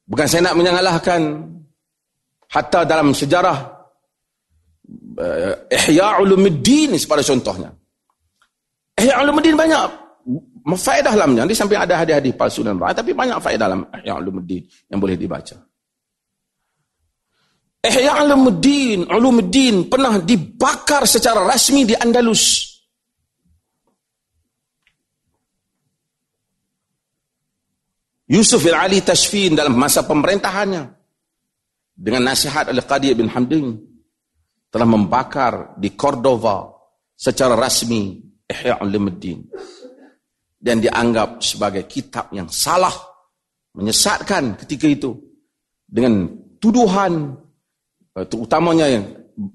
Bukan 0.07 0.27
saya 0.31 0.47
nak 0.47 0.59
menyalahkan 0.59 1.23
hatta 2.55 2.87
dalam 2.87 3.15
sejarah 3.15 3.57
uh, 5.19 5.55
Ihya 5.75 6.23
Ulumuddin 6.23 6.95
sepada 6.95 7.23
contohnya. 7.27 7.75
Ihya 8.95 9.23
Ulumuddin 9.23 9.59
banyak 9.59 10.10
faedah 10.65 11.13
dalamnya. 11.17 11.49
Dia 11.49 11.57
sampai 11.57 11.77
ada 11.81 12.01
hadis-hadis 12.01 12.37
palsu 12.37 12.61
dan 12.61 12.77
baik. 12.77 12.97
Tapi 13.01 13.17
banyak 13.17 13.39
faedah 13.41 13.67
dalam 13.69 13.81
Ihya 13.91 14.15
Ulumuddin 14.21 14.63
yang 14.93 15.01
boleh 15.01 15.17
dibaca. 15.17 15.57
Ihya 17.81 18.13
Ulumuddin, 18.21 19.09
Ulumuddin 19.09 19.89
pernah 19.89 20.21
dibakar 20.21 21.09
secara 21.09 21.41
rasmi 21.49 21.89
di 21.89 21.95
Andalus. 21.97 22.69
Yusuf 28.31 28.63
al-Ali 28.71 29.03
Tashfin 29.03 29.59
dalam 29.59 29.75
masa 29.75 30.07
pemerintahannya 30.07 30.87
dengan 31.99 32.31
nasihat 32.31 32.71
oleh 32.71 32.85
Qadi 32.87 33.11
bin 33.19 33.27
Hamdin 33.27 33.75
telah 34.71 34.87
membakar 34.87 35.75
di 35.75 35.99
Cordova 35.99 36.71
secara 37.19 37.59
rasmi 37.59 38.23
Ihya 38.47 38.79
Ulumuddin 38.87 39.51
dan 40.61 40.85
dianggap 40.85 41.41
sebagai 41.41 41.89
kitab 41.89 42.29
yang 42.37 42.47
salah 42.53 42.93
menyesatkan 43.73 44.61
ketika 44.61 44.87
itu 44.87 45.17
dengan 45.89 46.29
tuduhan 46.61 47.33
eh, 48.15 48.27
terutamanya 48.29 48.87
yang 48.93 49.05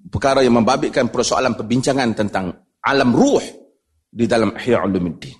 perkara 0.09 0.41
yang 0.41 0.57
membabitkan 0.57 1.13
persoalan 1.13 1.53
perbincangan 1.53 2.17
tentang 2.17 2.49
alam 2.81 3.13
ruh 3.13 3.41
di 4.09 4.25
dalam 4.25 4.57
Ihya 4.57 4.81
Ulumuddin. 4.81 5.37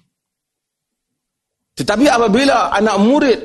Tetapi 1.75 2.05
apabila 2.07 2.71
anak 2.71 2.95
murid 3.03 3.39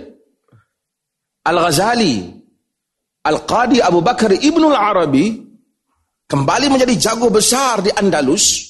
Al-Ghazali 1.41 2.41
Al-Qadi 3.21 3.83
Abu 3.83 4.01
Bakar 4.01 4.33
Ibn 4.33 4.63
Al-Arabi 4.71 5.35
kembali 6.31 6.67
menjadi 6.71 6.95
jago 6.97 7.27
besar 7.29 7.83
di 7.83 7.91
Andalus, 7.91 8.70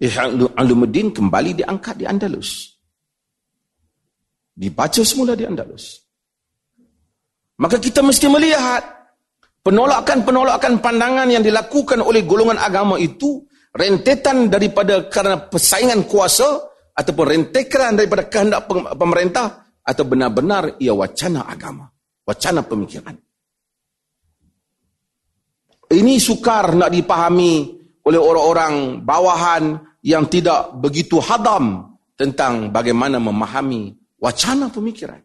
Ulumuddin 0.00 1.12
kembali 1.12 1.60
diangkat 1.60 2.00
di 2.00 2.08
Andalus. 2.08 2.72
Dibaca 4.56 5.04
semula 5.04 5.36
di 5.36 5.44
Andalus. 5.44 6.00
Maka 7.60 7.76
kita 7.76 8.00
mesti 8.00 8.24
melihat 8.32 8.80
penolakan-penolakan 9.60 10.80
pandangan 10.80 11.28
yang 11.28 11.44
dilakukan 11.44 12.00
oleh 12.00 12.24
golongan 12.24 12.56
agama 12.56 12.96
itu 12.96 13.44
rentetan 13.76 14.48
daripada 14.48 15.12
kerana 15.12 15.44
persaingan 15.52 16.08
kuasa 16.08 16.48
ataupun 16.96 17.24
rentetan 17.28 18.00
daripada 18.00 18.24
kehendak 18.32 18.64
pemerintah 18.96 19.68
atau 19.84 20.04
benar-benar 20.08 20.80
ia 20.80 20.96
wacana 20.96 21.44
agama, 21.44 21.92
wacana 22.24 22.64
pemikiran. 22.64 23.16
Ini 25.90 26.16
sukar 26.16 26.72
nak 26.72 26.88
dipahami 26.88 27.80
oleh 28.06 28.20
orang-orang 28.20 29.04
bawahan 29.04 29.89
yang 30.00 30.28
tidak 30.28 30.76
begitu 30.80 31.20
hadam 31.20 31.96
tentang 32.16 32.72
bagaimana 32.72 33.20
memahami 33.20 33.96
wacana 34.20 34.68
pemikiran. 34.68 35.20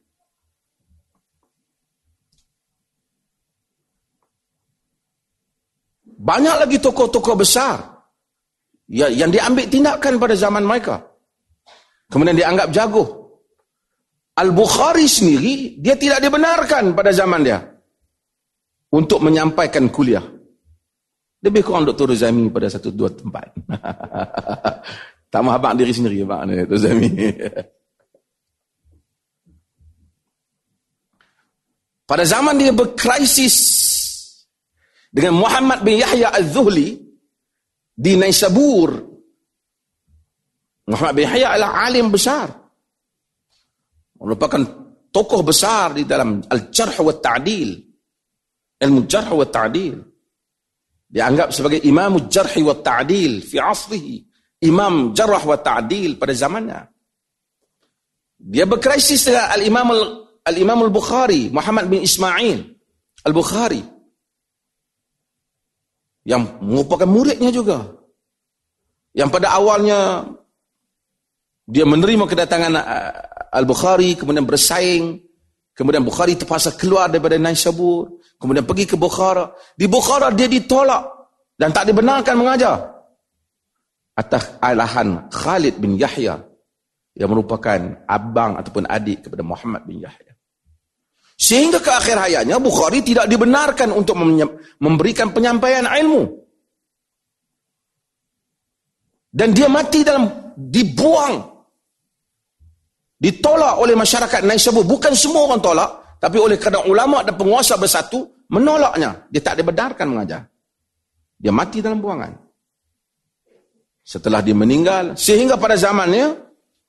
Banyak 6.15 6.55
lagi 6.63 6.79
tokoh-tokoh 6.79 7.35
besar 7.35 7.83
yang 8.88 9.27
diambil 9.27 9.67
tindakan 9.67 10.15
pada 10.15 10.35
zaman 10.39 10.63
mereka. 10.63 11.03
Kemudian 12.07 12.38
dianggap 12.38 12.71
jago. 12.71 13.03
Al-Bukhari 14.35 15.07
sendiri, 15.07 15.79
dia 15.79 15.95
tidak 15.95 16.19
dibenarkan 16.19 16.91
pada 16.91 17.11
zaman 17.15 17.43
dia. 17.43 17.59
Untuk 18.91 19.23
menyampaikan 19.23 19.91
kuliah. 19.91 20.35
Lebih 21.45 21.62
kurang 21.62 21.86
Dr. 21.86 22.10
Rozami 22.10 22.49
pada 22.49 22.65
satu 22.65 22.89
dua 22.89 23.13
tempat. 23.13 23.53
tak 25.31 25.41
mahu 25.45 25.53
abang 25.53 25.77
diri 25.77 25.93
sendiri, 25.93 26.25
abang 26.25 26.49
Dr. 26.49 26.65
Rozami. 26.73 27.10
pada 32.10 32.25
zaman 32.25 32.58
dia 32.58 32.73
berkrisis 32.73 33.58
dengan 35.13 35.41
Muhammad 35.45 35.86
bin 35.86 36.01
Yahya 36.01 36.34
al-Zuhli 36.34 36.97
di 37.93 38.17
Naisabur. 38.17 39.05
Muhammad 40.89 41.13
bin 41.13 41.29
Yahya 41.29 41.47
adalah 41.53 41.86
alim 41.86 42.10
besar. 42.10 42.49
Merupakan 44.17 44.62
tokoh 45.13 45.45
besar 45.45 45.93
di 45.93 46.10
dalam 46.10 46.41
Al-Jarh 46.41 47.05
wa 47.05 47.13
Ta'dil. 47.13 47.69
Ilmu 48.81 49.05
Jarh 49.05 49.29
wa 49.29 49.45
Ta'dil 49.45 50.14
dianggap 51.05 51.53
sebagai 51.53 51.79
imam 51.85 52.27
jarh 52.27 52.53
wa 52.65 52.75
ta'dil 52.75 53.45
fi 53.45 53.61
asrihi 53.61 54.25
imam 54.65 55.13
jarh 55.13 55.43
wa 55.45 55.57
ta'dil 55.57 56.17
pada 56.17 56.33
zamannya. 56.33 56.81
Dia 58.35 58.67
berkrisis 58.67 59.25
dengan 59.25 59.47
al-imam 59.53 59.87
al-imam 60.45 60.79
al-bukhari 60.85 61.49
Muhammad 61.49 61.87
bin 61.87 62.03
Ismail 62.03 62.75
al-Bukhari. 63.25 63.81
Yang 66.25 66.57
merupakan 66.61 67.09
muridnya 67.09 67.49
juga. 67.53 67.85
Yang 69.13 69.29
pada 69.29 69.53
awalnya 69.57 70.25
dia 71.65 71.85
menerima 71.85 72.25
kedatangan 72.29 72.73
uh, 72.77 73.11
al-Bukhari 73.53 74.13
kemudian 74.17 74.45
bersaing. 74.45 75.21
Kemudian 75.75 76.07
Bukhari 76.07 76.39
terpaksa 76.39 76.71
keluar 76.79 77.11
daripada 77.11 77.35
Naisabur 77.35 78.14
Kemudian 78.36 78.67
pergi 78.67 78.86
ke 78.86 78.95
Bukhara. 79.00 79.52
Di 79.74 79.88
Bukhara 79.88 80.30
dia 80.32 80.45
ditolak 80.45 81.04
dan 81.56 81.71
tak 81.71 81.88
dibenarkan 81.88 82.36
mengajar. 82.36 82.78
Atas 84.15 84.56
alahan 84.63 85.28
Khalid 85.28 85.76
bin 85.80 86.00
Yahya 86.00 86.39
yang 87.15 87.30
merupakan 87.32 87.80
abang 88.08 88.60
ataupun 88.60 88.88
adik 88.88 89.28
kepada 89.28 89.43
Muhammad 89.43 89.84
bin 89.88 90.04
Yahya. 90.04 90.36
Sehingga 91.36 91.84
ke 91.84 91.91
akhir 91.91 92.15
hayatnya 92.15 92.60
Bukhari 92.63 93.04
tidak 93.04 93.28
dibenarkan 93.28 93.91
untuk 93.91 94.15
memberikan 94.80 95.36
penyampaian 95.36 95.84
ilmu. 95.84 96.32
Dan 99.36 99.52
dia 99.52 99.67
mati 99.67 100.00
dalam 100.00 100.56
dibuang. 100.56 101.43
Ditolak 103.19 103.84
oleh 103.84 103.95
masyarakat 104.00 104.48
Naisabur. 104.48 104.88
Bukan 104.88 105.12
semua 105.12 105.52
orang 105.52 105.60
tolak. 105.60 105.91
Tapi 106.19 106.38
oleh 106.39 106.58
kerana 106.58 106.86
ulama 106.88 107.21
dan 107.21 107.36
penguasa 107.38 107.75
bersatu, 107.78 108.45
menolaknya. 108.49 109.28
Dia 109.30 109.41
tak 109.41 109.62
dibenarkan 109.62 110.06
mengajar. 110.10 110.41
Dia 111.36 111.51
mati 111.51 111.84
dalam 111.84 111.99
buangan. 111.99 112.32
Setelah 114.06 114.39
dia 114.45 114.54
meninggal, 114.54 115.17
sehingga 115.17 115.58
pada 115.58 115.73
zamannya, 115.73 116.38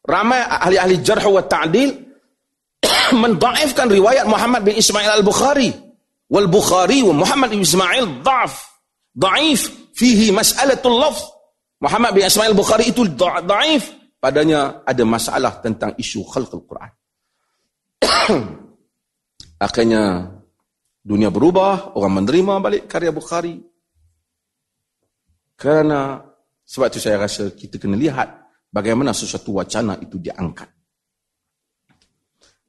ramai 0.05 0.41
ahli-ahli 0.45 1.01
jarh 1.01 1.25
wa 1.33 1.41
ta'dil 1.41 1.91
mendaifkan 3.23 3.89
riwayat 3.89 4.29
Muhammad 4.29 4.63
bin 4.69 4.77
Ismail 4.77 5.21
al-Bukhari. 5.21 5.73
Wal-Bukhari 6.27 7.07
wa 7.07 7.15
Muhammad 7.25 7.57
bin 7.57 7.65
Ismail 7.65 8.21
da'af. 8.21 8.55
Da'if 9.17 9.93
fihi 9.97 10.29
mas'alatul 10.29 11.01
lafz. 11.01 11.25
Muhammad 11.81 12.13
bin 12.13 12.29
Ismail 12.29 12.53
al-Bukhari 12.53 12.93
itu 12.93 13.09
da'if. 13.17 13.97
Padanya 14.21 14.85
ada 14.85 15.05
masalah 15.05 15.61
tentang 15.65 15.97
isu 15.97 16.21
khalqul 16.25 16.69
Quran. 16.69 16.93
Akhirnya 19.57 20.33
dunia 21.01 21.33
berubah, 21.33 21.97
orang 21.97 22.23
menerima 22.23 22.55
balik 22.61 22.83
karya 22.91 23.15
Bukhari. 23.15 23.57
Kerana 25.57 26.21
sebab 26.67 26.93
itu 26.93 27.01
saya 27.01 27.17
rasa 27.17 27.49
kita 27.57 27.81
kena 27.81 27.97
lihat 27.97 28.29
bagaimana 28.69 29.17
sesuatu 29.17 29.57
wacana 29.57 29.97
itu 29.97 30.21
diangkat. 30.21 30.69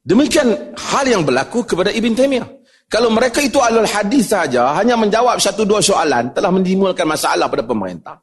Demikian 0.07 0.71
hal 0.79 1.03
yang 1.03 1.27
berlaku 1.27 1.67
kepada 1.67 1.91
Ibn 1.91 2.15
Taymiyah. 2.15 2.47
Kalau 2.87 3.11
mereka 3.11 3.43
itu 3.43 3.59
alul 3.59 3.83
hadis 3.83 4.31
saja, 4.31 4.71
hanya 4.79 4.95
menjawab 4.95 5.43
satu 5.43 5.67
dua 5.67 5.83
soalan, 5.83 6.31
telah 6.31 6.47
menimbulkan 6.47 7.03
masalah 7.03 7.51
pada 7.51 7.67
pemerintah. 7.67 8.15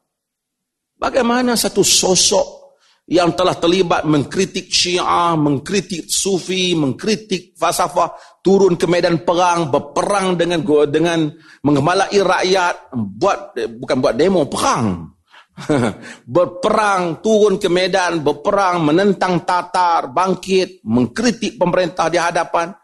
Bagaimana 0.97 1.53
satu 1.53 1.85
sosok 1.85 2.73
yang 3.05 3.37
telah 3.37 3.53
terlibat 3.61 4.09
mengkritik 4.09 4.73
syiah, 4.73 5.37
mengkritik 5.37 6.09
sufi, 6.09 6.73
mengkritik 6.73 7.53
falsafah, 7.53 8.34
turun 8.45 8.77
ke 8.77 8.85
medan 8.85 9.25
perang, 9.25 9.73
berperang 9.73 10.37
dengan 10.37 10.61
dengan 10.85 11.33
mengemalai 11.65 12.13
rakyat, 12.13 12.93
buat 12.93 13.57
bukan 13.81 13.97
buat 13.97 14.13
demo, 14.13 14.45
perang. 14.45 15.09
berperang, 16.35 17.25
turun 17.25 17.57
ke 17.57 17.71
medan, 17.71 18.21
berperang, 18.21 18.85
menentang 18.85 19.41
Tatar, 19.47 20.11
bangkit, 20.11 20.85
mengkritik 20.85 21.57
pemerintah 21.57 22.05
di 22.11 22.19
hadapan. 22.21 22.75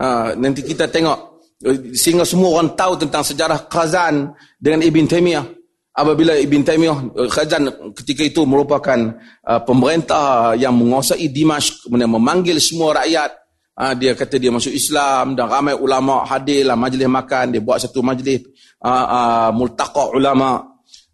Uh, 0.00 0.32
nanti 0.40 0.64
kita 0.64 0.88
tengok, 0.88 1.44
eh, 1.60 1.92
sehingga 1.92 2.24
semua 2.24 2.56
orang 2.56 2.72
tahu 2.72 2.96
tentang 2.96 3.20
sejarah 3.20 3.68
Khazan 3.68 4.32
dengan 4.56 4.80
Ibn 4.80 5.04
Taymiyah. 5.04 5.44
Apabila 5.90 6.32
Ibn 6.38 6.62
Taymiyah, 6.64 6.98
eh, 7.18 7.28
Khazan 7.28 7.68
ketika 7.98 8.22
itu 8.24 8.46
merupakan 8.48 8.96
uh, 9.44 9.60
pemerintah 9.60 10.56
yang 10.56 10.72
menguasai 10.72 11.28
Dimash, 11.28 11.84
kemudian 11.84 12.08
memanggil 12.08 12.56
semua 12.62 13.04
rakyat. 13.04 13.36
Uh, 13.80 13.96
dia 13.96 14.12
kata 14.12 14.36
dia 14.36 14.52
masuk 14.52 14.76
Islam 14.76 15.32
dan 15.32 15.48
ramai 15.48 15.72
ulama 15.72 16.20
hadirlah 16.28 16.76
majlis 16.76 17.08
makan. 17.08 17.56
Dia 17.56 17.64
buat 17.64 17.80
satu 17.80 18.04
majlis 18.04 18.44
uh, 18.84 19.06
uh, 19.08 19.48
multaqa 19.56 20.12
ulama' 20.12 20.60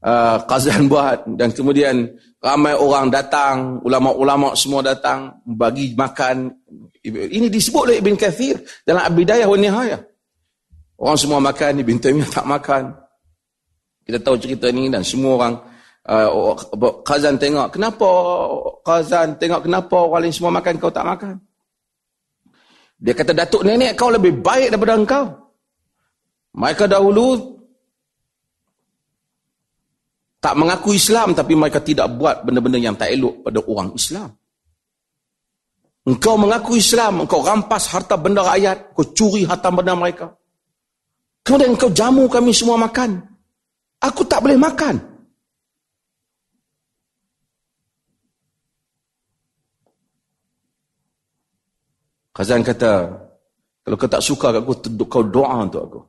uh, 0.02 0.42
Qazan 0.50 0.86
buat 0.90 1.30
dan 1.38 1.54
kemudian 1.54 2.10
ramai 2.42 2.74
orang 2.74 3.06
datang, 3.06 3.78
ulama-ulama 3.86 4.58
semua 4.58 4.82
datang 4.82 5.38
bagi 5.46 5.94
makan. 5.94 6.50
Ini 7.06 7.46
disebut 7.46 7.82
oleh 7.86 7.96
Ibn 8.02 8.18
Kathir 8.18 8.58
dalam 8.82 9.06
Abidayah 9.06 9.46
wa 9.46 9.54
Nihayah. 9.54 10.00
Orang 10.98 11.18
semua 11.22 11.38
makan, 11.38 11.86
Ibn 11.86 11.96
Taymiyah 12.02 12.30
tak 12.34 12.50
makan. 12.50 12.82
Kita 14.02 14.18
tahu 14.26 14.42
cerita 14.42 14.74
ni 14.74 14.90
dan 14.90 15.06
semua 15.06 15.38
orang 15.38 15.54
uh, 16.10 16.54
Qazan 17.06 17.38
tengok, 17.38 17.78
kenapa 17.78 18.08
Qazan 18.82 19.38
tengok 19.38 19.70
kenapa 19.70 19.94
orang 20.02 20.26
lain 20.26 20.34
semua 20.34 20.50
makan, 20.50 20.82
kau 20.82 20.90
tak 20.90 21.06
makan? 21.06 21.38
Dia 22.96 23.12
kata, 23.12 23.36
Datuk 23.36 23.62
Nenek 23.62 23.92
kau 23.96 24.08
lebih 24.08 24.40
baik 24.40 24.72
daripada 24.72 24.96
engkau. 24.96 25.24
Mereka 26.56 26.88
dahulu 26.88 27.56
tak 30.40 30.56
mengaku 30.56 30.96
Islam 30.96 31.36
tapi 31.36 31.52
mereka 31.52 31.82
tidak 31.84 32.08
buat 32.16 32.46
benda-benda 32.46 32.80
yang 32.80 32.96
tak 32.96 33.12
elok 33.12 33.44
pada 33.44 33.60
orang 33.66 33.92
Islam. 33.92 34.30
Engkau 36.06 36.38
mengaku 36.38 36.78
Islam, 36.78 37.26
engkau 37.26 37.42
rampas 37.42 37.90
harta 37.90 38.14
benda 38.14 38.46
rakyat, 38.46 38.94
kau 38.94 39.10
curi 39.10 39.42
harta 39.42 39.74
benda 39.74 39.98
mereka. 39.98 40.30
Kemudian 41.42 41.74
engkau 41.74 41.90
jamu 41.90 42.30
kami 42.30 42.54
semua 42.54 42.78
makan. 42.78 43.26
Aku 43.98 44.22
tak 44.22 44.46
boleh 44.46 44.54
makan. 44.54 45.15
Khazan 52.36 52.60
kata, 52.60 53.16
kalau 53.80 53.96
kau 53.96 54.10
tak 54.12 54.20
suka 54.20 54.52
aku, 54.52 54.76
kau 55.08 55.24
doa 55.24 55.64
untuk 55.64 55.82
aku. 55.88 56.00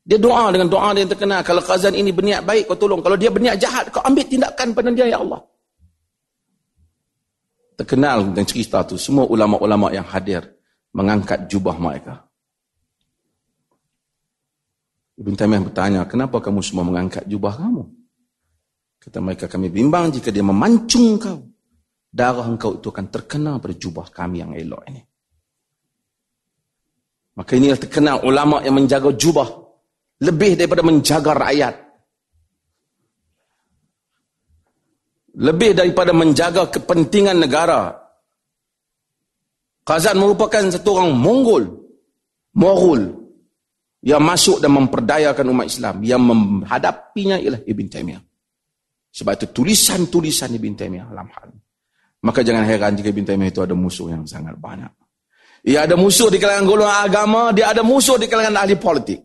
Dia 0.00 0.16
doa 0.16 0.48
dengan 0.48 0.72
doa 0.72 0.96
dia 0.96 1.04
yang 1.04 1.12
terkenal. 1.12 1.44
Kalau 1.44 1.60
Khazan 1.60 1.92
ini 1.92 2.08
berniat 2.08 2.40
baik, 2.40 2.72
kau 2.72 2.78
tolong. 2.80 3.04
Kalau 3.04 3.20
dia 3.20 3.28
berniat 3.28 3.60
jahat, 3.60 3.92
kau 3.92 4.00
ambil 4.00 4.24
tindakan 4.24 4.72
pada 4.72 4.88
dia, 4.96 5.12
ya 5.12 5.20
Allah. 5.20 5.44
Terkenal 7.76 8.32
dengan 8.32 8.48
cerita 8.48 8.80
tu. 8.88 8.96
Semua 8.96 9.28
ulama-ulama 9.28 9.92
yang 9.92 10.08
hadir 10.08 10.40
mengangkat 10.96 11.44
jubah 11.52 11.76
mereka. 11.76 12.24
Ibn 15.20 15.36
Taymiyah 15.36 15.62
bertanya, 15.68 16.00
kenapa 16.08 16.40
kamu 16.40 16.64
semua 16.64 16.88
mengangkat 16.88 17.28
jubah 17.28 17.60
kamu? 17.60 17.84
Kata 19.04 19.20
mereka, 19.20 19.52
kami 19.52 19.68
bimbang 19.68 20.08
jika 20.16 20.32
dia 20.32 20.40
memancung 20.40 21.20
kau. 21.20 21.44
Darah 22.08 22.48
engkau 22.48 22.80
itu 22.80 22.88
akan 22.88 23.06
terkenal 23.12 23.60
pada 23.60 23.76
jubah 23.76 24.08
kami 24.08 24.40
yang 24.40 24.56
elok 24.56 24.80
ini. 24.88 25.11
Maka 27.32 27.56
inilah 27.56 27.80
terkenal 27.80 28.20
ulama 28.28 28.60
yang 28.60 28.76
menjaga 28.76 29.08
jubah 29.16 29.48
lebih 30.22 30.54
daripada 30.54 30.82
menjaga 30.86 31.32
rakyat. 31.34 31.74
Lebih 35.32 35.70
daripada 35.72 36.12
menjaga 36.14 36.68
kepentingan 36.70 37.40
negara. 37.40 37.90
Khazan 39.82 40.20
merupakan 40.20 40.62
satu 40.70 41.00
orang 41.00 41.16
Mongol. 41.16 41.64
Morul. 42.54 43.02
Yang 44.04 44.22
masuk 44.22 44.56
dan 44.60 44.76
memperdayakan 44.76 45.46
umat 45.50 45.66
Islam. 45.66 46.04
Yang 46.04 46.22
menghadapinya 46.22 47.40
ialah 47.40 47.64
Ibn 47.64 47.86
Taymiyah. 47.88 48.22
Sebab 49.12 49.32
itu 49.40 49.46
tulisan-tulisan 49.50 50.52
Ibn 50.52 50.72
Taymiyah 50.78 51.06
dalam 51.10 51.28
hal. 51.32 51.48
Maka 52.22 52.46
jangan 52.46 52.62
heran 52.62 52.94
jika 52.94 53.10
Ibn 53.10 53.24
Taymiyah 53.26 53.50
itu 53.50 53.62
ada 53.64 53.74
musuh 53.74 54.12
yang 54.12 54.22
sangat 54.28 54.54
banyak. 54.60 55.01
Ia 55.62 55.86
ada 55.86 55.94
musuh 55.94 56.26
di 56.26 56.42
kalangan 56.42 56.66
golongan 56.66 56.98
agama. 57.06 57.42
Dia 57.54 57.70
ada 57.70 57.86
musuh 57.86 58.18
di 58.18 58.26
kalangan 58.26 58.66
ahli 58.66 58.74
politik. 58.74 59.22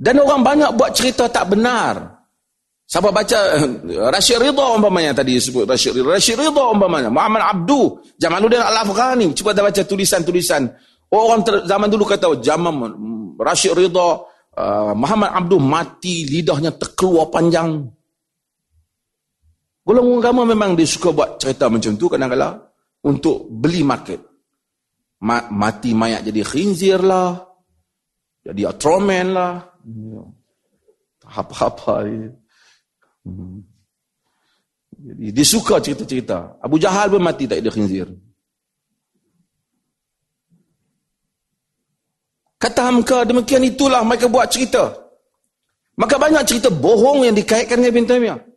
Dan 0.00 0.16
orang 0.22 0.40
banyak 0.40 0.70
buat 0.80 0.96
cerita 0.96 1.28
tak 1.28 1.52
benar. 1.52 2.24
Siapa 2.88 3.12
baca 3.12 3.38
eh, 3.54 3.68
Rashid 4.10 4.40
Ridha 4.40 4.74
umpamanya 4.74 5.22
tadi 5.22 5.36
sebut 5.36 5.68
Rashid 5.68 5.92
Ridha. 5.92 6.16
Rashid 6.16 6.40
Ridha 6.40 6.64
umpamanya. 6.72 7.12
Muhammad 7.12 7.42
Abdu. 7.44 8.00
Jamaluddin 8.16 8.64
Al-Afghani. 8.64 9.34
Cuba 9.36 9.52
dah 9.52 9.66
baca 9.66 9.82
tulisan-tulisan. 9.84 10.66
Orang 11.10 11.42
zaman 11.66 11.90
dulu 11.90 12.06
kata 12.06 12.38
zaman 12.40 12.74
Rashid 13.36 13.76
Ridha. 13.76 14.24
Uh, 14.50 14.92
Muhammad 14.98 15.30
Abdu 15.30 15.62
mati 15.62 16.26
lidahnya 16.26 16.74
terkeluar 16.74 17.30
panjang. 17.30 17.86
Golongan 19.90 20.22
agama 20.22 20.46
memang 20.46 20.78
dia 20.78 20.86
suka 20.86 21.10
buat 21.10 21.42
cerita 21.42 21.66
macam 21.66 21.98
tu 21.98 22.06
kadang-kadang 22.06 22.62
untuk 23.02 23.50
beli 23.50 23.82
market. 23.82 24.22
Ma 25.26 25.50
mati 25.50 25.90
mayat 25.98 26.22
jadi 26.22 26.46
khinzir 26.46 27.02
lah. 27.02 27.34
Jadi 28.46 28.70
atromen 28.70 29.34
lah. 29.34 29.58
Apa-apa 31.26 32.06
dia. 32.06 32.30
Hmm. 33.26 33.66
Jadi 34.94 35.34
dia 35.34 35.46
suka 35.58 35.82
cerita-cerita. 35.82 36.62
Abu 36.62 36.78
Jahal 36.78 37.10
pun 37.10 37.26
mati 37.26 37.50
tak 37.50 37.58
ada 37.58 37.74
khinzir. 37.74 38.06
Kata 42.62 42.80
Hamka, 42.86 43.26
demikian 43.26 43.66
itulah 43.66 44.06
mereka 44.06 44.30
buat 44.30 44.54
cerita. 44.54 44.94
Maka 45.98 46.14
banyak 46.14 46.46
cerita 46.46 46.70
bohong 46.70 47.26
yang 47.26 47.34
dikaitkan 47.34 47.82
dengan 47.82 47.90
Ibn 47.90 48.06
Taymiyah. 48.06 48.49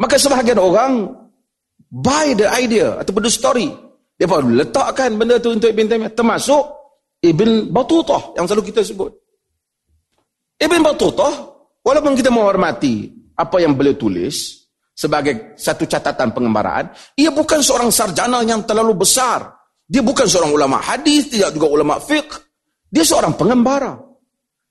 Maka 0.00 0.16
sebahagian 0.16 0.56
orang 0.56 1.12
buy 1.92 2.32
the 2.32 2.48
idea 2.48 2.96
ataupun 2.96 3.22
the 3.28 3.32
story. 3.32 3.68
Dia 4.16 4.24
pun 4.24 4.56
letakkan 4.56 5.16
benda 5.20 5.36
tu 5.36 5.52
untuk 5.52 5.68
Ibn 5.68 5.84
Taymiyah. 5.84 6.12
Termasuk 6.16 6.62
Ibn 7.20 7.68
Batutah 7.68 8.32
yang 8.36 8.48
selalu 8.48 8.72
kita 8.72 8.80
sebut. 8.80 9.12
Ibn 10.60 10.80
Battutah, 10.80 11.32
walaupun 11.84 12.16
kita 12.16 12.32
menghormati 12.32 13.12
apa 13.36 13.60
yang 13.60 13.76
beliau 13.76 13.96
tulis 13.96 14.68
sebagai 14.92 15.56
satu 15.56 15.88
catatan 15.88 16.32
pengembaraan, 16.32 16.92
ia 17.16 17.32
bukan 17.32 17.60
seorang 17.60 17.88
sarjana 17.88 18.44
yang 18.44 18.64
terlalu 18.64 19.04
besar. 19.04 19.56
Dia 19.84 20.04
bukan 20.04 20.28
seorang 20.28 20.52
ulama 20.52 20.80
hadis, 20.80 21.32
tidak 21.32 21.56
juga 21.56 21.66
ulama 21.68 22.00
fiqh. 22.00 22.40
Dia 22.88 23.04
seorang 23.04 23.36
pengembara. 23.36 24.09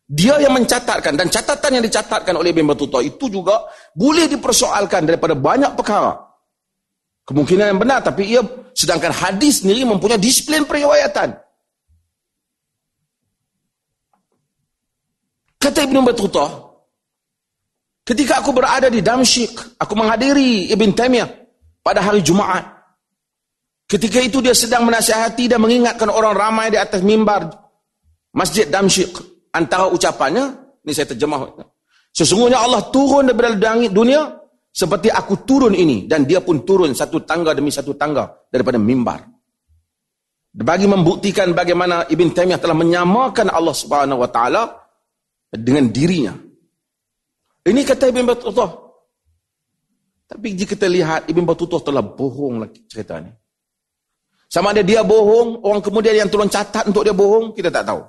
Dia 0.09 0.41
yang 0.41 0.57
mencatatkan 0.57 1.13
dan 1.13 1.29
catatan 1.29 1.77
yang 1.77 1.85
dicatatkan 1.85 2.33
oleh 2.33 2.49
Ibn 2.49 2.73
Battuta 2.73 2.97
itu 2.97 3.29
juga 3.29 3.69
boleh 3.93 4.25
dipersoalkan 4.25 5.05
daripada 5.05 5.37
banyak 5.37 5.77
perkara. 5.77 6.17
Kemungkinan 7.29 7.77
yang 7.77 7.77
benar 7.77 8.01
tapi 8.01 8.33
ia 8.33 8.41
sedangkan 8.73 9.13
hadis 9.13 9.61
sendiri 9.61 9.85
mempunyai 9.85 10.17
disiplin 10.17 10.65
periwayatan. 10.65 11.37
Kata 15.61 15.79
Ibn 15.85 15.97
Battuta, 16.01 16.45
ketika 18.01 18.41
aku 18.41 18.49
berada 18.49 18.89
di 18.89 19.05
Damsyik, 19.05 19.77
aku 19.77 19.93
menghadiri 19.93 20.73
Ibn 20.73 20.89
Taymiyah 20.89 21.29
pada 21.85 22.01
hari 22.01 22.25
Jumaat. 22.25 22.65
Ketika 23.85 24.17
itu 24.25 24.41
dia 24.41 24.57
sedang 24.57 24.89
menasihati 24.89 25.45
dan 25.45 25.61
mengingatkan 25.61 26.09
orang 26.09 26.33
ramai 26.33 26.73
di 26.73 26.81
atas 26.81 27.05
mimbar 27.05 27.45
Masjid 28.33 28.65
Damsyik 28.65 29.38
antara 29.53 29.89
ucapannya, 29.89 30.45
ini 30.85 30.91
saya 30.93 31.09
terjemah. 31.11 31.49
Sesungguhnya 32.13 32.59
Allah 32.61 32.89
turun 32.89 33.29
daripada 33.29 33.53
langit 33.53 33.93
dunia 33.93 34.39
seperti 34.69 35.09
aku 35.09 35.45
turun 35.45 35.73
ini 35.73 36.05
dan 36.05 36.25
dia 36.25 36.41
pun 36.41 36.61
turun 36.65 36.93
satu 36.93 37.21
tangga 37.25 37.53
demi 37.53 37.69
satu 37.73 37.93
tangga 37.97 38.29
daripada 38.49 38.77
mimbar. 38.81 39.25
Bagi 40.49 40.89
membuktikan 40.89 41.53
bagaimana 41.53 42.09
Ibn 42.09 42.27
Taymiyah 42.33 42.57
telah 42.57 42.73
menyamakan 42.73 43.53
Allah 43.53 43.75
Subhanahu 43.75 44.25
wa 44.25 44.29
taala 44.29 44.81
dengan 45.53 45.89
dirinya. 45.93 46.33
Ini 47.65 47.81
kata 47.85 48.09
Ibn 48.09 48.25
Battutah. 48.25 48.71
Tapi 50.29 50.47
jika 50.57 50.73
kita 50.73 50.89
lihat 50.89 51.29
Ibn 51.29 51.43
Battutah 51.45 51.81
telah 51.85 52.01
bohong 52.01 52.65
lagi 52.65 52.81
cerita 52.89 53.21
ini. 53.21 53.29
Sama 54.49 54.73
ada 54.73 54.81
dia 54.81 55.05
bohong, 55.05 55.61
orang 55.61 55.81
kemudian 55.85 56.17
yang 56.17 56.29
tolong 56.33 56.49
catat 56.49 56.89
untuk 56.89 57.05
dia 57.05 57.13
bohong, 57.13 57.53
kita 57.53 57.69
tak 57.69 57.85
tahu. 57.85 58.01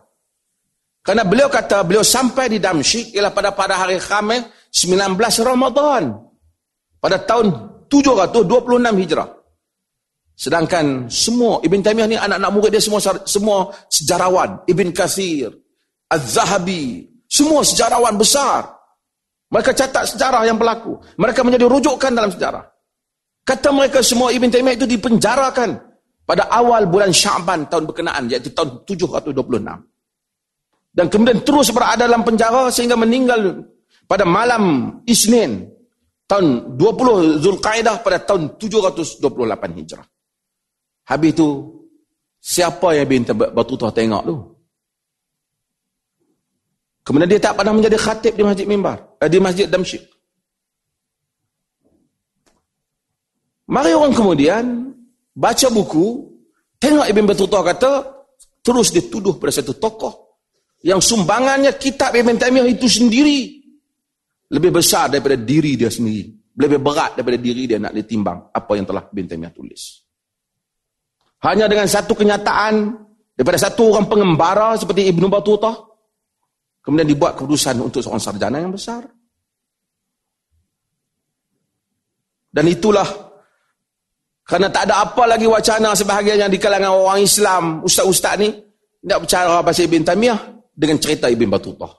Karena 1.00 1.24
beliau 1.24 1.48
kata, 1.48 1.80
beliau 1.80 2.04
sampai 2.04 2.52
di 2.52 2.58
Damsyik 2.60 3.16
ialah 3.16 3.32
pada 3.32 3.56
pada 3.56 3.80
hari 3.80 3.96
Khamis 3.96 4.44
19 4.68 5.16
Ramadan. 5.40 6.12
Pada 7.00 7.16
tahun 7.16 7.48
726 7.88 9.00
Hijrah. 9.00 9.28
Sedangkan 10.36 11.08
semua, 11.08 11.60
Ibn 11.64 11.80
Taymiyah 11.80 12.08
ni 12.08 12.16
anak-anak 12.16 12.50
murid 12.52 12.70
dia 12.76 12.80
semua 12.84 13.00
semua 13.24 13.72
sejarawan. 13.88 14.60
Ibn 14.68 14.88
Kathir, 14.92 15.52
Az-Zahabi, 16.08 17.08
semua 17.28 17.64
sejarawan 17.64 18.16
besar. 18.20 18.68
Mereka 19.50 19.72
catat 19.72 20.04
sejarah 20.14 20.44
yang 20.44 20.60
berlaku. 20.60 21.00
Mereka 21.16 21.40
menjadi 21.42 21.64
rujukan 21.64 22.12
dalam 22.12 22.30
sejarah. 22.30 22.64
Kata 23.44 23.72
mereka 23.72 24.04
semua 24.04 24.32
Ibn 24.36 24.52
Taymiyah 24.52 24.76
itu 24.76 24.86
dipenjarakan 24.88 25.80
pada 26.28 26.46
awal 26.52 26.86
bulan 26.92 27.10
Syaban 27.10 27.66
tahun 27.72 27.88
berkenaan, 27.88 28.28
iaitu 28.28 28.52
tahun 28.52 28.84
726 28.84 29.89
dan 30.90 31.06
kemudian 31.06 31.38
terus 31.46 31.70
berada 31.70 32.06
dalam 32.06 32.26
penjara 32.26 32.66
sehingga 32.74 32.98
meninggal 32.98 33.62
pada 34.10 34.26
malam 34.26 34.98
Isnin 35.06 35.70
tahun 36.26 36.74
20 36.74 37.42
Zulkaidah 37.42 38.02
pada 38.02 38.18
tahun 38.22 38.58
728 38.58 39.78
Hijrah. 39.78 40.06
Habis 41.06 41.30
itu 41.34 41.48
siapa 42.42 42.94
yang 42.94 43.06
binti 43.06 43.30
Batutah 43.34 43.94
tengok 43.94 44.22
tu? 44.26 44.36
Kemudian 47.06 47.30
dia 47.30 47.42
tak 47.42 47.58
pernah 47.58 47.74
menjadi 47.74 47.98
khatib 47.98 48.34
di 48.38 48.42
Masjid 48.46 48.66
Mimbar, 48.66 49.18
eh, 49.18 49.26
di 49.26 49.38
Masjid 49.42 49.66
Damsyik. 49.66 50.06
Mari 53.70 53.94
orang 53.94 54.14
kemudian 54.14 54.64
baca 55.34 55.68
buku, 55.70 56.30
tengok 56.82 57.06
Ibn 57.06 57.24
Battuta 57.26 57.58
kata, 57.62 57.92
terus 58.62 58.90
dituduh 58.90 59.38
pada 59.38 59.54
satu 59.54 59.74
tokoh 59.78 60.29
yang 60.80 61.00
sumbangannya 61.00 61.76
kitab 61.76 62.16
Ibn 62.16 62.40
Taymiyah 62.40 62.68
itu 62.68 62.88
sendiri 62.88 63.60
lebih 64.50 64.72
besar 64.74 65.12
daripada 65.12 65.36
diri 65.36 65.76
dia 65.76 65.92
sendiri. 65.92 66.26
Lebih 66.56 66.82
berat 66.82 67.16
daripada 67.16 67.38
diri 67.38 67.68
dia 67.70 67.78
nak 67.78 67.94
ditimbang 67.94 68.50
apa 68.52 68.72
yang 68.74 68.84
telah 68.88 69.04
Ibn 69.06 69.26
Taymiyah 69.28 69.54
tulis. 69.54 70.02
Hanya 71.40 71.68
dengan 71.68 71.88
satu 71.88 72.12
kenyataan 72.12 72.96
daripada 73.36 73.56
satu 73.56 73.96
orang 73.96 74.08
pengembara 74.08 74.76
seperti 74.76 75.08
Ibn 75.08 75.24
Battuta 75.32 75.72
kemudian 76.84 77.08
dibuat 77.08 77.36
keputusan 77.36 77.80
untuk 77.80 78.00
seorang 78.00 78.20
sarjana 78.20 78.60
yang 78.60 78.72
besar. 78.72 79.04
Dan 82.50 82.66
itulah 82.66 83.06
kerana 84.42 84.66
tak 84.66 84.90
ada 84.90 85.06
apa 85.06 85.22
lagi 85.30 85.46
wacana 85.46 85.94
sebahagian 85.94 86.42
yang 86.42 86.50
di 86.50 86.58
kalangan 86.58 86.90
orang 86.90 87.22
Islam, 87.22 87.86
ustaz-ustaz 87.86 88.34
ni, 88.42 88.50
nak 89.06 89.22
bercara 89.22 89.62
pasal 89.62 89.86
Ibn 89.86 90.02
Taymiyah, 90.02 90.59
dengan 90.80 90.96
cerita 90.96 91.28
Ibn 91.28 91.44
Battuta. 91.52 91.92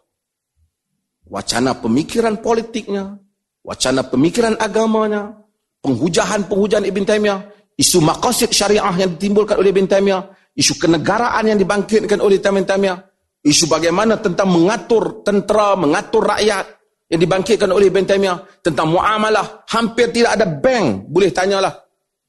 Wacana 1.30 1.78
pemikiran 1.78 2.42
politiknya, 2.42 3.14
wacana 3.62 4.02
pemikiran 4.10 4.58
agamanya, 4.58 5.38
penghujahan-penghujahan 5.86 6.90
Ibn 6.90 7.04
Taymiyah, 7.06 7.40
isu 7.78 8.02
maqasid 8.02 8.50
syariah 8.50 8.90
yang 8.98 9.14
ditimbulkan 9.16 9.62
oleh 9.62 9.70
Ibn 9.70 9.86
Taymiyah, 9.86 10.22
isu 10.58 10.82
kenegaraan 10.82 11.46
yang 11.46 11.62
dibangkitkan 11.62 12.18
oleh 12.18 12.42
Ibn 12.42 12.66
Taymiyah, 12.66 12.98
isu 13.46 13.70
bagaimana 13.70 14.18
tentang 14.18 14.50
mengatur 14.50 15.22
tentera, 15.22 15.78
mengatur 15.78 16.26
rakyat 16.26 16.66
yang 17.14 17.22
dibangkitkan 17.22 17.70
oleh 17.70 17.94
Ibn 17.94 18.04
Taymiyah, 18.04 18.66
tentang 18.66 18.90
muamalah, 18.90 19.64
hampir 19.70 20.10
tidak 20.10 20.42
ada 20.42 20.50
bank, 20.50 21.06
boleh 21.06 21.30
tanyalah 21.30 21.72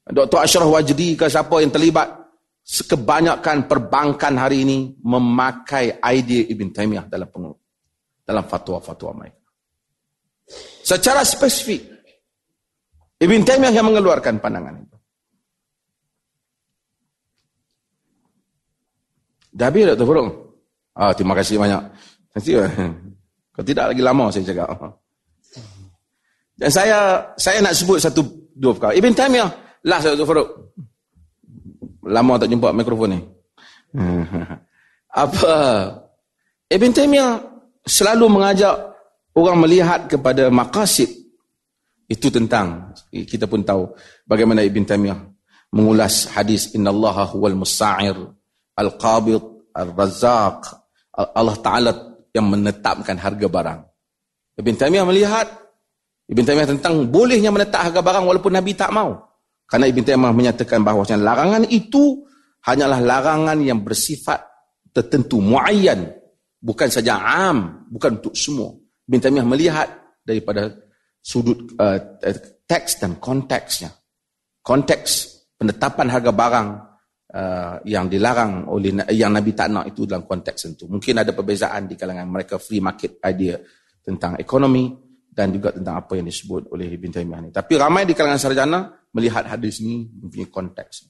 Dr. 0.07 0.39
Ashraf 0.39 0.69
Wajdi 0.69 1.17
ke 1.17 1.27
siapa 1.27 1.59
yang 1.59 1.73
terlibat 1.73 2.22
kebanyakan 2.63 3.67
perbankan 3.67 4.39
hari 4.39 4.63
ini 4.63 4.77
memakai 5.03 5.99
idea 5.99 6.47
Ibn 6.47 6.67
Taymiyah 6.71 7.05
dalam 7.11 7.27
pengurus, 7.27 7.59
dalam 8.23 8.47
fatwa-fatwa 8.47 9.11
mereka. 9.19 9.43
Secara 10.83 11.27
spesifik, 11.27 11.83
Ibn 13.19 13.41
Taymiyah 13.43 13.73
yang 13.75 13.87
mengeluarkan 13.91 14.39
pandangan 14.39 14.79
itu. 14.79 14.97
Dah 19.53 19.69
habis 19.69 19.85
tak 19.85 20.01
Burung? 20.01 20.33
Ah, 20.97 21.13
terima 21.13 21.37
kasih 21.37 21.61
banyak. 21.61 21.81
Kalau 23.53 23.65
tidak 23.69 23.85
lagi 23.93 24.01
lama 24.01 24.33
saya 24.33 24.49
cakap. 24.49 24.97
Dan 26.57 26.69
saya 26.73 26.97
saya 27.37 27.61
nak 27.61 27.77
sebut 27.77 28.01
satu 28.01 28.25
dua 28.57 28.73
perkara. 28.73 28.97
Ibn 28.97 29.13
Taymiyah, 29.13 29.49
lah 29.85 29.99
Dr. 30.01 30.25
Farouk. 30.25 30.49
Lama 32.03 32.39
tak 32.39 32.51
jumpa 32.51 32.75
mikrofon 32.75 33.15
ni. 33.15 33.19
Apa? 35.23 35.55
Ibn 36.67 36.89
Taymiyah 36.89 37.31
selalu 37.85 38.25
mengajak 38.27 38.75
orang 39.37 39.57
melihat 39.61 40.09
kepada 40.09 40.49
maqasid 40.49 41.09
itu 42.09 42.27
tentang 42.29 42.91
kita 43.09 43.45
pun 43.45 43.61
tahu 43.61 43.89
bagaimana 44.25 44.65
Ibn 44.65 44.83
Taymiyah 44.83 45.19
mengulas 45.73 46.29
hadis 46.29 46.73
innallaha 46.77 47.29
huwal 47.33 47.57
musa'ir 47.57 48.17
al-qabid 48.77 49.41
al-razzaq 49.73 50.83
Allah 51.13 51.57
Ta'ala 51.61 51.91
yang 52.33 52.49
menetapkan 52.49 53.17
harga 53.21 53.45
barang. 53.45 53.79
Ibn 54.57 54.73
Taymiyah 54.73 55.05
melihat 55.05 55.47
Ibn 56.29 56.41
Taymiyah 56.41 56.69
tentang 56.77 57.05
bolehnya 57.09 57.53
menetap 57.53 57.85
harga 57.85 58.01
barang 58.01 58.25
walaupun 58.25 58.53
Nabi 58.53 58.73
tak 58.73 58.89
mau. 58.89 59.32
Karena 59.67 59.89
Ibn 59.89 60.03
Taymiyah 60.05 60.35
menyatakan 60.35 60.85
bahawa 60.85 61.07
larangan 61.17 61.63
itu 61.67 62.23
hanyalah 62.63 62.99
larangan 63.01 63.57
yang 63.63 63.81
bersifat 63.81 64.43
tertentu, 64.93 65.41
muayyan. 65.41 66.13
Bukan 66.63 66.87
saja 66.87 67.19
am, 67.19 67.89
bukan 67.91 68.23
untuk 68.23 68.35
semua. 68.37 68.71
Ibn 69.09 69.19
Taymiyah 69.19 69.47
melihat 69.47 69.87
daripada 70.23 70.71
sudut 71.19 71.75
uh, 71.75 71.99
teks 72.63 73.03
dan 73.03 73.19
konteksnya. 73.19 73.91
Konteks 74.63 75.11
penetapan 75.59 76.07
harga 76.07 76.31
barang 76.31 76.67
uh, 77.35 77.75
yang 77.83 78.07
dilarang 78.07 78.71
oleh 78.71 78.95
yang 79.11 79.35
Nabi 79.35 79.51
tak 79.51 79.75
nak 79.75 79.91
itu 79.91 80.07
dalam 80.07 80.23
konteks 80.23 80.71
itu. 80.71 80.87
Mungkin 80.87 81.19
ada 81.19 81.35
perbezaan 81.35 81.91
di 81.91 81.99
kalangan 81.99 82.31
mereka 82.31 82.55
free 82.55 82.79
market 82.79 83.19
idea 83.27 83.59
tentang 83.99 84.39
ekonomi 84.39 85.02
dan 85.33 85.49
juga 85.49 85.73
tentang 85.73 85.97
apa 85.97 86.13
yang 86.13 86.29
disebut 86.29 86.69
oleh 86.69 86.93
Ibn 86.93 87.09
Taymiyah 87.09 87.39
ini. 87.41 87.49
Tapi 87.49 87.73
ramai 87.75 88.05
di 88.05 88.13
kalangan 88.13 88.37
sarjana 88.37 88.79
melihat 89.17 89.49
hadis 89.49 89.81
ini 89.81 90.05
mempunyai 90.05 90.47
konteks. 90.53 91.09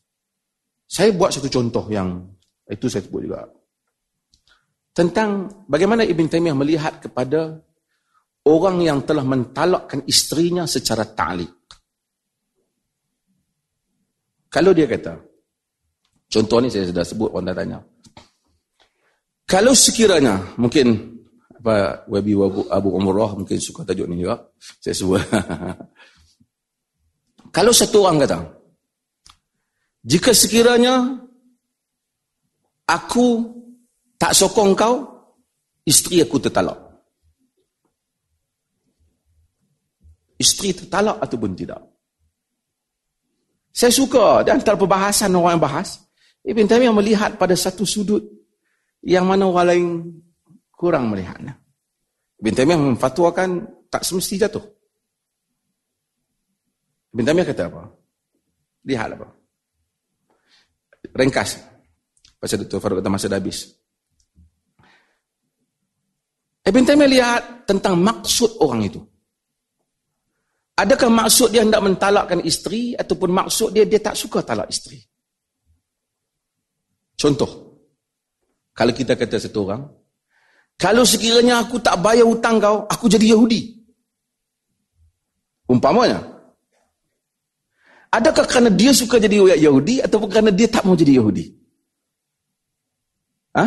Saya 0.88 1.12
buat 1.12 1.36
satu 1.36 1.52
contoh 1.52 1.84
yang 1.92 2.24
itu 2.64 2.88
saya 2.88 3.04
sebut 3.04 3.22
juga. 3.28 3.44
Tentang 4.96 5.52
bagaimana 5.68 6.08
Ibn 6.08 6.26
Taymiyah 6.32 6.56
melihat 6.56 7.04
kepada 7.04 7.60
orang 8.48 8.80
yang 8.80 9.04
telah 9.04 9.28
mentalakkan 9.28 10.08
istrinya 10.08 10.64
secara 10.64 11.04
ta'liq. 11.04 11.52
Kalau 14.48 14.72
dia 14.72 14.86
kata, 14.86 15.18
contoh 16.30 16.58
ni 16.62 16.70
saya 16.70 16.86
sudah 16.88 17.04
sebut 17.04 17.34
orang 17.34 17.52
dah 17.52 17.58
tanya. 17.58 17.80
Kalau 19.50 19.74
sekiranya, 19.74 20.56
mungkin 20.56 21.13
apa 21.64 22.04
Wabi 22.12 22.36
Abu, 22.36 22.68
Abu 22.68 22.90
Umrah 22.92 23.40
mungkin 23.40 23.56
suka 23.56 23.88
tajuk 23.88 24.04
ni 24.12 24.20
juga. 24.20 24.52
Saya 24.84 24.92
sebut. 24.92 25.24
Kalau 27.56 27.72
satu 27.72 28.04
orang 28.04 28.28
kata, 28.28 28.44
jika 30.04 30.36
sekiranya 30.36 31.24
aku 32.84 33.48
tak 34.20 34.36
sokong 34.36 34.76
kau, 34.76 35.08
isteri 35.88 36.20
aku 36.20 36.36
tertalak. 36.44 36.76
Isteri 40.36 40.84
tertalak 40.84 41.24
ataupun 41.24 41.56
tidak. 41.56 41.80
Saya 43.72 43.96
suka 43.96 44.44
di 44.44 44.52
antara 44.52 44.76
perbahasan 44.76 45.32
orang 45.32 45.56
yang 45.56 45.64
bahas, 45.64 46.04
Ibn 46.44 46.68
Taimiyah 46.68 46.92
melihat 46.92 47.32
pada 47.40 47.56
satu 47.56 47.88
sudut 47.88 48.28
yang 49.00 49.24
mana 49.24 49.48
orang 49.48 49.68
lain 49.72 49.88
kurang 50.74 51.14
melihatnya. 51.14 51.56
Ibn 52.44 52.54
Taimiyah 52.54 52.80
memfatwakan 52.82 53.50
tak 53.88 54.04
semesti 54.04 54.36
jatuh. 54.36 54.66
Ibn 57.16 57.24
Taimiyah 57.24 57.48
kata 57.48 57.64
apa? 57.72 57.82
Lihat 58.84 59.10
apa? 59.16 59.28
Ringkas. 61.16 61.62
Pasal 62.36 62.68
Dr. 62.68 62.84
Farouk 62.84 63.00
kata 63.00 63.08
masa 63.08 63.32
dah 63.32 63.40
habis. 63.40 63.72
Ibn 66.68 66.84
Taimiyah 66.84 67.12
lihat 67.12 67.44
tentang 67.64 67.96
maksud 67.96 68.60
orang 68.60 68.84
itu. 68.84 69.00
Adakah 70.74 71.08
maksud 71.08 71.54
dia 71.54 71.62
hendak 71.62 71.86
mentalakkan 71.86 72.42
isteri 72.42 72.98
ataupun 72.98 73.30
maksud 73.30 73.78
dia 73.78 73.86
dia 73.86 74.02
tak 74.02 74.18
suka 74.18 74.42
talak 74.42 74.74
isteri? 74.74 74.98
Contoh. 77.14 77.78
Kalau 78.74 78.90
kita 78.90 79.14
kata 79.14 79.38
satu 79.38 79.70
orang, 79.70 79.86
kalau 80.78 81.04
sekiranya 81.08 81.64
aku 81.64 81.80
tak 81.80 82.00
bayar 82.02 82.28
hutang 82.28 82.60
kau, 82.60 82.84
aku 82.90 83.06
jadi 83.08 83.34
Yahudi. 83.34 83.74
Umpamanya. 85.70 86.22
Adakah 88.14 88.46
kerana 88.46 88.70
dia 88.70 88.94
suka 88.94 89.18
jadi 89.18 89.58
Yahudi 89.58 90.04
ataupun 90.06 90.30
kerana 90.30 90.54
dia 90.54 90.70
tak 90.70 90.86
mau 90.86 90.94
jadi 90.94 91.18
Yahudi? 91.18 91.50
Ha? 93.58 93.66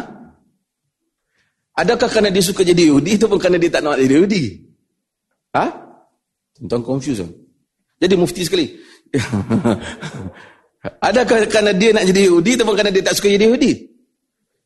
Adakah 1.77 2.09
kerana 2.09 2.31
dia 2.31 2.43
suka 2.43 2.63
jadi 2.63 2.89
Yahudi 2.89 3.19
ataupun 3.19 3.39
kerana 3.43 3.59
dia 3.59 3.71
tak 3.75 3.83
nak 3.83 3.99
jadi 3.99 4.15
Yahudi? 4.23 4.43
Ha? 5.53 5.65
Tuan 6.69 6.83
confusion. 6.83 7.29
Jadi 8.01 8.15
mufti 8.17 8.45
sekali. 8.45 8.67
Adakah 11.09 11.49
kerana 11.51 11.75
dia 11.75 11.91
nak 11.91 12.05
jadi 12.07 12.21
Yahudi 12.31 12.51
atau 12.57 12.73
kerana 12.73 12.91
dia 12.95 13.03
tak 13.03 13.15
suka 13.19 13.29
jadi 13.29 13.45
Yahudi? 13.51 13.73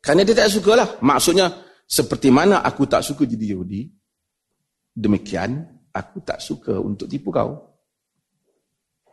Kerana 0.04 0.20
dia 0.22 0.34
tak 0.36 0.52
suka 0.52 0.72
lah. 0.76 0.88
Maksudnya, 1.00 1.50
seperti 1.90 2.30
mana 2.30 2.62
aku 2.62 2.86
tak 2.86 3.02
suka 3.02 3.26
jadi 3.26 3.58
Yahudi, 3.58 3.90
demikian 4.94 5.66
aku 5.90 6.22
tak 6.22 6.38
suka 6.38 6.78
untuk 6.78 7.10
tipu 7.10 7.34
kau. 7.34 7.66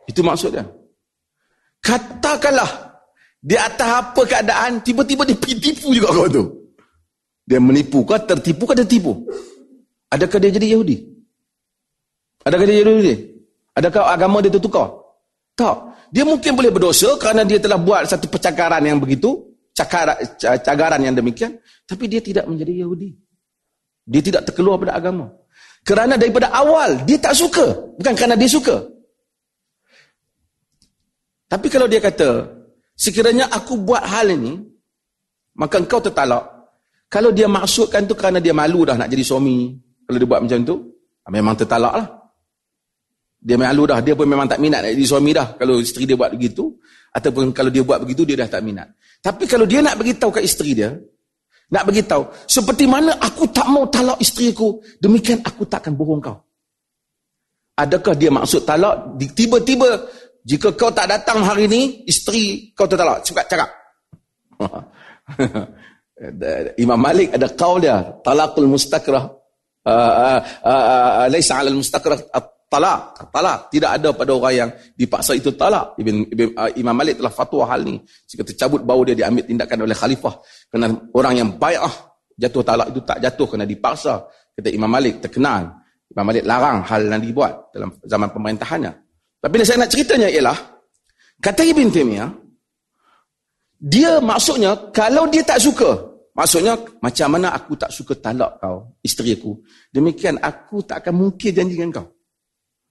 Itu 0.06 0.22
maksudnya. 0.22 0.62
Katakanlah, 1.82 3.02
di 3.42 3.58
atas 3.58 3.90
apa 3.90 4.22
keadaan, 4.22 4.78
tiba-tiba 4.86 5.26
dia 5.26 5.34
tipu 5.34 5.90
juga 5.90 6.14
kau 6.14 6.30
tu. 6.30 6.44
Dia 7.42 7.58
menipu 7.58 8.06
kau, 8.06 8.14
tertipu 8.14 8.62
kau, 8.62 8.78
dia 8.78 8.86
tipu. 8.86 9.26
Adakah 10.14 10.38
dia 10.38 10.54
jadi 10.54 10.78
Yahudi? 10.78 11.02
Adakah 12.46 12.64
dia 12.64 12.76
jadi 12.78 12.92
dia? 13.02 13.16
Adakah 13.74 14.02
agama 14.14 14.38
dia 14.38 14.54
tertukar? 14.54 14.94
Tak. 15.58 15.98
Dia 16.14 16.24
mungkin 16.24 16.54
boleh 16.54 16.70
berdosa 16.70 17.18
kerana 17.18 17.42
dia 17.42 17.58
telah 17.58 17.76
buat 17.76 18.06
satu 18.06 18.30
percakaran 18.30 18.80
yang 18.86 19.02
begitu, 19.02 19.47
cagaran 19.78 21.00
yang 21.04 21.14
demikian, 21.14 21.54
tapi 21.86 22.10
dia 22.10 22.18
tidak 22.18 22.50
menjadi 22.50 22.82
Yahudi. 22.82 23.14
Dia 24.08 24.24
tidak 24.24 24.48
terkeluar 24.50 24.80
pada 24.80 24.96
agama. 24.96 25.30
Kerana 25.84 26.18
daripada 26.18 26.50
awal, 26.50 27.04
dia 27.06 27.20
tak 27.20 27.36
suka. 27.38 27.94
Bukan 27.96 28.12
kerana 28.16 28.34
dia 28.34 28.50
suka. 28.50 28.82
Tapi 31.48 31.66
kalau 31.72 31.88
dia 31.88 32.02
kata, 32.02 32.44
sekiranya 32.92 33.48
aku 33.48 33.80
buat 33.80 34.04
hal 34.04 34.32
ini, 34.32 34.60
maka 35.56 35.80
engkau 35.80 36.02
tertalak. 36.02 36.44
Kalau 37.08 37.32
dia 37.32 37.48
maksudkan 37.48 38.04
tu 38.04 38.12
kerana 38.12 38.36
dia 38.36 38.52
malu 38.52 38.84
dah 38.84 39.00
nak 39.00 39.08
jadi 39.08 39.24
suami, 39.24 39.80
kalau 40.04 40.18
dia 40.20 40.28
buat 40.28 40.44
macam 40.44 40.60
tu, 40.60 40.76
memang 41.28 41.56
tertalak 41.56 41.94
lah. 41.96 42.06
Dia 43.38 43.54
malu 43.54 43.86
dah. 43.86 44.02
Dia 44.02 44.18
pun 44.18 44.26
memang 44.26 44.50
tak 44.50 44.58
minat 44.58 44.82
nak 44.82 44.92
jadi 44.98 45.06
suami 45.06 45.30
dah. 45.30 45.54
Kalau 45.54 45.78
isteri 45.78 46.10
dia 46.10 46.18
buat 46.18 46.34
begitu. 46.34 46.74
Ataupun 47.14 47.54
kalau 47.54 47.70
dia 47.70 47.86
buat 47.86 48.02
begitu, 48.02 48.26
dia 48.26 48.44
dah 48.44 48.58
tak 48.58 48.62
minat. 48.66 48.90
Tapi 49.22 49.46
kalau 49.46 49.64
dia 49.64 49.80
nak 49.80 49.96
beritahu 49.96 50.34
kat 50.34 50.44
isteri 50.44 50.74
dia. 50.74 50.90
Nak 51.70 51.84
beritahu. 51.86 52.26
Seperti 52.48 52.90
mana 52.90 53.14
aku 53.16 53.46
tak 53.54 53.70
mau 53.70 53.86
talak 53.86 54.18
isteri 54.18 54.50
aku. 54.50 54.82
Demikian 54.98 55.40
aku 55.46 55.62
tak 55.70 55.86
akan 55.86 55.94
bohong 55.94 56.20
kau. 56.20 56.36
Adakah 57.78 58.14
dia 58.18 58.30
maksud 58.34 58.66
talak? 58.66 59.14
Tiba-tiba. 59.16 59.86
Jika 60.42 60.74
kau 60.74 60.90
tak 60.90 61.06
datang 61.06 61.46
hari 61.46 61.70
ini. 61.70 61.82
Isteri 62.10 62.74
kau 62.74 62.90
tertalak. 62.90 63.22
Cepat 63.22 63.46
cakap. 63.46 63.70
Imam 66.82 66.98
Malik 66.98 67.30
ada 67.30 67.46
kaul 67.54 67.78
dia. 67.78 68.02
Talakul 68.26 68.66
mustakrah. 68.66 69.30
Uh, 69.88 69.94
uh, 69.94 70.40
uh, 70.66 71.10
uh, 71.24 71.26
Laisa 71.30 71.62
alal 71.62 71.78
mustakrah 71.78 72.18
talak. 72.68 73.16
Talak. 73.32 73.72
Tidak 73.72 73.90
ada 73.90 74.08
pada 74.12 74.32
orang 74.36 74.54
yang 74.54 74.70
dipaksa 74.94 75.34
itu 75.34 75.52
talak. 75.56 75.96
Ibn, 75.98 76.16
Ibn, 76.28 76.46
uh, 76.54 76.70
Imam 76.76 76.94
Malik 76.94 77.18
telah 77.18 77.32
fatwa 77.32 77.64
hal 77.66 77.82
ni. 77.82 77.98
Jika 78.28 78.44
tercabut 78.44 78.84
bau 78.84 79.02
dia 79.02 79.16
diambil 79.16 79.44
tindakan 79.48 79.88
oleh 79.88 79.96
khalifah. 79.96 80.34
Kerana 80.70 80.86
orang 81.16 81.34
yang 81.36 81.48
baik 81.56 81.80
ah 81.80 81.94
jatuh 82.38 82.62
talak 82.62 82.92
itu 82.94 83.00
tak 83.02 83.18
jatuh 83.18 83.46
kerana 83.48 83.66
dipaksa. 83.66 84.28
Kata 84.54 84.68
Imam 84.68 84.88
Malik 84.88 85.24
terkenal. 85.24 85.72
Imam 86.08 86.24
Malik 86.24 86.44
larang 86.46 86.84
hal 86.84 87.00
yang 87.04 87.20
dibuat 87.20 87.72
dalam 87.72 87.90
zaman 88.04 88.28
pemerintahannya. 88.32 88.92
Tapi 89.38 89.54
yang 89.60 89.66
saya 89.66 89.78
nak 89.82 89.90
ceritanya 89.92 90.28
ialah 90.30 90.58
kata 91.38 91.62
Ibn 91.62 91.88
Taymiyah 91.94 92.30
dia 93.78 94.18
maksudnya 94.18 94.74
kalau 94.90 95.30
dia 95.30 95.46
tak 95.46 95.62
suka 95.62 95.94
maksudnya 96.34 96.74
macam 96.98 97.38
mana 97.38 97.54
aku 97.54 97.78
tak 97.78 97.94
suka 97.94 98.18
talak 98.18 98.58
kau 98.58 98.98
isteri 99.06 99.38
aku 99.38 99.54
demikian 99.94 100.34
aku 100.42 100.82
tak 100.82 101.06
akan 101.06 101.14
mungkin 101.14 101.54
janji 101.54 101.78
dengan 101.78 102.02
kau 102.02 102.06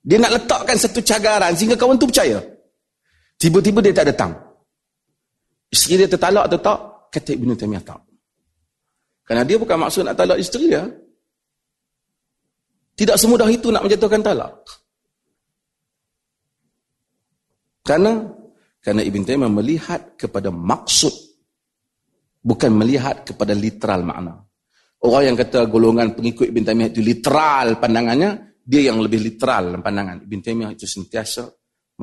dia 0.08 0.16
nak 0.24 0.40
letakkan 0.40 0.80
satu 0.80 1.04
cagaran 1.04 1.52
sehingga 1.52 1.76
kawan 1.76 2.00
tu 2.00 2.08
percaya. 2.08 2.40
Tiba-tiba 3.36 3.84
dia 3.84 3.92
tak 3.92 4.08
datang. 4.16 4.32
Isteri 5.68 6.08
dia 6.08 6.08
tertalak 6.08 6.48
atau 6.48 6.60
tak? 6.64 6.80
Kata 7.12 7.36
Ibn 7.36 7.52
Taymiyah 7.60 7.84
tak. 7.84 8.00
Kerana 9.28 9.44
dia 9.44 9.60
bukan 9.60 9.76
maksud 9.76 10.08
nak 10.08 10.16
talak 10.16 10.40
isteri 10.40 10.72
dia. 10.72 10.88
Tidak 12.96 13.20
semudah 13.20 13.52
itu 13.52 13.68
nak 13.68 13.84
menjatuhkan 13.84 14.24
talak. 14.24 14.56
Kerana 17.84 18.32
kerana 18.80 19.04
Ibn 19.04 19.22
Taymiyah 19.28 19.52
melihat 19.52 20.02
kepada 20.16 20.48
maksud 20.48 21.12
bukan 22.48 22.72
melihat 22.72 23.28
kepada 23.28 23.52
literal 23.52 24.08
makna. 24.08 24.40
Orang 25.04 25.24
yang 25.30 25.36
kata 25.36 25.68
golongan 25.68 26.16
pengikut 26.16 26.48
Ibn 26.48 26.64
Taymiyah 26.64 26.90
itu 26.96 27.04
literal 27.04 27.76
pandangannya, 27.76 28.57
dia 28.68 28.92
yang 28.92 29.00
lebih 29.00 29.24
literal 29.24 29.72
dalam 29.72 29.80
pandangan 29.80 30.28
Ibn 30.28 30.40
Taymiyah 30.44 30.76
itu 30.76 30.84
sentiasa 30.84 31.48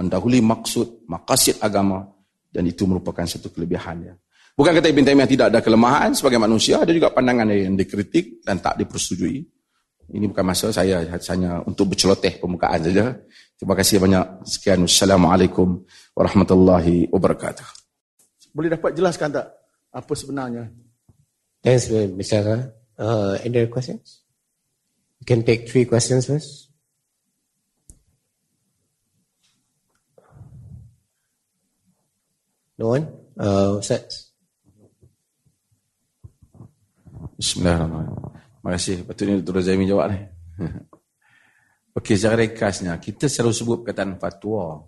mendahului 0.00 0.40
maksud, 0.40 1.04
makasid 1.04 1.60
agama 1.60 2.08
dan 2.48 2.64
itu 2.64 2.88
merupakan 2.88 3.28
satu 3.28 3.52
kelebihannya. 3.52 4.16
Bukan 4.56 4.72
kata 4.72 4.88
Ibn 4.88 5.04
Taymiyah 5.04 5.28
tidak 5.28 5.46
ada 5.52 5.60
kelemahan 5.60 6.16
sebagai 6.16 6.40
manusia, 6.40 6.80
ada 6.80 6.88
juga 6.96 7.12
pandangan 7.12 7.52
yang 7.52 7.76
dikritik 7.76 8.40
dan 8.40 8.64
tak 8.64 8.80
dipersetujui. 8.80 9.44
Ini 10.14 10.24
bukan 10.32 10.44
masa 10.44 10.72
saya 10.72 11.04
hanya 11.04 11.60
untuk 11.68 11.92
berceloteh 11.92 12.40
permukaan 12.40 12.80
saja. 12.80 13.12
Terima 13.56 13.72
kasih 13.76 14.00
banyak. 14.00 14.44
Sekian. 14.44 14.84
Assalamualaikum 14.84 15.80
warahmatullahi 16.12 17.08
wabarakatuh. 17.08 17.64
Boleh 18.52 18.76
dapat 18.76 18.92
jelaskan 18.92 19.32
tak 19.32 19.48
apa 19.92 20.12
sebenarnya? 20.12 20.68
Thanks, 21.64 21.88
Mr. 21.88 22.68
Uh, 23.00 23.40
any 23.40 23.64
questions? 23.72 24.23
You 25.24 25.32
can 25.32 25.40
take 25.40 25.64
three 25.72 25.88
questions 25.88 26.28
first. 26.28 26.68
No 32.76 32.92
one? 32.92 33.08
Uh, 33.32 33.80
Ustaz? 33.80 34.28
Bismillahirrahmanirrahim. 37.40 38.36
Terima 38.36 38.70
kasih. 38.76 38.96
Patutnya 39.08 39.40
Dr. 39.40 39.64
Zaimi 39.64 39.88
jawab 39.88 40.12
ni. 40.12 40.20
Okey, 41.96 42.20
secara 42.20 42.44
ringkasnya, 42.44 42.92
kita 43.00 43.24
selalu 43.24 43.52
sebut 43.56 43.76
perkataan 43.80 44.20
fatwa. 44.20 44.84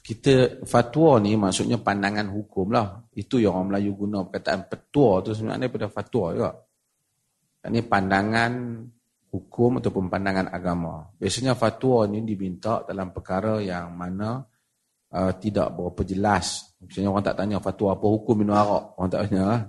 Kita, 0.00 0.64
fatwa 0.64 1.20
ni 1.20 1.36
maksudnya 1.36 1.76
pandangan 1.76 2.32
hukum 2.32 2.72
lah. 2.72 3.04
Itu 3.12 3.36
yang 3.36 3.52
orang 3.52 3.68
Melayu 3.68 3.92
guna 4.00 4.24
perkataan 4.24 4.64
petua 4.64 5.20
tu 5.20 5.36
sebenarnya 5.36 5.68
daripada 5.68 5.92
fatwa 5.92 6.32
juga. 6.32 6.52
Ini 7.66 7.80
pandangan 7.90 8.52
hukum 9.28 9.82
ataupun 9.82 10.08
pandangan 10.08 10.48
agama. 10.48 11.10
Biasanya 11.18 11.58
fatwa 11.58 12.08
ini 12.08 12.24
diminta 12.24 12.86
dalam 12.86 13.12
perkara 13.12 13.60
yang 13.60 13.92
mana 13.92 14.40
uh, 15.12 15.32
tidak 15.36 15.74
berapa 15.76 16.02
jelas. 16.06 16.76
Misalnya 16.80 17.10
orang 17.12 17.26
tak 17.26 17.36
tanya 17.42 17.56
fatwa 17.60 17.98
apa 17.98 18.06
hukum 18.06 18.34
minum 18.40 18.56
arak. 18.56 18.84
Orang 18.96 19.10
tak 19.10 19.20
tanya. 19.28 19.42
Ah. 19.44 19.60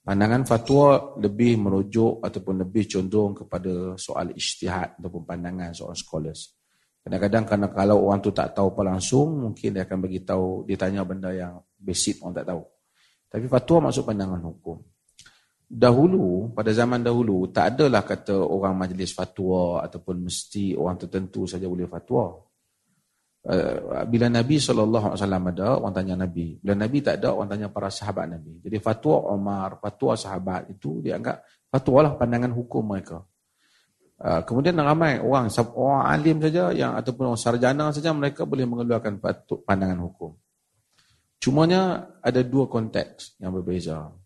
Pandangan 0.00 0.42
fatwa 0.48 1.12
lebih 1.20 1.60
merujuk 1.60 2.24
ataupun 2.24 2.64
lebih 2.64 2.88
condong 2.88 3.36
kepada 3.44 3.94
soal 4.00 4.32
ijtihad 4.32 4.96
ataupun 4.96 5.22
pandangan 5.28 5.76
soal 5.76 5.92
scholars. 5.92 6.56
Kadang-kadang 7.00 7.44
kerana 7.48 7.66
kalau 7.72 7.96
orang 8.08 8.20
tu 8.20 8.32
tak 8.32 8.52
tahu 8.52 8.76
apa 8.76 8.96
langsung, 8.96 9.48
mungkin 9.48 9.76
dia 9.76 9.84
akan 9.84 9.98
bagi 10.04 10.20
tahu 10.24 10.68
dia 10.68 10.76
tanya 10.76 11.04
benda 11.04 11.32
yang 11.32 11.60
basic 11.76 12.20
orang 12.24 12.36
tak 12.36 12.48
tahu. 12.48 12.62
Tapi 13.30 13.44
fatwa 13.48 13.76
maksud 13.88 14.02
pandangan 14.08 14.40
hukum. 14.40 14.78
Dahulu, 15.70 16.50
pada 16.50 16.74
zaman 16.74 16.98
dahulu, 16.98 17.46
tak 17.54 17.78
adalah 17.78 18.02
kata 18.02 18.34
orang 18.34 18.74
majlis 18.74 19.14
fatwa 19.14 19.86
ataupun 19.86 20.26
mesti 20.26 20.74
orang 20.74 20.98
tertentu 20.98 21.46
saja 21.46 21.70
boleh 21.70 21.86
fatwa. 21.86 22.34
Uh, 23.40 24.04
bila 24.04 24.28
Nabi 24.28 24.60
SAW 24.60 25.00
ada, 25.16 25.80
orang 25.80 25.94
tanya 25.94 26.26
Nabi. 26.26 26.60
Bila 26.60 26.74
Nabi 26.76 26.98
tak 27.00 27.22
ada, 27.22 27.32
orang 27.32 27.48
tanya 27.54 27.70
para 27.70 27.88
sahabat 27.88 28.34
Nabi. 28.34 28.58
Jadi 28.60 28.76
fatwa 28.82 29.30
Omar, 29.30 29.78
fatwa 29.78 30.12
sahabat 30.18 30.74
itu 30.74 31.00
dianggap 31.00 31.40
fatwa 31.70 31.98
lah 32.02 32.12
pandangan 32.18 32.50
hukum 32.50 32.84
mereka. 32.84 33.22
Uh, 34.20 34.44
kemudian 34.44 34.76
ramai 34.76 35.16
orang, 35.22 35.48
orang 35.78 36.04
alim 36.12 36.36
saja 36.44 36.76
yang 36.76 36.92
ataupun 36.98 37.32
orang 37.32 37.40
sarjana 37.40 37.88
saja 37.94 38.12
mereka 38.12 38.44
boleh 38.44 38.68
mengeluarkan 38.68 39.16
pandangan 39.64 39.96
hukum. 40.02 40.36
Cumanya 41.40 42.12
ada 42.20 42.44
dua 42.44 42.68
konteks 42.68 43.40
yang 43.40 43.56
berbeza. 43.56 44.19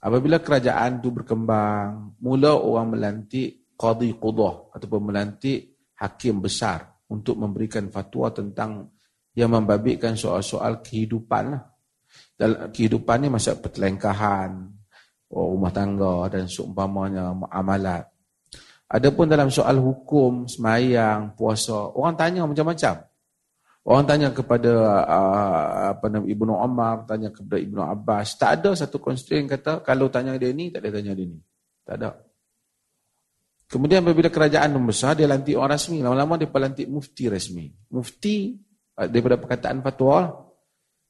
Apabila 0.00 0.40
kerajaan 0.40 1.04
itu 1.04 1.12
berkembang, 1.12 2.16
mula 2.24 2.56
orang 2.56 2.96
melantik 2.96 3.76
qadi 3.76 4.16
qudah 4.16 4.72
ataupun 4.72 5.12
melantik 5.12 5.92
hakim 6.00 6.40
besar 6.40 6.88
untuk 7.12 7.36
memberikan 7.36 7.92
fatwa 7.92 8.32
tentang 8.32 8.88
yang 9.36 9.52
membabitkan 9.52 10.16
soal-soal 10.16 10.80
kehidupan 10.80 11.52
lah. 11.52 11.62
Dalam 12.32 12.72
kehidupan 12.72 13.16
ni 13.20 13.28
masa 13.28 13.60
pertelengkahan, 13.60 14.72
rumah 15.28 15.72
tangga 15.72 16.32
dan 16.32 16.48
seumpamanya 16.48 17.36
amalat. 17.52 18.08
Adapun 18.90 19.30
dalam 19.30 19.52
soal 19.52 19.78
hukum, 19.78 20.50
semayang, 20.50 21.36
puasa, 21.38 21.92
orang 21.94 22.16
tanya 22.18 22.42
macam-macam. 22.48 23.06
Orang 23.80 24.04
tanya 24.04 24.28
kepada 24.28 25.02
uh, 25.08 25.96
apa 25.96 26.12
nama 26.12 26.28
Ibnu 26.28 26.52
Umar, 26.52 27.08
tanya 27.08 27.32
kepada 27.32 27.56
Ibnu 27.56 27.80
Abbas, 27.80 28.36
tak 28.36 28.60
ada 28.60 28.76
satu 28.76 29.00
constraint 29.00 29.48
kata 29.48 29.80
kalau 29.80 30.12
tanya 30.12 30.36
dia 30.36 30.52
ni 30.52 30.68
tak 30.68 30.84
ada 30.84 31.00
tanya 31.00 31.16
dia 31.16 31.24
ni. 31.24 31.40
Tak 31.88 31.96
ada. 31.96 32.20
Kemudian 33.70 34.04
apabila 34.04 34.28
kerajaan 34.28 34.76
membesar 34.76 35.16
dia 35.16 35.24
lantik 35.24 35.56
orang 35.56 35.80
rasmi, 35.80 36.04
lama-lama 36.04 36.36
dia 36.36 36.50
lantik 36.52 36.86
mufti 36.92 37.32
rasmi. 37.32 37.72
Mufti 37.96 38.60
uh, 39.00 39.08
daripada 39.08 39.40
perkataan 39.40 39.80
fatwa. 39.80 40.28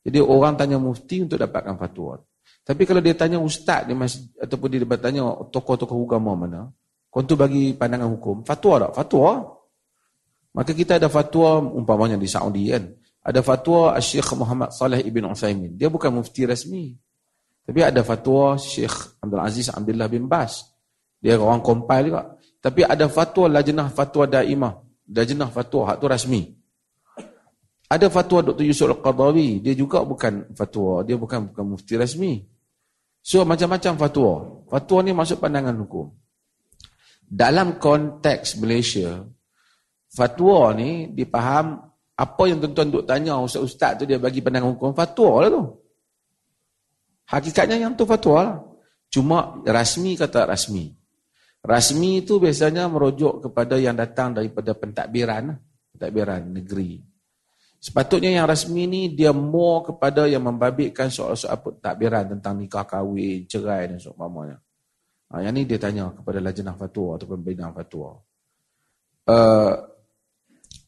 Jadi 0.07 0.19
orang 0.23 0.55
tanya 0.55 0.79
mufti 0.79 1.27
untuk 1.27 1.43
dapatkan 1.43 1.75
fatwa. 1.75 2.23
Tapi 2.63 2.83
kalau 2.87 3.03
dia 3.03 3.19
tanya 3.19 3.43
ustaz 3.43 3.83
di 3.83 3.99
masjid 3.99 4.31
ataupun 4.39 4.69
dia 4.71 4.87
tanya 4.95 5.27
tokoh-tokoh 5.51 6.07
agama 6.07 6.47
mana, 6.47 6.71
kau 7.11 7.27
tu 7.27 7.35
bagi 7.35 7.75
pandangan 7.75 8.15
hukum. 8.15 8.47
Fatwa 8.47 8.87
tak? 8.87 8.93
Fatwa. 8.95 9.59
Maka 10.51 10.75
kita 10.75 10.99
ada 10.99 11.07
fatwa 11.07 11.63
umpamanya 11.63 12.19
di 12.19 12.27
Saudi 12.27 12.71
kan. 12.71 12.91
Ada 13.21 13.45
fatwa 13.45 13.95
Syekh 14.01 14.35
Muhammad 14.35 14.75
Saleh 14.75 15.05
Ibn 15.05 15.31
Uthaymin. 15.31 15.77
Dia 15.79 15.87
bukan 15.87 16.11
mufti 16.11 16.49
rasmi. 16.49 16.97
Tapi 17.63 17.81
ada 17.87 18.03
fatwa 18.03 18.59
Syekh 18.59 19.21
Abdul 19.23 19.43
Aziz 19.43 19.71
Abdullah 19.71 20.09
bin 20.11 20.27
Bas. 20.27 20.67
Dia 21.21 21.37
orang 21.39 21.63
compile 21.63 22.11
juga. 22.11 22.23
Tapi 22.61 22.85
ada 22.85 23.07
fatwa 23.07 23.47
Lajnah 23.47 23.89
Fatwa 23.93 24.25
Daimah. 24.25 24.75
Lajnah 25.11 25.49
Fatwa, 25.51 25.91
hak 25.91 25.97
tu 26.01 26.07
rasmi. 26.07 26.43
Ada 27.91 28.07
fatwa 28.07 28.53
Dr. 28.53 28.63
Yusuf 28.63 28.87
Al-Qadawi. 28.87 29.59
Dia 29.59 29.75
juga 29.75 30.07
bukan 30.07 30.55
fatwa. 30.55 31.03
Dia 31.03 31.19
bukan 31.19 31.51
bukan 31.51 31.65
mufti 31.67 31.99
rasmi. 31.99 32.47
So 33.19 33.43
macam-macam 33.43 33.99
fatwa. 33.99 34.33
Fatwa 34.71 34.99
ni 35.03 35.11
masuk 35.11 35.43
pandangan 35.43 35.75
hukum 35.83 36.15
dalam 37.31 37.79
konteks 37.79 38.59
Malaysia, 38.59 39.23
fatwa 40.11 40.75
ni 40.75 41.09
dipaham 41.15 41.79
apa 42.21 42.43
yang 42.45 42.61
tuan-tuan 42.61 42.89
duk 42.93 43.05
tanya 43.09 43.41
ustaz-ustaz 43.41 44.03
tu 44.03 44.05
dia 44.05 44.21
bagi 44.21 44.45
pandangan 44.45 44.77
hukum 44.77 44.93
fatwa 44.93 45.41
lah 45.41 45.49
tu. 45.49 45.63
Hakikatnya 47.31 47.79
yang 47.79 47.95
tu 47.95 48.05
fatwa 48.05 48.39
lah. 48.43 48.57
Cuma 49.11 49.63
rasmi 49.65 50.19
kata 50.19 50.45
rasmi. 50.45 50.93
Rasmi 51.61 52.25
itu 52.25 52.41
biasanya 52.41 52.89
merujuk 52.89 53.49
kepada 53.49 53.77
yang 53.77 53.97
datang 53.97 54.33
daripada 54.33 54.73
pentadbiran, 54.77 55.57
pentadbiran 55.93 56.41
negeri. 56.47 57.01
Sepatutnya 57.81 58.37
yang 58.37 58.45
rasmi 58.45 58.85
ni 58.85 59.03
dia 59.17 59.33
more 59.33 59.89
kepada 59.89 60.29
yang 60.29 60.45
membabitkan 60.45 61.09
soal-soal 61.09 61.57
pentadbiran 61.61 62.37
tentang 62.37 62.61
nikah 62.61 62.85
kahwin, 62.85 63.49
cerai 63.49 63.89
dan 63.89 63.97
seumpamanya. 63.97 64.61
Ha, 65.33 65.41
yang 65.41 65.57
ni 65.57 65.65
dia 65.65 65.81
tanya 65.81 66.13
kepada 66.13 66.45
lajnah 66.45 66.77
fatwa 66.77 67.17
ataupun 67.17 67.39
bina 67.41 67.73
fatwa. 67.73 68.21
Uh, 69.25 69.90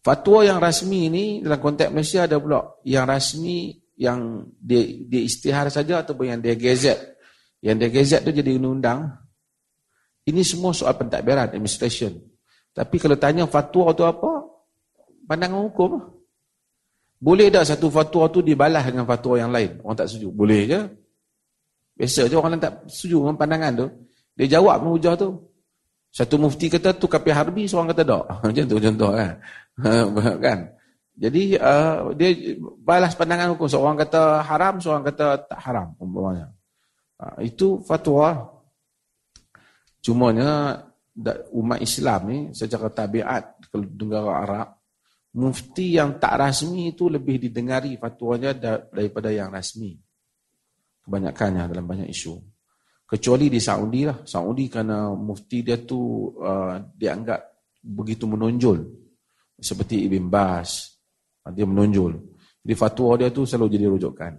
fatwa 0.03 0.42
yang 0.42 0.59
rasmi 0.59 1.00
ni 1.09 1.24
dalam 1.40 1.62
konteks 1.62 1.90
Malaysia 1.94 2.26
ada 2.26 2.36
pula 2.42 2.76
yang 2.82 3.07
rasmi 3.07 3.82
yang 3.96 4.50
dia, 4.59 4.82
dia 5.07 5.22
istihar 5.22 5.70
saja 5.70 6.03
ataupun 6.03 6.26
yang 6.36 6.40
dia 6.42 6.59
gazet. 6.59 6.98
Yang 7.62 7.76
dia 7.78 7.88
gazet 7.94 8.20
tu 8.26 8.34
jadi 8.34 8.59
undang-undang. 8.59 9.14
Ini 10.26 10.42
semua 10.42 10.74
soal 10.74 10.98
pentadbiran, 10.98 11.50
administration. 11.50 12.18
Tapi 12.74 12.98
kalau 12.98 13.14
tanya 13.14 13.46
fatwa 13.46 13.94
tu 13.94 14.03
apa? 14.03 14.42
Pandangan 15.26 15.62
hukum. 15.70 16.03
Boleh 17.22 17.55
tak 17.55 17.70
satu 17.70 17.86
fatwa 17.86 18.26
tu 18.26 18.42
dibalas 18.42 18.82
dengan 18.82 19.07
fatwa 19.07 19.38
yang 19.38 19.55
lain? 19.55 19.78
Orang 19.86 19.94
tak 19.94 20.11
setuju. 20.11 20.34
Boleh 20.34 20.66
je. 20.66 20.80
Biasa 21.94 22.26
je 22.26 22.34
orang 22.34 22.59
tak 22.59 22.82
setuju 22.90 23.22
dengan 23.22 23.38
pandangan 23.38 23.72
tu. 23.78 23.86
Dia 24.34 24.59
jawab 24.59 24.82
dengan 24.82 24.92
hujah 24.98 25.14
tu. 25.14 25.30
Satu 26.12 26.36
mufti 26.36 26.68
kata 26.68 26.92
tu 26.98 27.09
kapi 27.09 27.30
harbi, 27.32 27.64
seorang 27.64 27.94
kata 27.94 28.03
tak. 28.03 28.22
Macam 28.42 28.64
tu 28.66 28.76
contoh 28.82 29.11
kan. 29.14 29.32
Kan? 30.45 30.59
Jadi 31.12 31.57
uh, 31.61 32.16
dia 32.16 32.57
balas 32.81 33.12
pandangan 33.14 33.53
hukum. 33.55 33.68
Seorang 33.68 33.97
kata 34.01 34.43
haram, 34.43 34.81
seorang 34.81 35.05
kata 35.05 35.27
tak 35.47 35.61
haram. 35.61 35.93
Umpamanya. 36.01 36.51
Uh, 37.20 37.45
itu 37.45 37.81
fatwa. 37.85 38.49
Cumanya 40.03 40.83
umat 41.55 41.79
Islam 41.79 42.20
ni 42.27 42.39
secara 42.51 42.91
tabiat 42.91 43.70
negara 43.77 44.33
Arab 44.43 44.68
mufti 45.33 45.97
yang 45.97 46.18
tak 46.18 46.37
rasmi 46.37 46.93
itu 46.93 47.09
lebih 47.09 47.39
didengari 47.39 47.97
fatwanya 47.97 48.53
daripada 48.91 49.33
yang 49.33 49.49
rasmi 49.49 49.97
kebanyakannya 51.05 51.70
dalam 51.73 51.87
banyak 51.89 52.09
isu 52.09 52.37
Kecuali 53.12 53.53
di 53.53 53.61
Saudi 53.61 54.09
lah. 54.09 54.25
Saudi 54.25 54.73
kerana 54.73 55.12
mufti 55.12 55.61
dia 55.61 55.77
tu 55.85 56.33
uh, 56.33 56.81
dianggap 56.97 57.45
begitu 57.85 58.25
menonjol. 58.25 59.01
Seperti 59.62 60.10
Ibn 60.10 60.26
Bas. 60.26 60.98
Uh, 61.46 61.54
dia 61.54 61.62
menonjol. 61.62 62.18
Jadi 62.62 62.74
fatwa 62.74 63.14
dia 63.14 63.30
tu 63.30 63.46
selalu 63.46 63.78
jadi 63.78 63.86
rujukan. 63.86 64.32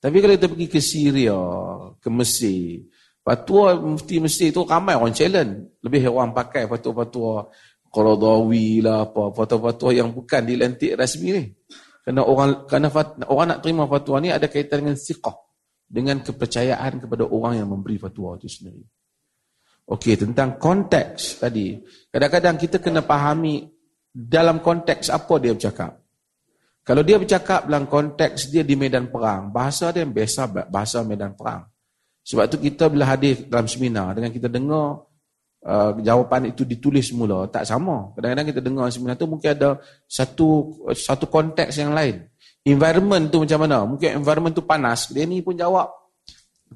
Tapi 0.00 0.16
kalau 0.22 0.34
kita 0.38 0.48
pergi 0.48 0.68
ke 0.70 0.80
Syria, 0.80 1.38
ke 2.00 2.08
Mesir, 2.08 2.88
fatwa 3.20 3.76
mufti 3.76 4.16
Mesir 4.16 4.48
tu 4.54 4.64
ramai 4.64 4.96
orang 4.96 5.12
challenge. 5.12 5.82
Lebih 5.84 6.08
orang 6.08 6.32
pakai 6.32 6.64
fatwa-fatwa 6.70 7.50
Qaradawi 7.90 8.86
lah, 8.86 9.10
apa, 9.10 9.34
fatwa-fatwa 9.34 9.90
yang 9.90 10.14
bukan 10.14 10.46
dilantik 10.46 10.94
rasmi 10.94 11.28
ni. 11.34 11.44
Kerana 12.06 12.22
orang 12.22 12.64
kerana 12.64 12.88
fat, 12.88 13.18
orang 13.26 13.46
nak 13.54 13.60
terima 13.60 13.84
fatwa 13.84 14.16
ni 14.22 14.30
ada 14.32 14.46
kaitan 14.46 14.86
dengan 14.86 14.96
siqah 14.96 15.36
dengan 15.90 16.22
kepercayaan 16.22 17.02
kepada 17.02 17.26
orang 17.26 17.58
yang 17.58 17.68
memberi 17.68 17.98
fatwa 17.98 18.38
itu 18.38 18.46
sendiri. 18.46 18.86
Okey, 19.90 20.14
tentang 20.14 20.54
konteks 20.54 21.42
tadi. 21.42 21.74
Kadang-kadang 22.14 22.56
kita 22.62 22.78
kena 22.78 23.02
fahami 23.02 23.66
dalam 24.10 24.58
konteks 24.58 25.08
apa 25.08 25.34
dia 25.38 25.54
bercakap. 25.54 25.96
Kalau 26.82 27.02
dia 27.06 27.16
bercakap 27.20 27.70
dalam 27.70 27.86
konteks 27.86 28.50
dia 28.50 28.66
di 28.66 28.74
medan 28.74 29.12
perang, 29.12 29.54
bahasa 29.54 29.94
dia 29.94 30.02
biasa 30.02 30.66
bahasa 30.68 31.04
medan 31.06 31.38
perang. 31.38 31.62
Sebab 32.26 32.44
tu 32.50 32.56
kita 32.58 32.90
bila 32.90 33.06
hadir 33.06 33.46
dalam 33.46 33.70
seminar 33.70 34.16
dengan 34.16 34.30
kita 34.34 34.50
dengar 34.50 35.06
uh, 35.64 35.92
jawapan 36.02 36.50
itu 36.50 36.66
ditulis 36.66 37.12
semula, 37.12 37.46
tak 37.46 37.68
sama. 37.68 38.10
Kadang-kadang 38.16 38.46
kita 38.50 38.60
dengar 38.64 38.86
seminar 38.90 39.14
tu 39.14 39.28
mungkin 39.30 39.50
ada 39.54 39.78
satu 40.08 40.82
satu 40.90 41.30
konteks 41.30 41.78
yang 41.78 41.94
lain. 41.94 42.26
Environment 42.66 43.24
tu 43.32 43.40
macam 43.40 43.58
mana? 43.64 43.78
Mungkin 43.88 44.20
environment 44.20 44.52
tu 44.52 44.64
panas. 44.64 45.08
Dia 45.08 45.24
ni 45.24 45.40
pun 45.40 45.56
jawab 45.56 45.88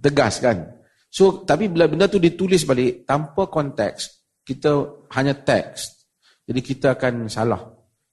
tegas 0.00 0.40
kan. 0.40 0.64
So, 1.12 1.46
tapi 1.46 1.70
bila 1.70 1.86
benda 1.86 2.10
tu 2.10 2.18
ditulis 2.18 2.66
balik 2.66 3.06
tanpa 3.06 3.46
konteks, 3.46 4.26
kita 4.42 5.04
hanya 5.14 5.36
teks. 5.36 6.03
Jadi 6.44 6.60
kita 6.60 6.94
akan 6.96 7.28
salah. 7.32 7.60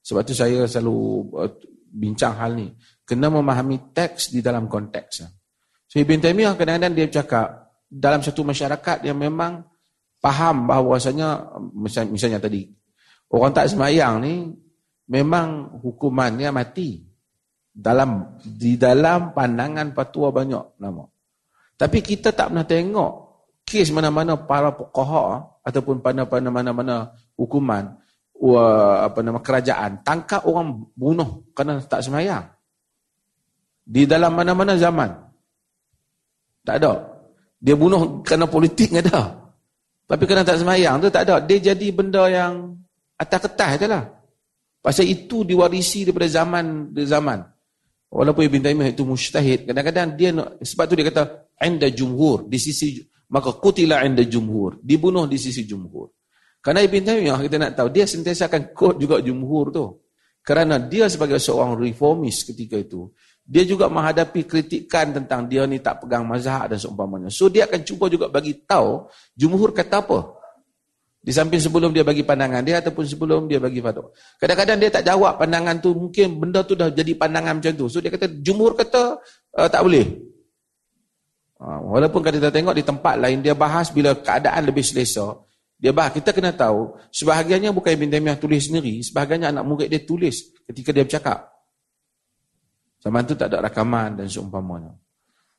Sebab 0.02 0.22
tu 0.24 0.34
saya 0.34 0.64
selalu 0.66 0.98
uh, 1.36 1.52
bincang 1.92 2.34
hal 2.40 2.56
ni. 2.56 2.72
Kena 3.04 3.28
memahami 3.28 3.92
teks 3.92 4.32
di 4.32 4.40
dalam 4.40 4.72
konteks. 4.72 5.28
So 5.92 6.00
Ibn 6.00 6.24
Taymiyah 6.24 6.56
kadang-kadang 6.56 6.96
dia 6.96 7.08
cakap 7.12 7.76
dalam 7.92 8.24
satu 8.24 8.48
masyarakat 8.48 9.04
yang 9.04 9.20
memang 9.20 9.68
faham 10.24 10.64
bahawasanya 10.64 11.60
misalnya, 11.76 12.10
misalnya 12.16 12.40
tadi 12.40 12.72
orang 13.36 13.52
tak 13.52 13.68
semayang 13.68 14.24
ni 14.24 14.48
memang 15.12 15.76
hukumannya 15.84 16.56
mati 16.56 17.04
dalam 17.68 18.40
di 18.40 18.80
dalam 18.80 19.36
pandangan 19.36 19.92
fatwa 19.92 20.32
banyak 20.32 20.66
nama. 20.80 21.04
Tapi 21.76 22.00
kita 22.00 22.32
tak 22.32 22.56
pernah 22.56 22.64
tengok 22.64 23.12
kes 23.68 23.92
mana-mana 23.92 24.40
para 24.40 24.72
fuqaha 24.72 25.60
ataupun 25.68 26.00
pada 26.00 26.24
mana-mana 26.48 27.12
hukuman 27.36 28.00
apa 28.42 29.20
nama 29.22 29.38
kerajaan 29.38 30.02
tangkap 30.02 30.42
orang 30.50 30.90
bunuh 30.98 31.46
kerana 31.54 31.78
tak 31.86 32.02
semayang. 32.02 32.50
Di 33.86 34.10
dalam 34.10 34.34
mana-mana 34.34 34.74
zaman. 34.78 35.14
Tak 36.66 36.76
ada. 36.82 36.94
Dia 37.62 37.78
bunuh 37.78 38.26
kerana 38.26 38.50
politik 38.50 38.90
nggak 38.90 39.06
ada. 39.14 39.38
Tapi 40.10 40.24
kerana 40.26 40.42
tak 40.42 40.58
semayang 40.58 40.98
tu 40.98 41.14
tak 41.14 41.30
ada. 41.30 41.38
Dia 41.46 41.74
jadi 41.74 41.88
benda 41.94 42.26
yang 42.28 42.76
atas 43.18 43.40
kertas 43.46 43.72
je 43.78 43.88
lah. 43.88 44.04
Pasal 44.82 45.06
itu 45.06 45.46
diwarisi 45.46 46.10
daripada 46.10 46.26
zaman 46.26 46.90
ke 46.90 47.06
zaman. 47.06 47.46
Walaupun 48.12 48.44
Ibn 48.44 48.60
Taymiyah 48.66 48.92
itu 48.92 49.06
mustahid. 49.06 49.70
Kadang-kadang 49.70 50.18
dia 50.18 50.34
sebab 50.66 50.84
tu 50.90 50.98
dia 50.98 51.08
kata, 51.08 51.48
Anda 51.62 51.88
jumhur. 51.94 52.50
Di 52.50 52.58
sisi, 52.58 53.00
maka 53.32 53.56
kutilah 53.56 54.04
anda 54.04 54.28
jumhur. 54.28 54.84
Dibunuh 54.84 55.30
di 55.30 55.40
sisi 55.40 55.64
jumhur. 55.64 56.12
Kerana 56.62 56.86
Ibn 56.86 57.02
Taymiyah 57.02 57.40
kita 57.42 57.58
nak 57.58 57.72
tahu, 57.74 57.90
dia 57.90 58.06
sentiasa 58.06 58.46
akan 58.46 58.72
quote 58.78 59.02
juga 59.02 59.18
jumhur 59.18 59.74
tu. 59.74 59.86
Kerana 60.42 60.78
dia 60.78 61.10
sebagai 61.10 61.38
seorang 61.38 61.78
reformis 61.78 62.46
ketika 62.46 62.78
itu, 62.78 63.10
dia 63.42 63.66
juga 63.66 63.90
menghadapi 63.90 64.46
kritikan 64.46 65.14
tentang 65.14 65.50
dia 65.50 65.66
ni 65.66 65.82
tak 65.82 66.06
pegang 66.06 66.26
mazhab 66.26 66.70
dan 66.70 66.78
seumpamanya. 66.78 67.30
So 67.34 67.50
dia 67.50 67.66
akan 67.66 67.82
cuba 67.82 68.10
juga 68.10 68.30
bagi 68.30 68.62
tahu 68.66 69.10
jumhur 69.34 69.74
kata 69.74 70.02
apa. 70.06 70.42
Di 71.22 71.30
samping 71.30 71.62
sebelum 71.62 71.94
dia 71.94 72.02
bagi 72.02 72.26
pandangan 72.26 72.66
dia 72.66 72.82
ataupun 72.82 73.06
sebelum 73.06 73.46
dia 73.46 73.62
bagi 73.62 73.78
fatwa. 73.78 74.10
Kadang-kadang 74.42 74.78
dia 74.82 74.90
tak 74.90 75.06
jawab 75.06 75.38
pandangan 75.38 75.78
tu 75.78 75.94
mungkin 75.94 76.42
benda 76.42 76.66
tu 76.66 76.74
dah 76.74 76.90
jadi 76.90 77.14
pandangan 77.14 77.62
macam 77.62 77.74
tu. 77.78 77.86
So 77.86 78.02
dia 78.02 78.10
kata 78.10 78.42
jumhur 78.42 78.74
kata 78.74 79.22
uh, 79.58 79.70
tak 79.70 79.86
boleh. 79.86 80.06
Uh, 81.62 81.80
walaupun 81.94 82.26
kita 82.26 82.50
tengok 82.50 82.74
di 82.74 82.82
tempat 82.82 83.22
lain 83.22 83.46
dia 83.46 83.54
bahas 83.54 83.94
bila 83.94 84.18
keadaan 84.18 84.66
lebih 84.66 84.82
selesa. 84.82 85.38
Dia 85.82 85.90
bahas 85.90 86.14
kita 86.14 86.30
kena 86.30 86.54
tahu 86.54 86.94
sebahagiannya 87.10 87.74
bukan 87.74 87.98
Ibn 87.98 88.14
Taymiyah 88.14 88.38
tulis 88.38 88.70
sendiri, 88.70 89.02
sebahagiannya 89.02 89.50
anak 89.50 89.66
murid 89.66 89.90
dia 89.90 90.06
tulis 90.06 90.54
ketika 90.70 90.94
dia 90.94 91.02
bercakap. 91.02 91.50
Zaman 93.02 93.26
tu 93.26 93.34
tak 93.34 93.50
ada 93.50 93.66
rakaman 93.66 94.22
dan 94.22 94.30
seumpamanya. 94.30 94.94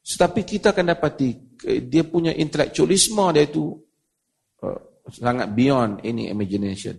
Tetapi 0.06 0.46
kita 0.46 0.70
akan 0.70 0.94
dapati 0.94 1.58
eh, 1.66 1.82
dia 1.82 2.06
punya 2.06 2.30
intelektualisme 2.30 3.34
dia 3.34 3.50
itu 3.50 3.74
uh, 4.62 4.78
sangat 5.10 5.50
beyond 5.50 6.06
any 6.06 6.30
imagination. 6.30 6.94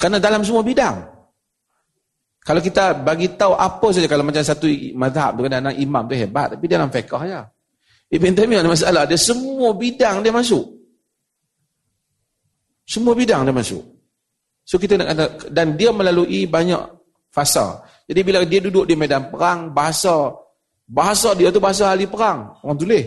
Karena 0.00 0.16
dalam 0.16 0.40
semua 0.40 0.64
bidang. 0.64 1.04
Kalau 2.40 2.60
kita 2.60 3.04
bagi 3.04 3.36
tahu 3.36 3.52
apa 3.52 3.88
saja 3.92 4.08
kalau 4.08 4.24
macam 4.24 4.40
satu 4.40 4.64
mazhab 4.96 5.36
tu 5.36 5.44
kan 5.44 5.60
anak 5.60 5.76
imam 5.76 6.04
tu 6.08 6.16
hebat 6.16 6.56
tapi 6.56 6.64
dalam 6.68 6.88
fiqh 6.88 7.08
saja. 7.08 7.52
Ibn 8.08 8.32
Taimiyah 8.32 8.64
ada 8.64 8.72
masalah 8.72 9.02
dia 9.04 9.20
semua 9.20 9.76
bidang 9.76 10.24
dia 10.24 10.32
masuk. 10.32 10.73
Semua 12.84 13.16
bidang 13.16 13.48
dia 13.48 13.54
masuk. 13.56 13.82
So 14.64 14.80
kita 14.80 14.96
nak 14.96 15.08
kata 15.12 15.24
dan 15.52 15.76
dia 15.76 15.92
melalui 15.92 16.44
banyak 16.48 16.80
fasa. 17.32 17.84
Jadi 18.04 18.20
bila 18.20 18.44
dia 18.44 18.60
duduk 18.60 18.84
di 18.84 18.96
medan 18.96 19.28
perang, 19.32 19.72
bahasa 19.72 20.32
bahasa 20.84 21.32
dia 21.32 21.48
tu 21.48 21.60
bahasa 21.60 21.92
ahli 21.92 22.04
perang. 22.08 22.60
Orang 22.60 22.76
tulis. 22.76 23.04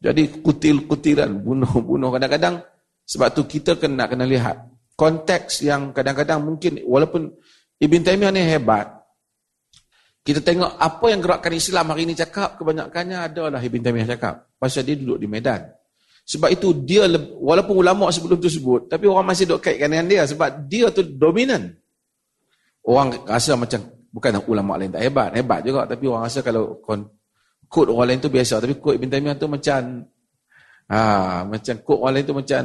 Jadi 0.00 0.40
kutil-kutilan, 0.44 1.40
bunuh-bunuh. 1.40 2.12
Kadang-kadang 2.12 2.60
sebab 3.04 3.28
tu 3.32 3.48
kita 3.48 3.80
kena 3.80 4.08
kena 4.08 4.28
lihat 4.28 4.68
konteks 4.96 5.64
yang 5.64 5.92
kadang-kadang 5.92 6.40
mungkin 6.40 6.80
walaupun 6.88 7.28
Ibn 7.76 8.00
Taymiyah 8.00 8.32
ni 8.32 8.40
hebat, 8.40 8.88
kita 10.24 10.40
tengok 10.40 10.80
apa 10.80 11.06
yang 11.12 11.20
gerakkan 11.20 11.52
Islam 11.52 11.92
hari 11.92 12.08
ini 12.08 12.16
cakap, 12.16 12.56
kebanyakannya 12.56 13.28
adalah 13.28 13.60
Ibn 13.60 13.80
Taymiyah 13.84 14.08
cakap. 14.16 14.48
Pasal 14.56 14.88
dia 14.88 14.96
duduk 14.96 15.20
di 15.20 15.28
medan. 15.28 15.75
Sebab 16.26 16.50
itu 16.50 16.74
dia, 16.82 17.06
walaupun 17.38 17.86
ulama 17.86 18.10
sebelum 18.10 18.42
tu 18.42 18.50
sebut, 18.50 18.90
tapi 18.90 19.06
orang 19.06 19.30
masih 19.30 19.46
duduk 19.46 19.70
kaitkan 19.70 19.94
dengan 19.94 20.10
dia 20.10 20.22
sebab 20.26 20.66
dia 20.66 20.90
tu 20.90 21.06
dominan. 21.06 21.70
Orang 22.82 23.14
rasa 23.30 23.54
macam 23.54 23.78
bukan 24.16 24.40
ulama 24.48 24.80
lain 24.80 24.90
tak 24.90 25.04
hebat, 25.04 25.30
hebat 25.36 25.60
juga 25.60 25.84
tapi 25.84 26.08
orang 26.08 26.24
rasa 26.24 26.40
kalau 26.40 26.80
kod 26.80 27.86
orang 27.92 28.16
lain 28.16 28.20
tu 28.24 28.32
biasa 28.32 28.64
tapi 28.64 28.80
kod 28.80 28.96
Ibn 28.96 29.12
Taymiyah 29.12 29.36
tu 29.36 29.44
macam 29.50 30.08
ha, 30.88 30.98
macam 31.44 31.74
kod 31.84 31.98
orang 32.00 32.14
lain 32.16 32.24
tu 32.24 32.32
macam 32.32 32.62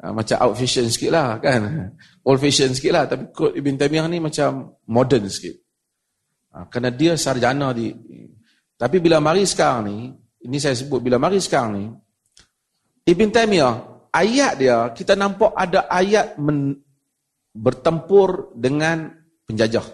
ha, 0.00 0.04
macam 0.14 0.36
out 0.40 0.54
fashion 0.56 0.86
sikit 0.88 1.10
lah 1.12 1.36
kan 1.42 1.92
old 2.26 2.40
fashion 2.40 2.72
sikit 2.72 2.92
lah 2.96 3.04
tapi 3.04 3.28
kod 3.28 3.52
Ibn 3.52 3.74
Taymiyah 3.76 4.06
ni 4.08 4.18
macam 4.24 4.80
modern 4.88 5.28
sikit 5.28 5.56
ha, 6.54 6.64
kerana 6.70 6.88
dia 6.94 7.12
sarjana 7.18 7.76
di 7.76 7.92
tapi 8.78 9.04
bila 9.04 9.20
mari 9.20 9.44
sekarang 9.44 9.80
ni 9.84 9.98
ini 10.48 10.56
saya 10.56 10.72
sebut 10.78 11.04
bila 11.04 11.20
mari 11.20 11.42
sekarang 11.44 11.70
ni 11.76 11.84
Ibn 13.04 13.28
Taymiyah 13.28 13.74
ayat 14.16 14.52
dia 14.56 14.88
kita 14.96 15.12
nampak 15.12 15.52
ada 15.52 15.84
ayat 15.92 16.40
men, 16.40 16.80
bertempur 17.52 18.56
dengan 18.56 19.12
penjajah. 19.44 19.84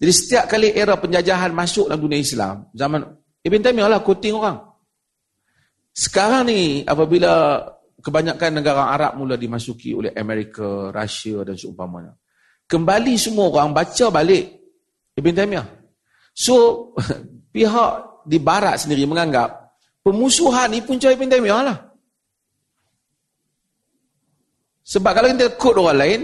Jadi 0.00 0.12
setiap 0.16 0.48
kali 0.48 0.72
era 0.72 0.96
penjajahan 0.96 1.52
masuk 1.52 1.92
dalam 1.92 2.00
dunia 2.00 2.16
Islam, 2.16 2.64
zaman 2.72 3.04
Ibn 3.44 3.60
Taymiyah 3.60 3.88
lah 3.92 4.00
quoting 4.00 4.32
orang. 4.32 4.58
Sekarang 5.92 6.48
ni 6.48 6.80
apabila 6.88 7.60
kebanyakan 8.00 8.64
negara 8.64 8.96
Arab 8.96 9.20
mula 9.20 9.36
dimasuki 9.36 9.92
oleh 9.92 10.16
Amerika, 10.16 10.88
Rusia 10.88 11.44
dan 11.44 11.60
seumpamanya. 11.60 12.16
Kembali 12.64 13.20
semua 13.20 13.52
orang 13.52 13.76
baca 13.76 14.08
balik 14.08 14.56
Ibn 15.20 15.32
Taymiyah. 15.36 15.66
So 16.32 16.56
pihak 17.54 18.24
di 18.24 18.40
barat 18.40 18.80
sendiri 18.80 19.04
menganggap 19.04 19.59
pemusuhan 20.04 20.72
ni 20.72 20.80
punca 20.84 21.12
Taymiyah 21.12 21.62
lah. 21.64 21.78
Sebab 24.90 25.12
kalau 25.14 25.28
kita 25.30 25.54
kod 25.54 25.78
orang 25.78 25.98
lain, 26.02 26.20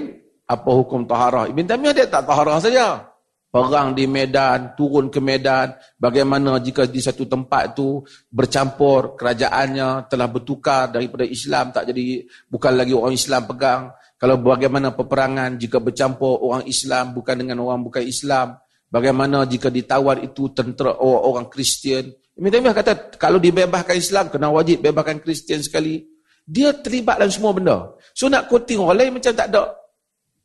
apa 0.46 0.70
hukum 0.74 1.06
taharah? 1.06 1.46
Ibn 1.46 1.64
Taymiyah 1.66 1.94
dia 1.94 2.06
tak 2.10 2.26
taharah 2.26 2.58
saja. 2.58 3.06
Perang 3.46 3.96
di 3.96 4.04
Medan, 4.04 4.76
turun 4.76 5.08
ke 5.08 5.16
Medan, 5.16 5.72
bagaimana 5.96 6.60
jika 6.60 6.84
di 6.84 7.00
satu 7.00 7.24
tempat 7.24 7.78
tu 7.78 8.04
bercampur 8.28 9.16
kerajaannya 9.16 10.12
telah 10.12 10.28
bertukar 10.28 10.92
daripada 10.92 11.24
Islam 11.24 11.72
tak 11.72 11.88
jadi 11.88 12.26
bukan 12.52 12.72
lagi 12.76 12.92
orang 12.92 13.16
Islam 13.16 13.48
pegang. 13.48 13.82
Kalau 14.20 14.36
bagaimana 14.44 14.92
peperangan 14.92 15.56
jika 15.56 15.80
bercampur 15.80 16.36
orang 16.36 16.68
Islam 16.68 17.16
bukan 17.16 17.36
dengan 17.38 17.64
orang 17.64 17.80
bukan 17.80 18.04
Islam. 18.04 18.60
Bagaimana 18.92 19.48
jika 19.48 19.72
ditawar 19.72 20.20
itu 20.20 20.52
tentera 20.52 20.92
orang 21.00 21.48
Kristian. 21.48 22.12
Ibn 22.36 22.52
Taymiyah 22.52 22.76
kata 22.76 22.92
kalau 23.16 23.40
dibebaskan 23.40 23.96
Islam 23.96 24.28
kena 24.28 24.52
wajib 24.52 24.84
bebaskan 24.84 25.24
Kristian 25.24 25.64
sekali. 25.64 26.04
Dia 26.46 26.70
terlibat 26.76 27.18
dalam 27.18 27.32
semua 27.32 27.50
benda. 27.50 27.96
So 28.14 28.30
nak 28.30 28.46
quoting 28.46 28.78
orang 28.78 28.98
lain 29.02 29.12
macam 29.18 29.34
tak 29.34 29.50
ada 29.50 29.86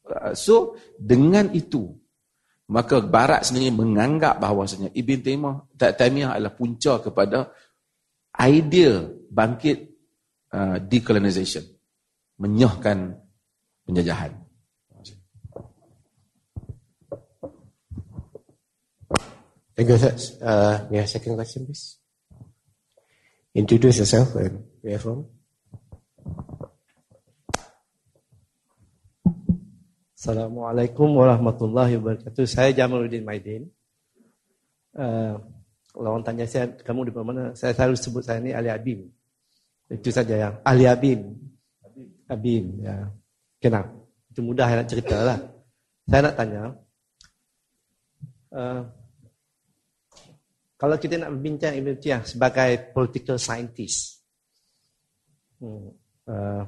Uh, 0.01 0.33
so 0.33 0.73
dengan 0.97 1.53
itu 1.53 1.93
maka 2.73 3.05
barat 3.05 3.45
sendiri 3.45 3.69
menganggap 3.69 4.41
bahawasanya 4.41 4.89
Ibn 4.97 5.19
Taymiyah 5.21 5.55
Taymiyah 5.77 6.31
adalah 6.33 6.57
punca 6.57 6.97
kepada 6.97 7.53
idea 8.41 9.05
bangkit 9.29 9.77
uh, 10.57 10.81
decolonization 10.81 11.61
menyahkan 12.41 13.13
penjajahan 13.85 14.40
Thank 19.82 19.97
you, 19.97 20.13
sir. 20.13 20.13
Uh, 20.45 20.86
may 20.93 21.01
I 21.01 21.09
second 21.09 21.34
question, 21.34 21.65
please? 21.65 21.97
Introduce 23.57 23.97
yourself 23.97 24.38
and 24.38 24.61
where 24.77 25.01
from? 25.01 25.25
Assalamualaikum 30.13 31.17
warahmatullahi 31.17 31.97
wabarakatuh. 31.97 32.45
Saya 32.45 32.77
Jamaluddin 32.77 33.25
Maidin. 33.25 33.73
Uh, 34.93 35.41
kalau 35.89 36.13
orang 36.13 36.29
tanya 36.29 36.45
saya, 36.45 36.69
kamu 36.69 37.09
di 37.09 37.13
mana? 37.17 37.57
Saya 37.57 37.73
selalu 37.73 37.97
sebut 37.97 38.21
saya 38.21 38.38
ni 38.38 38.53
Ali 38.53 38.69
Abim. 38.69 39.09
Itu 39.89 40.13
saja 40.13 40.38
yang 40.38 40.53
Ali 40.61 40.86
Abim. 40.86 41.41
Abim. 42.29 42.86
Ya. 42.86 43.09
Kenapa? 43.57 43.97
Itu 44.29 44.45
mudah 44.45 44.69
nak 44.69 44.86
cerita 44.93 45.25
lah. 45.25 45.41
Saya 46.05 46.21
nak 46.29 46.36
tanya. 46.38 46.61
Uh, 48.53 49.01
kalau 50.82 50.97
kita 50.97 51.21
nak 51.21 51.29
berbincang 51.38 51.77
Ibn 51.77 51.93
Tiyah 52.01 52.25
sebagai 52.25 52.89
political 52.89 53.38
scientist. 53.38 54.25
Hmm, 55.61 55.93
uh, 56.25 56.65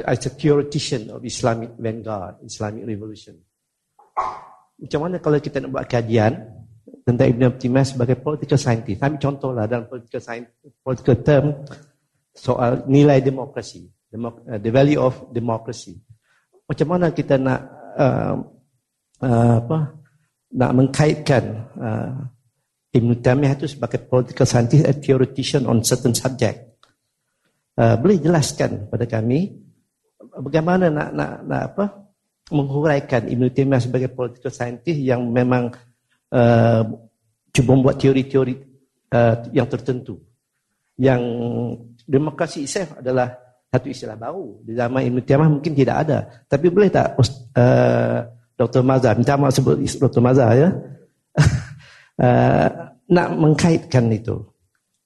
as 0.00 0.24
a 0.24 0.32
theoretician 0.32 1.12
of 1.12 1.20
Islamic 1.20 1.76
vanguard, 1.76 2.40
Islamic 2.40 2.88
revolution. 2.88 3.36
Macam 4.80 5.04
mana 5.04 5.20
kalau 5.20 5.36
kita 5.44 5.60
nak 5.60 5.76
buat 5.76 5.84
kajian 5.84 6.40
tentang 7.04 7.36
Ibn 7.36 7.52
Abdimah 7.52 7.84
sebagai 7.84 8.16
political 8.16 8.56
scientist? 8.56 9.04
Ambil 9.04 9.20
contohlah 9.20 9.68
dalam 9.68 9.92
political 9.92 10.20
science, 10.24 10.56
political 10.80 11.16
term 11.20 11.46
soal 12.32 12.88
nilai 12.88 13.20
demokrasi, 13.20 13.92
demok, 14.08 14.40
uh, 14.48 14.56
the 14.56 14.72
value 14.72 15.04
of 15.04 15.20
democracy. 15.36 16.00
Macam 16.64 16.96
mana 16.96 17.12
kita 17.12 17.36
nak 17.36 17.60
uh, 18.00 18.40
uh, 19.20 19.54
apa 19.60 19.78
nak 20.56 20.70
mengkaitkan 20.72 21.44
uh, 21.76 22.35
Ibn 22.96 23.10
Taymiyah 23.20 23.54
itu 23.60 23.66
sebagai 23.68 24.00
political 24.08 24.48
scientist, 24.48 24.88
a 24.88 24.92
theoretician 24.96 25.68
on 25.68 25.84
certain 25.84 26.16
subject. 26.16 26.80
Uh, 27.76 27.94
boleh 28.00 28.16
jelaskan 28.16 28.88
pada 28.88 29.04
kami 29.04 29.52
bagaimana 30.40 30.88
nak 30.88 31.12
nak 31.12 31.32
nak 31.44 31.62
apa 31.72 31.84
menghuraikan 32.48 33.28
Ibn 33.28 33.44
Taymiyah 33.52 33.82
sebagai 33.84 34.10
political 34.16 34.48
scientist 34.48 34.96
yang 34.96 35.28
memang 35.28 35.68
uh, 36.32 36.82
cuba 37.52 37.70
membuat 37.76 38.00
teori-teori 38.00 38.54
uh, 39.12 39.34
yang 39.52 39.68
tertentu. 39.68 40.16
Yang 40.96 41.22
demokrasi 42.08 42.64
itself 42.64 42.96
adalah 43.02 43.34
satu 43.68 43.92
istilah 43.92 44.16
baru. 44.16 44.64
Di 44.64 44.72
zaman 44.72 45.04
Ibn 45.12 45.18
Taymiyah 45.20 45.52
mungkin 45.52 45.72
tidak 45.76 45.96
ada. 46.08 46.18
Tapi 46.48 46.72
boleh 46.72 46.88
tak 46.88 47.18
uh, 47.18 48.18
Dr. 48.56 48.80
Mazhar, 48.80 49.20
minta 49.20 49.36
maaf 49.36 49.52
sebut 49.52 49.76
Dr. 49.84 50.24
Mazhar 50.24 50.56
ya, 50.56 50.68
uh, 52.20 52.68
nak 53.10 53.28
mengkaitkan 53.36 54.10
itu. 54.12 54.42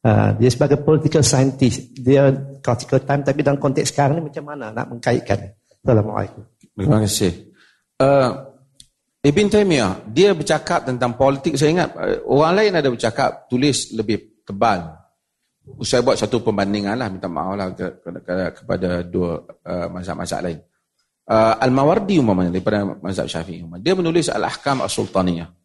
Uh, 0.01 0.33
dia 0.41 0.49
sebagai 0.49 0.81
political 0.81 1.21
scientist, 1.21 1.93
dia 1.93 2.33
critical 2.65 3.05
time 3.05 3.21
tapi 3.21 3.45
dalam 3.45 3.61
konteks 3.61 3.93
sekarang 3.93 4.17
ni 4.17 4.33
macam 4.33 4.49
mana 4.49 4.73
nak 4.73 4.89
mengkaitkan? 4.89 5.53
Assalamualaikum. 5.85 6.41
Terima 6.73 7.05
kasih. 7.05 7.53
Uh, 8.01 8.49
Ibn 9.21 9.47
Taymiyah, 9.53 10.09
dia 10.09 10.33
bercakap 10.33 10.89
tentang 10.89 11.13
politik, 11.21 11.61
saya 11.61 11.77
ingat 11.77 11.93
uh, 11.93 12.25
orang 12.25 12.53
lain 12.57 12.73
ada 12.81 12.89
bercakap, 12.89 13.45
tulis 13.53 13.93
lebih 13.93 14.41
tebal. 14.41 14.97
Saya 15.85 16.01
buat 16.01 16.17
satu 16.17 16.41
pembandingan 16.41 16.97
lah, 16.97 17.13
minta 17.13 17.29
maaf 17.29 17.53
lah 17.53 17.69
ke, 17.77 18.01
ke, 18.01 18.09
ke, 18.25 18.35
kepada 18.65 19.05
dua 19.05 19.45
uh, 19.45 19.87
mazhab-mazhab 19.93 20.41
lain. 20.49 20.65
Uh, 21.29 21.61
Al-Mawardi 21.61 22.17
umpamanya, 22.17 22.57
daripada 22.57 22.89
mazhab 23.05 23.29
syafi'i. 23.29 23.61
Dia 23.85 23.93
menulis 23.93 24.33
Al-Ahkam 24.33 24.81
As-Sultaniyah. 24.81 25.60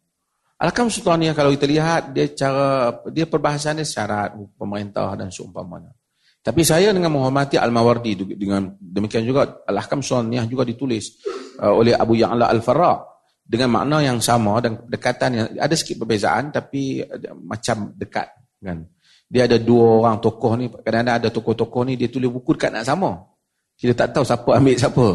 Al-Hakam 0.56 0.88
Sultaniyah 0.88 1.36
kalau 1.36 1.52
kita 1.52 1.68
lihat 1.68 2.16
dia 2.16 2.32
cara 2.32 2.88
dia 3.12 3.28
perbahasannya 3.28 3.84
syarat 3.84 4.32
pemerintah 4.56 5.12
dan 5.12 5.28
seumpamanya. 5.28 5.92
Tapi 6.40 6.62
saya 6.64 6.96
dengan 6.96 7.12
menghormati 7.12 7.60
Al-Mawardi 7.60 8.38
dengan 8.40 8.72
demikian 8.80 9.28
juga 9.28 9.60
Al-Hakam 9.68 10.00
Sultaniyah 10.00 10.48
juga 10.48 10.64
ditulis 10.64 11.20
uh, 11.60 11.76
oleh 11.76 11.92
Abu 11.92 12.16
Ya'la 12.16 12.48
Al-Farra 12.48 13.04
dengan 13.44 13.68
makna 13.76 14.00
yang 14.00 14.16
sama 14.24 14.56
dan 14.64 14.80
dekatan 14.88 15.30
yang 15.36 15.46
ada 15.60 15.74
sikit 15.76 16.00
perbezaan 16.00 16.48
tapi 16.48 17.04
uh, 17.04 17.36
macam 17.36 17.92
dekat 17.92 18.32
kan. 18.64 18.80
Dia 19.28 19.44
ada 19.44 19.60
dua 19.60 20.06
orang 20.06 20.22
tokoh 20.22 20.56
ni 20.56 20.72
kadang-kadang 20.72 21.16
ada 21.20 21.28
tokoh-tokoh 21.28 21.82
ni 21.84 22.00
dia 22.00 22.08
tulis 22.08 22.32
buku 22.32 22.56
dekat 22.56 22.72
nak 22.72 22.88
sama. 22.88 23.28
Kita 23.76 23.92
tak 23.92 24.16
tahu 24.16 24.24
siapa 24.24 24.50
ambil 24.56 24.76
siapa. 24.80 25.06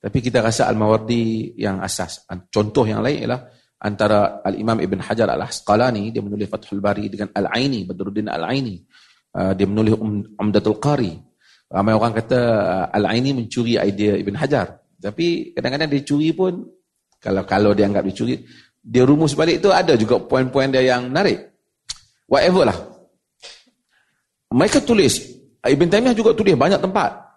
Tapi 0.00 0.18
kita 0.18 0.42
rasa 0.42 0.66
Al-Mawardi 0.66 1.54
yang 1.60 1.78
asas. 1.78 2.24
Contoh 2.48 2.88
yang 2.88 3.04
lain 3.04 3.28
ialah 3.28 3.59
antara 3.80 4.44
Al-Imam 4.44 4.76
Ibn 4.76 5.00
Hajar 5.00 5.32
Al-Asqalani 5.32 6.12
dia 6.12 6.20
menulis 6.20 6.46
Fathul 6.52 6.84
Bari 6.84 7.08
dengan 7.08 7.32
Al-Aini 7.32 7.88
Badruddin 7.88 8.28
Al-Aini. 8.28 8.76
Uh, 9.30 9.56
dia 9.56 9.64
menulis 9.64 9.96
um, 9.96 10.20
Umdatul 10.36 10.76
Qari. 10.76 11.16
Ramai 11.70 11.94
orang 11.96 12.12
kata 12.12 12.38
uh, 12.38 12.86
Al-Aini 12.92 13.32
mencuri 13.32 13.80
idea 13.80 14.20
Ibn 14.20 14.36
Hajar. 14.36 14.76
Tapi 15.00 15.56
kadang-kadang 15.56 15.88
dia 15.88 16.02
curi 16.04 16.30
pun 16.36 16.60
kalau 17.16 17.42
kalau 17.48 17.72
dia 17.72 17.88
anggap 17.88 18.04
dia 18.04 18.16
curi 18.16 18.34
dia 18.80 19.04
rumus 19.04 19.32
balik 19.36 19.60
tu 19.60 19.72
ada 19.72 19.96
juga 19.96 20.20
poin-poin 20.20 20.68
dia 20.68 20.84
yang 20.84 21.08
menarik. 21.08 21.48
Whatever 22.28 22.68
lah. 22.68 22.78
Mereka 24.52 24.84
tulis 24.84 25.40
Ibn 25.62 25.88
Taymiyah 25.88 26.16
juga 26.16 26.36
tulis 26.36 26.58
banyak 26.58 26.82
tempat 26.82 27.29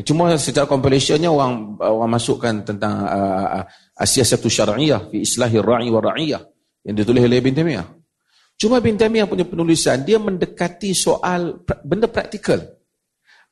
Cuma 0.00 0.32
secara 0.40 0.64
compilationnya 0.64 1.28
orang 1.28 1.76
orang 1.76 2.16
masukkan 2.16 2.64
tentang 2.64 3.04
uh, 3.04 3.60
Asia 3.92 4.24
satu 4.24 4.48
syar'iyah 4.48 5.12
fi 5.12 5.20
islahi 5.20 5.60
ra'i 5.60 5.92
wa 5.92 6.00
ra'iyah 6.00 6.40
yang 6.88 6.96
ditulis 6.96 7.20
oleh 7.20 7.44
Ibn 7.44 7.52
Taymiyah. 7.60 7.86
Cuma 8.56 8.80
Ibn 8.80 8.96
Taymiyah 8.96 9.28
punya 9.28 9.44
penulisan 9.44 10.00
dia 10.00 10.16
mendekati 10.16 10.96
soal 10.96 11.60
benda 11.84 12.08
praktikal. 12.08 12.64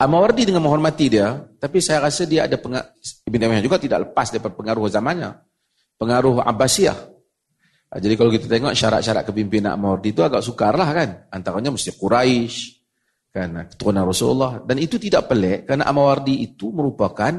Al-Mawardi 0.01 0.49
dengan 0.49 0.65
menghormati 0.65 1.13
dia, 1.13 1.45
tapi 1.61 1.85
saya 1.85 2.09
rasa 2.09 2.25
dia 2.25 2.49
ada 2.49 2.57
pengaruh, 2.57 2.89
Ibn 3.29 3.37
Taymiyah 3.37 3.61
juga 3.61 3.77
tidak 3.77 4.09
lepas 4.09 4.33
daripada 4.33 4.57
pengaruh 4.57 4.89
zamannya. 4.89 5.37
Pengaruh 6.01 6.41
Abbasiyah. 6.41 6.97
Jadi 8.01 8.15
kalau 8.17 8.33
kita 8.33 8.49
tengok 8.49 8.73
syarat-syarat 8.73 9.29
kepimpinan 9.29 9.77
Al-Mawardi 9.77 10.17
itu 10.17 10.25
agak 10.25 10.41
sukar 10.41 10.73
lah 10.73 10.89
kan. 10.89 11.29
Antaranya 11.29 11.69
mesti 11.69 11.93
Quraisy, 12.01 12.80
kan 13.31 13.71
keturunan 13.71 14.05
Rasulullah. 14.11 14.53
Dan 14.67 14.83
itu 14.83 14.99
tidak 14.99 15.31
pelik 15.31 15.71
kerana 15.71 15.87
Amawardi 15.87 16.43
itu 16.43 16.75
merupakan 16.75 17.31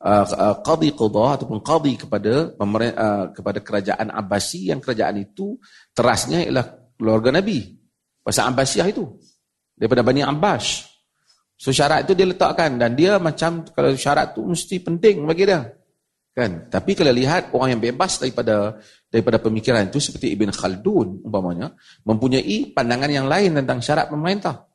uh, 0.00 0.56
qadi 0.64 0.96
qada 0.96 1.24
ataupun 1.40 1.60
qadi 1.60 1.92
kepada 2.00 2.56
uh, 2.56 3.24
kepada 3.30 3.58
kerajaan 3.60 4.08
Abbasi 4.08 4.72
yang 4.72 4.80
kerajaan 4.80 5.20
itu 5.20 5.60
terasnya 5.92 6.44
ialah 6.48 6.96
keluarga 6.96 7.30
Nabi. 7.40 7.76
Pasal 8.24 8.56
Abbasiyah 8.56 8.88
itu 8.88 9.04
daripada 9.76 10.00
Bani 10.00 10.24
Abbas 10.24 10.88
so 11.54 11.70
syarat 11.70 12.08
itu 12.08 12.16
dia 12.16 12.26
letakkan 12.26 12.80
dan 12.80 12.96
dia 12.96 13.20
macam 13.20 13.62
kalau 13.68 13.92
syarat 13.94 14.32
itu 14.32 14.42
mesti 14.48 14.76
penting 14.80 15.28
bagi 15.28 15.44
dia. 15.44 15.60
Kan 16.34 16.66
tapi 16.66 16.98
kalau 16.98 17.14
lihat 17.14 17.54
orang 17.54 17.78
yang 17.78 17.82
bebas 17.84 18.18
daripada 18.18 18.80
daripada 19.06 19.38
pemikiran 19.38 19.86
itu 19.86 20.02
seperti 20.02 20.34
Ibn 20.34 20.50
Khaldun 20.50 21.22
umpamanya 21.22 21.70
mempunyai 22.02 22.74
pandangan 22.74 23.12
yang 23.12 23.30
lain 23.30 23.54
tentang 23.54 23.78
syarat 23.78 24.10
pemerintah 24.10 24.73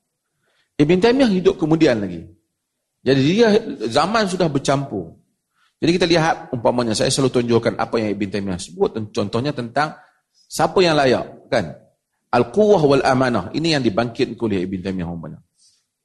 Ibn 0.80 0.98
Taymiyah 1.04 1.28
hidup 1.28 1.60
kemudian 1.60 2.00
lagi. 2.00 2.24
Jadi 3.04 3.20
dia 3.20 3.52
zaman 3.92 4.24
sudah 4.32 4.48
bercampur. 4.48 5.20
Jadi 5.80 5.92
kita 5.96 6.08
lihat 6.08 6.36
umpamanya 6.56 6.96
saya 6.96 7.12
selalu 7.12 7.44
tunjukkan 7.44 7.76
apa 7.76 8.00
yang 8.00 8.16
Ibn 8.16 8.28
Taymiyah 8.32 8.60
sebut 8.60 8.96
contohnya 9.12 9.52
tentang 9.52 10.00
siapa 10.32 10.80
yang 10.80 10.96
layak 10.96 11.52
kan. 11.52 11.76
Al-quwwah 12.30 12.84
wal 12.86 13.04
amanah 13.04 13.52
ini 13.52 13.76
yang 13.76 13.84
dibangkitkan 13.84 14.40
oleh 14.40 14.64
Ibn 14.64 14.80
Taymiyah 14.88 15.08
umpamanya. 15.08 15.40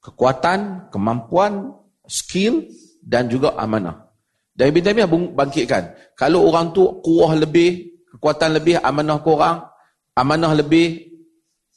Kekuatan, 0.03 0.91
kemampuan, 0.91 1.71
skill 2.11 2.67
dan 2.99 3.31
juga 3.31 3.55
amanah. 3.55 4.11
Dan 4.55 4.75
Ibn 4.75 4.83
Taymiyah 4.91 5.11
bangkitkan 5.11 5.83
kalau 6.19 6.51
orang 6.51 6.75
tu 6.75 6.99
kuah 7.03 7.35
lebih, 7.35 7.95
kekuatan 8.15 8.59
lebih, 8.59 8.79
amanah 8.83 9.19
kurang, 9.23 9.71
amanah 10.15 10.55
lebih 10.55 11.15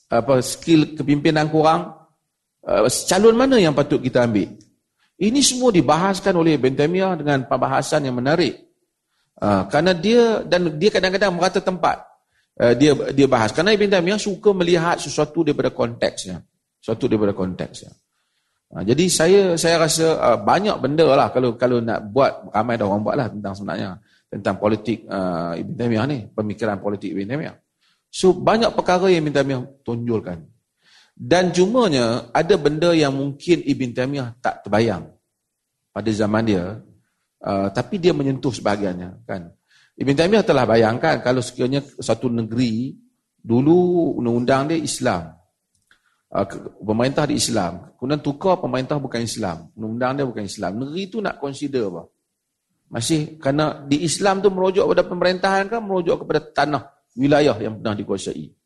apa 0.08 0.40
skill 0.46 0.94
kepimpinan 0.94 1.50
kurang, 1.50 1.98
uh, 2.68 2.86
calon 3.08 3.36
mana 3.40 3.56
yang 3.56 3.72
patut 3.72 4.04
kita 4.04 4.28
ambil. 4.28 4.52
Ini 5.18 5.40
semua 5.42 5.74
dibahaskan 5.74 6.36
oleh 6.38 6.62
Taymiyah 6.62 7.18
dengan 7.18 7.50
pembahasan 7.50 8.06
yang 8.06 8.14
menarik. 8.20 8.70
Uh, 9.38 9.66
kerana 9.70 9.94
dia 9.94 10.42
dan 10.46 10.78
dia 10.78 10.90
kadang-kadang 10.94 11.34
merata 11.34 11.62
tempat 11.62 12.06
uh, 12.62 12.74
dia 12.78 12.94
dia 13.14 13.26
bahas. 13.26 13.50
Kerana 13.50 13.74
Ibn 13.74 13.98
Taymiyah 13.98 14.22
suka 14.22 14.54
melihat 14.54 15.02
sesuatu 15.02 15.42
daripada 15.42 15.74
konteksnya. 15.74 16.42
Sesuatu 16.78 17.10
daripada 17.10 17.34
konteksnya. 17.34 17.90
Uh, 18.70 18.84
jadi 18.86 19.06
saya 19.10 19.42
saya 19.58 19.82
rasa 19.82 20.06
uh, 20.22 20.38
banyak 20.38 20.78
benda 20.78 21.08
lah 21.10 21.34
kalau 21.34 21.58
kalau 21.58 21.82
nak 21.82 22.14
buat 22.14 22.54
ramai 22.54 22.78
dah 22.78 22.86
orang 22.86 23.02
buat 23.02 23.16
lah 23.18 23.28
tentang 23.32 23.54
sebenarnya 23.58 23.90
tentang 24.28 24.56
politik 24.60 25.08
uh, 25.08 25.56
Ibn 25.56 25.74
Taymiyah 25.80 26.06
ni, 26.06 26.20
pemikiran 26.30 26.78
politik 26.78 27.16
Ibn 27.16 27.26
Taymiyah. 27.32 27.56
So 28.12 28.36
banyak 28.38 28.76
perkara 28.76 29.08
yang 29.10 29.26
Ibn 29.26 29.34
Taymiyah 29.34 29.62
tunjulkan. 29.82 30.57
Dan 31.18 31.50
cumanya 31.50 32.30
ada 32.30 32.54
benda 32.62 32.94
yang 32.94 33.18
mungkin 33.18 33.66
Ibn 33.66 33.90
Taymiyah 33.90 34.38
tak 34.38 34.62
terbayang 34.62 35.10
pada 35.90 36.10
zaman 36.14 36.46
dia. 36.46 36.78
Uh, 37.42 37.74
tapi 37.74 37.98
dia 37.98 38.14
menyentuh 38.14 38.54
sebahagiannya. 38.54 39.26
Kan? 39.26 39.50
Ibn 39.98 40.14
Taymiyah 40.14 40.46
telah 40.46 40.70
bayangkan 40.70 41.18
kalau 41.26 41.42
sekiranya 41.42 41.82
satu 41.98 42.30
negeri 42.30 42.94
dulu 43.42 44.14
undang-undang 44.22 44.70
dia 44.70 44.78
Islam. 44.78 45.34
Uh, 46.30 46.46
pemerintah 46.86 47.26
di 47.26 47.42
Islam. 47.42 47.98
Kemudian 47.98 48.22
tukar 48.22 48.62
pemerintah 48.62 49.02
bukan 49.02 49.26
Islam. 49.26 49.74
Undang-undang 49.74 50.22
dia 50.22 50.26
bukan 50.30 50.46
Islam. 50.46 50.72
Negeri 50.86 51.02
itu 51.02 51.18
nak 51.18 51.42
consider 51.42 51.90
apa? 51.90 52.14
Masih 52.94 53.42
kerana 53.42 53.84
di 53.90 54.06
Islam 54.06 54.40
tu 54.40 54.54
merujuk 54.54 54.86
kepada 54.86 55.04
pemerintahan 55.04 55.66
kan 55.66 55.82
merujuk 55.82 56.24
kepada 56.24 56.40
tanah 56.46 56.84
wilayah 57.18 57.58
yang 57.58 57.82
pernah 57.82 57.98
dikuasai. 57.98 58.57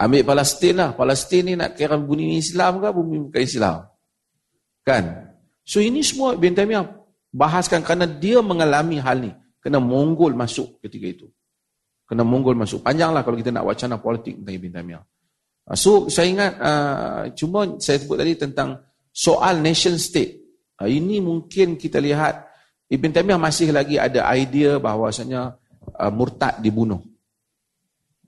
Ambil 0.00 0.24
Palestin 0.24 0.80
lah. 0.80 0.96
Palestin 0.96 1.42
ni 1.44 1.54
nak 1.56 1.76
kira 1.76 2.00
bumi 2.00 2.40
Islam 2.40 2.80
ke 2.80 2.88
bumi 2.88 3.16
bukan 3.28 3.42
Islam? 3.44 3.76
Kan? 4.80 5.04
So 5.60 5.78
ini 5.84 6.00
semua 6.00 6.32
Ibn 6.34 6.56
Taymiyah 6.56 6.84
bahaskan 7.30 7.84
kerana 7.84 8.08
dia 8.08 8.40
mengalami 8.40 8.96
hal 8.96 9.20
ni. 9.20 9.32
Kena 9.60 9.76
Mongol 9.76 10.32
masuk 10.32 10.80
ketika 10.80 11.04
itu. 11.04 11.26
Kena 12.08 12.24
Mongol 12.24 12.56
masuk. 12.56 12.80
Panjang 12.80 13.12
lah 13.12 13.20
kalau 13.20 13.36
kita 13.36 13.52
nak 13.52 13.68
wacana 13.68 14.00
politik 14.00 14.40
tentang 14.40 14.56
Ibn 14.56 14.70
Taymiyah. 14.72 15.04
Ah, 15.68 15.76
so 15.76 16.08
saya 16.08 16.26
ingat 16.32 16.52
uh, 16.56 17.22
cuma 17.36 17.76
saya 17.76 18.00
sebut 18.00 18.16
tadi 18.16 18.40
tentang 18.40 18.80
soal 19.12 19.60
nation 19.60 20.00
state. 20.00 20.40
Uh, 20.80 20.88
ini 20.88 21.20
mungkin 21.20 21.76
kita 21.76 22.00
lihat 22.00 22.48
Ibn 22.88 23.10
Taymiyah 23.12 23.36
masih 23.36 23.68
lagi 23.68 24.00
ada 24.00 24.24
idea 24.32 24.80
bahawasanya 24.80 25.60
uh, 26.00 26.10
murtad 26.10 26.56
dibunuh. 26.64 27.04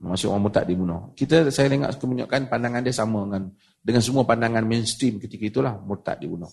Masuk 0.02 0.34
orang 0.34 0.50
murtad 0.50 0.66
dibunuh. 0.66 1.14
Kita 1.14 1.46
saya 1.54 1.70
tengok 1.70 1.94
kebanyakan 1.94 2.50
pandangan 2.50 2.82
dia 2.82 2.90
sama 2.90 3.22
dengan 3.22 3.54
dengan 3.78 4.02
semua 4.02 4.26
pandangan 4.26 4.66
mainstream 4.66 5.22
ketika 5.22 5.46
itulah 5.46 5.78
murtad 5.78 6.18
dibunuh. 6.18 6.50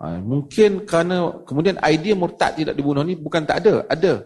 Ha, 0.00 0.16
mungkin 0.24 0.88
kerana 0.88 1.44
kemudian 1.44 1.76
idea 1.84 2.16
murtad 2.16 2.56
tidak 2.56 2.72
dibunuh 2.72 3.04
ni 3.04 3.12
bukan 3.12 3.44
tak 3.44 3.60
ada, 3.60 3.84
ada. 3.92 4.24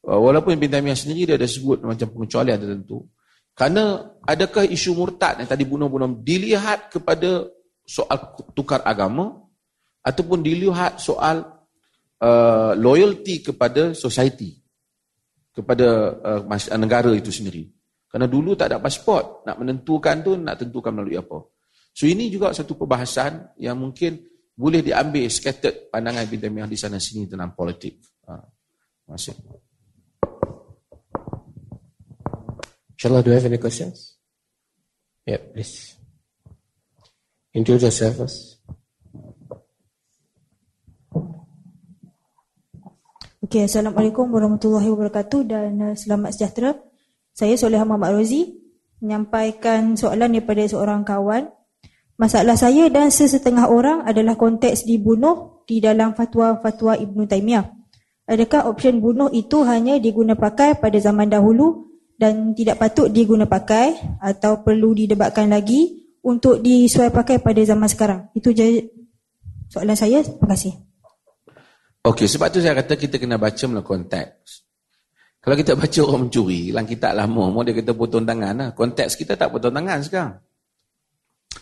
Uh, 0.00 0.16
walaupun 0.24 0.56
Ibn 0.56 0.72
Taymiyah 0.72 0.96
sendiri 0.96 1.22
dia 1.28 1.36
ada 1.36 1.44
sebut 1.44 1.84
macam 1.84 2.08
pengecualian 2.16 2.56
tertentu. 2.56 3.04
Kerana 3.52 4.08
adakah 4.24 4.64
isu 4.64 4.96
murtad 4.96 5.44
yang 5.44 5.48
tadi 5.48 5.68
bunuh-bunuh 5.68 6.24
dilihat 6.24 6.88
kepada 6.88 7.44
soal 7.84 8.40
tukar 8.56 8.80
agama 8.88 9.36
ataupun 10.00 10.40
dilihat 10.40 10.96
soal 10.96 11.44
uh, 12.24 12.72
loyalty 12.72 13.44
kepada 13.44 13.92
society 13.92 14.64
kepada 15.56 15.88
uh, 16.44 16.76
negara 16.76 17.08
itu 17.16 17.32
sendiri. 17.32 17.64
Kerana 18.12 18.28
dulu 18.28 18.52
tak 18.52 18.72
ada 18.72 18.78
pasport, 18.78 19.48
nak 19.48 19.56
menentukan 19.56 20.20
tu 20.20 20.36
nak 20.36 20.60
tentukan 20.60 20.92
melalui 20.92 21.16
apa. 21.16 21.48
So 21.96 22.04
ini 22.04 22.28
juga 22.28 22.52
satu 22.52 22.76
perbahasan 22.76 23.56
yang 23.56 23.80
mungkin 23.80 24.20
boleh 24.52 24.84
diambil 24.84 25.24
scattered 25.32 25.88
pandangan 25.88 26.28
Ibn 26.28 26.40
Taymiyah 26.44 26.68
di 26.68 26.76
sana 26.76 27.00
sini 27.00 27.24
tentang 27.24 27.56
politik. 27.56 28.04
Ha. 28.28 28.36
Terima 28.36 29.16
kasih. 29.16 29.34
Inshallah, 32.96 33.20
do 33.24 33.32
you 33.32 33.36
have 33.36 33.48
any 33.48 33.60
questions? 33.60 34.16
Yeah, 35.28 35.40
please. 35.40 35.96
Introduce 37.52 37.88
yourself 37.88 38.16
first. 38.24 38.55
Okay, 43.46 43.70
Assalamualaikum 43.70 44.26
warahmatullahi 44.34 44.90
wabarakatuh 44.90 45.46
dan 45.46 45.78
uh, 45.78 45.94
selamat 45.94 46.34
sejahtera. 46.34 46.82
Saya 47.30 47.54
Soleh 47.54 47.78
Muhammad 47.78 48.18
Rozi 48.18 48.58
menyampaikan 48.98 49.94
soalan 49.94 50.34
daripada 50.34 50.66
seorang 50.66 51.06
kawan. 51.06 51.54
Masalah 52.18 52.58
saya 52.58 52.90
dan 52.90 53.14
sesetengah 53.14 53.70
orang 53.70 54.02
adalah 54.02 54.34
konteks 54.34 54.82
dibunuh 54.82 55.62
di 55.62 55.78
dalam 55.78 56.18
fatwa-fatwa 56.18 56.98
Ibn 56.98 57.18
Taymiyah. 57.22 57.70
Adakah 58.26 58.66
option 58.66 58.98
bunuh 58.98 59.30
itu 59.30 59.62
hanya 59.62 60.02
diguna 60.02 60.34
pakai 60.34 60.82
pada 60.82 60.98
zaman 60.98 61.30
dahulu 61.30 61.86
dan 62.18 62.50
tidak 62.50 62.82
patut 62.82 63.14
diguna 63.14 63.46
pakai 63.46 63.94
atau 64.26 64.66
perlu 64.66 64.90
didebatkan 64.90 65.46
lagi 65.54 66.10
untuk 66.18 66.58
disuai 66.66 67.14
pakai 67.14 67.38
pada 67.38 67.62
zaman 67.62 67.86
sekarang? 67.86 68.26
Itu 68.34 68.50
je 68.50 68.90
soalan 69.70 69.94
saya. 69.94 70.26
Terima 70.26 70.50
kasih. 70.50 70.85
Okey, 72.06 72.26
sebab 72.30 72.48
tu 72.54 72.62
saya 72.62 72.78
kata 72.78 72.94
kita 72.94 73.18
kena 73.18 73.34
baca 73.34 73.64
melalui 73.66 73.82
konteks. 73.82 74.62
Kalau 75.42 75.54
kita 75.58 75.74
baca 75.74 76.00
orang 76.06 76.22
mencuri, 76.26 76.70
dalam 76.70 76.86
kitab 76.86 77.12
lama, 77.18 77.50
mau 77.50 77.62
dia 77.66 77.74
kata 77.74 77.94
potong 77.94 78.26
tangan 78.26 78.54
lah. 78.54 78.68
Konteks 78.74 79.18
kita 79.18 79.34
tak 79.34 79.50
potong 79.50 79.74
tangan 79.74 79.98
sekarang. 80.02 80.34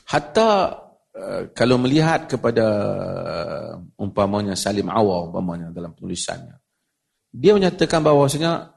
Hatta 0.08 0.48
uh, 1.16 1.42
kalau 1.56 1.76
melihat 1.80 2.28
kepada 2.28 2.66
uh, 3.24 3.70
umpamanya 4.00 4.52
Salim 4.52 4.88
Awal 4.92 5.32
umpamanya 5.32 5.72
dalam 5.72 5.96
tulisannya. 5.96 6.60
Dia 7.32 7.56
menyatakan 7.56 8.04
bahawasanya 8.04 8.72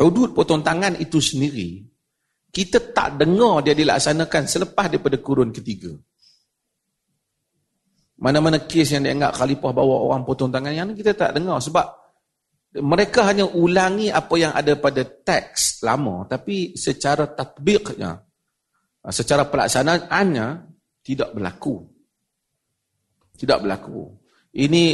hudud 0.00 0.34
potong 0.34 0.64
tangan 0.64 0.98
itu 0.98 1.22
sendiri 1.22 1.86
kita 2.54 2.94
tak 2.94 3.18
dengar 3.18 3.66
dia 3.66 3.74
dilaksanakan 3.74 4.46
selepas 4.46 4.86
daripada 4.86 5.18
kurun 5.18 5.50
ketiga. 5.50 5.90
Mana-mana 8.14 8.62
kes 8.62 8.94
yang 8.94 9.02
dianggap 9.02 9.34
khalifah 9.42 9.72
bawa 9.74 9.94
orang 10.06 10.22
potong 10.22 10.52
tangan 10.52 10.70
yang 10.70 10.94
kita 10.94 11.18
tak 11.18 11.34
dengar 11.34 11.58
sebab 11.58 11.82
mereka 12.78 13.26
hanya 13.26 13.46
ulangi 13.46 14.10
apa 14.10 14.34
yang 14.38 14.52
ada 14.54 14.74
pada 14.78 15.02
teks 15.02 15.82
lama 15.82 16.26
tapi 16.26 16.78
secara 16.78 17.26
tatbiqnya 17.26 18.22
secara 19.10 19.50
pelaksanaannya 19.50 20.46
tidak 21.04 21.34
berlaku. 21.34 21.84
Tidak 23.34 23.58
berlaku. 23.60 24.14
Ini 24.54 24.84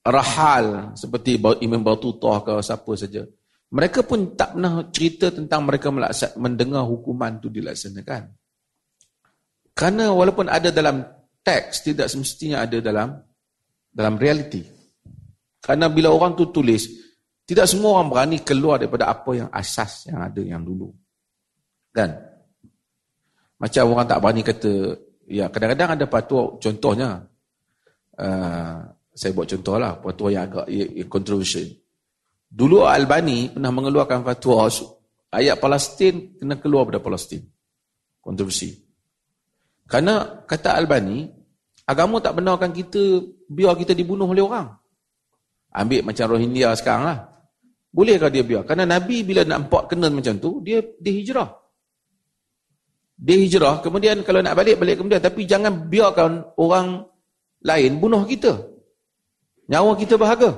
rahal 0.00 0.96
seperti 0.96 1.36
Imam 1.60 1.84
Batutah 1.84 2.40
ke 2.40 2.52
siapa 2.64 2.92
saja 2.96 3.22
mereka 3.66 4.06
pun 4.06 4.38
tak 4.38 4.54
pernah 4.54 4.86
cerita 4.94 5.34
tentang 5.34 5.66
mereka 5.66 5.90
mendengar 6.38 6.86
hukuman 6.86 7.42
itu 7.42 7.50
dilaksanakan. 7.50 8.30
Kerana 9.74 10.14
walaupun 10.14 10.46
ada 10.46 10.70
dalam 10.70 11.02
teks 11.46 11.86
tidak 11.86 12.10
semestinya 12.10 12.66
ada 12.66 12.82
dalam 12.82 13.14
dalam 13.86 14.18
realiti 14.18 14.66
kerana 15.62 15.86
bila 15.86 16.10
orang 16.10 16.34
tu 16.34 16.50
tulis 16.50 17.06
tidak 17.46 17.70
semua 17.70 18.02
orang 18.02 18.10
berani 18.10 18.38
keluar 18.42 18.82
daripada 18.82 19.06
apa 19.06 19.30
yang 19.38 19.48
asas 19.54 20.10
yang 20.10 20.18
ada 20.18 20.42
yang 20.42 20.66
dulu. 20.66 20.90
Kan? 21.94 22.10
Macam 23.56 23.82
orang 23.94 24.06
tak 24.10 24.18
berani 24.18 24.42
kata, 24.42 24.72
ya 25.30 25.46
kadang-kadang 25.46 25.94
ada 25.94 26.04
patuah, 26.10 26.58
contohnya, 26.58 27.22
uh, 28.18 28.78
saya 29.14 29.30
buat 29.30 29.46
contoh 29.46 29.78
lah, 29.78 29.96
patuah 30.02 30.30
yang 30.34 30.44
agak 30.50 30.66
yang 30.74 31.08
controversial. 31.08 31.70
Dulu 32.50 32.82
Albani 32.82 33.54
pernah 33.54 33.70
mengeluarkan 33.70 34.26
fatwa 34.26 34.66
ayat 35.30 35.56
Palestin 35.62 36.34
kena 36.42 36.58
keluar 36.58 36.90
daripada 36.90 37.14
Palestin. 37.14 37.46
Kontroversi. 38.18 38.85
Karena 39.86 40.42
kata 40.44 40.74
Albani, 40.74 41.30
agama 41.86 42.18
tak 42.18 42.42
benarkan 42.42 42.74
kita 42.74 43.22
biar 43.46 43.78
kita 43.78 43.94
dibunuh 43.94 44.26
oleh 44.26 44.42
orang. 44.42 44.74
Ambil 45.70 46.02
macam 46.02 46.34
Rohingya 46.34 46.74
sekarang 46.74 47.04
lah. 47.06 47.18
Bolehkah 47.94 48.28
dia 48.28 48.42
biar? 48.42 48.66
Karena 48.66 48.84
Nabi 48.84 49.22
bila 49.22 49.46
nampak 49.46 49.94
kena 49.94 50.10
macam 50.10 50.36
tu, 50.36 50.60
dia 50.60 50.82
dia 50.98 51.12
hijrah. 51.14 51.48
Dia 53.16 53.40
hijrah, 53.40 53.80
kemudian 53.80 54.20
kalau 54.26 54.44
nak 54.44 54.58
balik, 54.58 54.76
balik 54.76 55.00
kemudian. 55.00 55.22
Tapi 55.22 55.48
jangan 55.48 55.88
biarkan 55.88 56.52
orang 56.60 57.06
lain 57.64 57.92
bunuh 57.96 58.28
kita. 58.28 58.52
Nyawa 59.72 59.96
kita 59.96 60.20
berharga. 60.20 60.50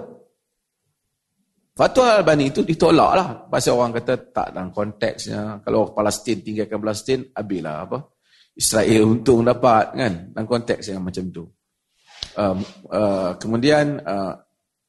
Fatwa 1.78 2.18
Albani 2.18 2.50
itu 2.50 2.66
ditolak 2.66 3.12
lah. 3.14 3.28
Pasal 3.46 3.78
orang 3.78 3.94
kata 4.02 4.34
tak 4.34 4.50
dalam 4.50 4.74
konteksnya. 4.74 5.62
Kalau 5.62 5.94
Palestin 5.94 6.42
tinggalkan 6.42 6.82
Palestin, 6.82 7.22
habislah 7.30 7.86
apa. 7.86 8.17
Israel 8.58 9.06
untung 9.06 9.46
dapat 9.46 9.94
kan. 9.94 10.34
Dalam 10.34 10.46
konteks 10.50 10.90
yang 10.90 11.06
macam 11.06 11.30
tu. 11.30 11.46
Uh, 12.34 12.58
uh, 12.90 13.30
kemudian, 13.38 14.02
uh, 14.02 14.34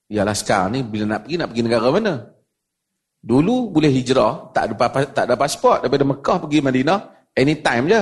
ialah 0.10 0.34
sekarang 0.34 0.70
ni 0.74 0.80
bila 0.82 1.06
nak 1.06 1.30
pergi, 1.30 1.36
nak 1.38 1.48
pergi 1.54 1.64
negara 1.70 1.88
mana? 1.94 2.14
Dulu 3.22 3.70
boleh 3.70 3.94
hijrah, 3.94 4.50
tak 4.50 4.74
ada 4.74 5.06
tak 5.14 5.24
ada 5.30 5.36
pasport 5.38 5.86
daripada 5.86 6.02
Mekah 6.08 6.38
pergi 6.42 6.60
Madinah 6.66 7.00
anytime 7.38 7.86
je. 7.86 8.02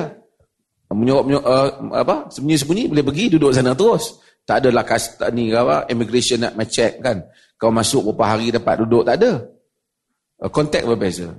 Menyuruh, 0.87 1.23
menyuruh 1.27 1.43
uh, 1.43 1.99
apa? 1.99 2.31
Sembunyi-sembunyi 2.31 2.87
boleh 2.87 3.03
pergi 3.03 3.25
duduk 3.35 3.51
sana 3.51 3.75
terus. 3.75 4.23
Tak 4.47 4.63
ada 4.63 4.71
lakas 4.71 5.19
tak 5.19 5.35
ni 5.35 5.51
apa 5.51 5.83
immigration 5.91 6.39
nak 6.39 6.55
check 6.71 7.03
kan. 7.03 7.27
Kau 7.59 7.75
masuk 7.75 8.07
beberapa 8.07 8.39
hari 8.39 8.55
dapat 8.55 8.79
duduk 8.79 9.03
tak 9.03 9.19
ada. 9.19 9.51
Uh, 10.39 10.47
kontak 10.47 10.87
berbeza. 10.87 11.35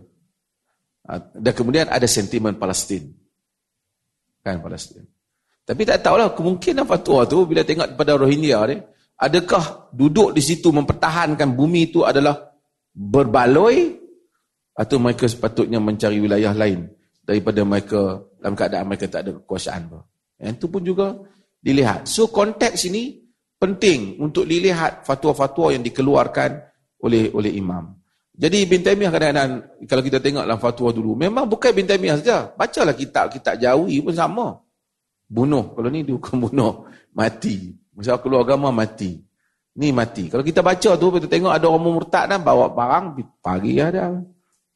Uh, 1.09 1.21
dan 1.33 1.53
kemudian 1.57 1.89
ada 1.89 2.05
sentimen 2.05 2.61
Palestin. 2.61 3.09
Kan 4.43 4.63
Palestin. 4.63 5.05
Tapi 5.69 5.85
tak 5.85 6.01
tahulah 6.01 6.33
kemungkinan 6.33 6.89
fatwa 6.89 7.29
tu 7.29 7.45
bila 7.45 7.61
tengok 7.61 7.93
pada 7.93 8.17
Rohingya 8.17 8.59
ni, 8.73 8.77
adakah 9.21 9.93
duduk 9.93 10.33
di 10.33 10.41
situ 10.41 10.73
mempertahankan 10.73 11.53
bumi 11.53 11.93
itu 11.93 12.09
adalah 12.09 12.57
berbaloi 12.97 13.99
atau 14.79 14.97
mereka 14.97 15.27
sepatutnya 15.27 15.83
mencari 15.83 16.23
wilayah 16.23 16.55
lain 16.55 16.89
daripada 17.21 17.61
mereka 17.67 18.25
dalam 18.39 18.55
keadaan 18.55 18.87
mereka 18.87 19.11
tak 19.11 19.27
ada 19.27 19.31
kekuasaan. 19.43 19.93
Yang 20.39 20.55
itu 20.57 20.67
pun 20.71 20.83
juga 20.87 21.07
dilihat. 21.59 22.07
So 22.07 22.31
konteks 22.31 22.87
ini 22.89 23.19
penting 23.59 24.23
untuk 24.23 24.47
dilihat 24.47 25.03
fatwa-fatwa 25.03 25.75
yang 25.75 25.83
dikeluarkan 25.83 26.51
oleh 27.03 27.35
oleh 27.35 27.53
imam. 27.59 27.98
Jadi 28.39 28.71
Ibn 28.71 28.81
Taymiyah 28.87 29.11
kadang-kadang 29.11 29.51
kalau 29.91 30.03
kita 30.07 30.23
tengok 30.23 30.47
dalam 30.47 30.63
fatwa 30.63 30.95
dulu, 30.95 31.19
memang 31.19 31.51
bukan 31.51 31.75
Ibn 31.75 31.87
Taymiyah 31.91 32.17
saja. 32.23 32.37
Bacalah 32.55 32.95
kitab-kitab 32.95 33.59
Jawi 33.59 33.99
pun 33.99 34.15
sama. 34.15 34.55
Bunuh. 35.27 35.75
Kalau 35.75 35.91
ni 35.91 36.07
dihukum 36.07 36.41
bunuh. 36.47 36.87
Mati. 37.11 37.75
Masalah 37.99 38.23
keluar 38.23 38.47
agama 38.47 38.71
mati. 38.71 39.19
Ni 39.83 39.91
mati. 39.91 40.31
Kalau 40.31 40.47
kita 40.47 40.63
baca 40.63 40.91
tu, 40.95 41.07
kita 41.19 41.27
tengok 41.27 41.51
ada 41.51 41.67
orang 41.67 41.83
murtad 41.83 42.31
dan 42.31 42.47
bawa 42.47 42.71
barang, 42.71 43.19
pagi 43.43 43.83
ada. 43.83 44.15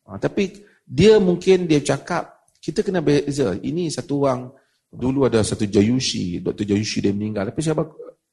Ha, 0.07 0.19
tapi 0.19 0.63
dia 0.83 1.23
mungkin 1.23 1.71
dia 1.71 1.79
cakap, 1.83 2.51
kita 2.59 2.83
kena 2.83 2.99
beza. 2.99 3.55
Ini 3.55 3.91
satu 3.91 4.27
orang, 4.27 4.51
dulu 4.91 5.27
ada 5.27 5.43
satu 5.43 5.67
Jayushi, 5.67 6.43
Dr. 6.43 6.67
Jayushi 6.67 7.03
dia 7.03 7.15
meninggal. 7.15 7.51
Tapi 7.51 7.61
siapa? 7.63 7.83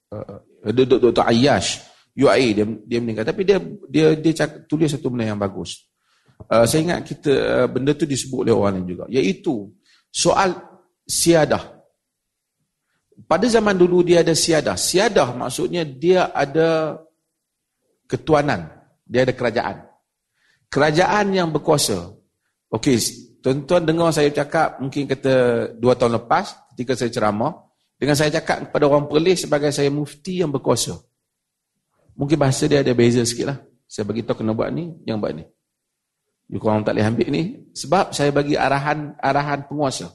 Uh, 0.10 0.42
Dr. 0.74 1.26
Ayyash, 1.26 1.86
UAE 2.20 2.48
dia, 2.52 2.66
dia 2.84 3.00
meninggal. 3.00 3.24
Tapi 3.24 3.48
dia 3.48 3.58
dia 3.88 4.12
dia 4.20 4.34
cakap, 4.44 4.68
tulis 4.68 4.92
satu 4.92 5.08
benda 5.08 5.32
yang 5.32 5.40
bagus. 5.40 5.88
Uh, 6.52 6.68
saya 6.68 6.84
ingat 6.84 7.00
kita 7.08 7.32
uh, 7.32 7.68
benda 7.72 7.96
tu 7.96 8.04
disebut 8.04 8.44
oleh 8.44 8.54
orang 8.56 8.80
lain 8.80 8.88
juga. 8.92 9.06
Iaitu 9.08 9.72
soal 10.12 10.56
siadah 11.08 11.80
pada 13.28 13.46
zaman 13.50 13.76
dulu 13.76 14.06
dia 14.06 14.24
ada 14.24 14.32
siadah. 14.32 14.80
Siadah 14.80 15.36
maksudnya 15.36 15.84
dia 15.84 16.32
ada 16.32 17.00
ketuanan. 18.08 18.72
Dia 19.04 19.26
ada 19.28 19.34
kerajaan. 19.34 19.78
Kerajaan 20.70 21.26
yang 21.34 21.50
berkuasa. 21.50 22.14
Okey, 22.70 23.02
tuan-tuan 23.42 23.82
dengar 23.82 24.14
saya 24.14 24.30
cakap 24.30 24.78
mungkin 24.78 25.10
kata 25.10 25.34
dua 25.82 25.98
tahun 25.98 26.22
lepas 26.22 26.70
ketika 26.74 26.94
saya 26.94 27.10
ceramah. 27.10 27.68
Dengan 28.00 28.16
saya 28.16 28.32
cakap 28.40 28.72
kepada 28.72 28.88
orang 28.88 29.12
Perlis 29.12 29.44
sebagai 29.44 29.76
saya 29.76 29.92
mufti 29.92 30.40
yang 30.40 30.54
berkuasa. 30.56 30.96
Mungkin 32.20 32.36
bahasa 32.36 32.68
dia 32.68 32.84
ada 32.84 32.92
beza 32.92 33.24
sikit 33.24 33.48
lah. 33.48 33.58
Saya 33.88 34.04
bagi 34.04 34.28
tahu 34.28 34.44
kena 34.44 34.52
buat 34.52 34.68
ni, 34.76 34.92
yang 35.08 35.24
buat 35.24 35.32
ni. 35.32 35.48
You 36.52 36.60
korang 36.60 36.84
tak 36.84 37.00
boleh 37.00 37.08
ambil 37.08 37.28
ni. 37.32 37.44
Sebab 37.72 38.12
saya 38.12 38.36
bagi 38.36 38.60
arahan 38.60 39.16
arahan 39.24 39.64
penguasa. 39.70 40.12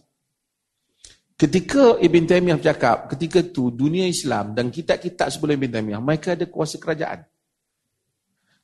Ketika 1.34 1.96
Ibn 1.98 2.22
Taymiyah 2.28 2.60
bercakap, 2.60 3.08
ketika 3.10 3.40
itu 3.40 3.72
dunia 3.72 4.04
Islam 4.04 4.52
dan 4.52 4.68
kitab-kitab 4.68 5.32
sebelum 5.32 5.56
Ibn 5.56 5.80
Taymiyah, 5.80 6.02
mereka 6.04 6.36
ada 6.36 6.44
kuasa 6.44 6.76
kerajaan. 6.76 7.24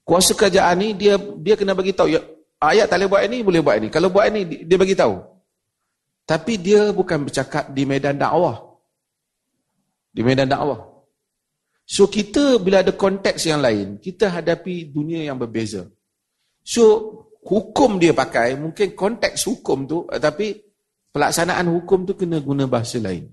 Kuasa 0.04 0.36
kerajaan 0.36 0.76
ni 0.76 0.92
dia 0.92 1.16
dia 1.16 1.56
kena 1.56 1.72
bagi 1.72 1.96
tahu 1.96 2.12
ya 2.12 2.20
ayat 2.60 2.92
tak 2.92 3.00
boleh 3.00 3.08
buat 3.08 3.22
ini, 3.24 3.38
boleh 3.40 3.60
buat 3.64 3.76
ini. 3.80 3.88
Kalau 3.88 4.12
buat 4.12 4.28
ini, 4.28 4.68
dia 4.68 4.76
bagi 4.76 4.92
tahu. 4.92 5.16
Tapi 6.28 6.52
dia 6.60 6.92
bukan 6.92 7.26
bercakap 7.26 7.72
di 7.72 7.82
medan 7.88 8.20
dakwah. 8.20 8.60
Di 10.12 10.20
medan 10.20 10.46
dakwah. 10.46 10.89
So 11.90 12.06
kita 12.06 12.62
bila 12.62 12.86
ada 12.86 12.94
konteks 12.94 13.50
yang 13.50 13.58
lain, 13.58 13.98
kita 13.98 14.30
hadapi 14.30 14.94
dunia 14.94 15.26
yang 15.26 15.34
berbeza. 15.34 15.90
So 16.62 17.10
hukum 17.42 17.98
dia 17.98 18.14
pakai, 18.14 18.54
mungkin 18.54 18.94
konteks 18.94 19.50
hukum 19.50 19.90
tu, 19.90 20.06
tapi 20.06 20.54
pelaksanaan 21.10 21.66
hukum 21.66 22.06
tu 22.06 22.14
kena 22.14 22.38
guna 22.38 22.70
bahasa 22.70 23.02
lain. 23.02 23.26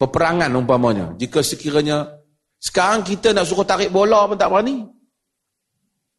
Peperangan 0.00 0.48
umpamanya. 0.56 1.12
Jika 1.20 1.44
sekiranya 1.44 2.08
sekarang 2.56 3.04
kita 3.04 3.36
nak 3.36 3.44
suruh 3.44 3.68
tarik 3.68 3.92
bola 3.92 4.24
pun 4.24 4.40
tak 4.40 4.48
berani. 4.48 4.88